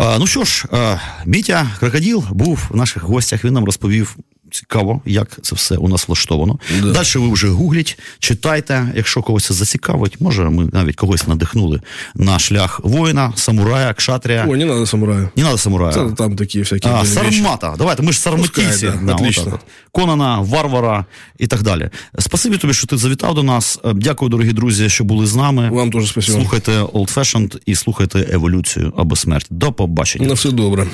Е, 0.00 0.18
ну 0.18 0.26
що 0.26 0.44
ж, 0.44 0.64
е, 0.72 1.00
Мітя 1.26 1.66
Крокоділ 1.80 2.24
був 2.30 2.60
в 2.70 2.76
наших 2.76 3.02
гостях, 3.02 3.44
він 3.44 3.54
нам 3.54 3.64
розповів 3.64 4.16
цікаво, 4.50 5.02
як 5.06 5.38
це 5.42 5.54
все 5.54 5.76
у 5.76 5.88
нас 5.88 6.08
влаштовано. 6.08 6.58
Да. 6.82 6.92
Далі 6.92 7.06
ви 7.14 7.32
вже 7.32 7.48
гугліть, 7.48 7.98
читайте, 8.18 8.92
якщо 8.96 9.22
когось 9.22 9.44
це 9.44 9.54
зацікавить, 9.54 10.20
може 10.20 10.44
ми 10.44 10.68
навіть 10.72 10.96
когось 10.96 11.26
надихнули 11.26 11.80
на 12.14 12.38
шлях 12.38 12.80
воїна, 12.84 13.32
самурая, 13.36 13.94
кшатрія. 13.94 14.46
О, 14.48 14.56
не 14.56 14.64
треба 14.64 14.86
самурая. 14.86 15.30
Не 15.36 15.42
треба 15.42 15.58
самурая. 15.58 15.92
Це 15.92 16.10
там 16.16 16.36
такі 16.36 16.60
всякі. 16.60 16.88
А, 16.88 17.04
сармата. 17.04 17.74
Давайте, 17.78 18.02
ми 18.02 18.12
ж 18.12 18.20
сарматійці. 18.20 18.92
Да, 19.02 19.12
отлично. 19.12 19.58
Конана, 19.92 20.40
варвара 20.40 21.04
і 21.38 21.46
так 21.46 21.62
далі. 21.62 21.90
Спасибі 22.18 22.56
тобі, 22.56 22.74
що 22.74 22.86
ти 22.86 22.96
завітав 22.96 23.34
до 23.34 23.42
нас. 23.42 23.80
Дякую, 23.94 24.28
дорогі 24.28 24.52
друзі, 24.52 24.88
що 24.88 25.04
були 25.04 25.26
з 25.26 25.36
нами. 25.36 25.70
Вам 25.70 25.90
теж 25.90 26.08
спасибо. 26.08 26.38
Слухайте 26.38 26.72
Old 26.72 27.14
Fashioned 27.14 27.58
і 27.66 27.74
слухайте 27.74 28.28
еволюцію 28.32 28.92
або 28.96 29.16
смерть. 29.16 29.46
До 29.50 29.72
побачення. 29.72 30.28
На 30.28 30.34
все 30.34 30.50
добре. 30.50 30.86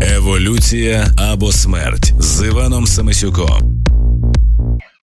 Еволюція 0.00 1.08
або 1.16 1.52
смерть 1.52 2.12
з 2.18 2.46
Іваном 2.46 2.86
Самисюком. 2.86 3.77